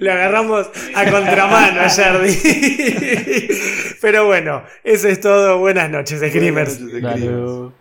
Lo 0.00 0.12
agarramos 0.12 0.70
a 0.94 1.10
contramano, 1.10 1.82
Jardi. 1.88 3.48
Pero 4.00 4.26
bueno, 4.26 4.62
eso 4.82 5.08
es 5.08 5.20
todo. 5.20 5.58
Buenas 5.58 5.90
noches, 5.90 6.20
Screamers. 6.26 6.80
Buenas 6.80 7.02
noches. 7.02 7.20
Screamers. 7.20 7.79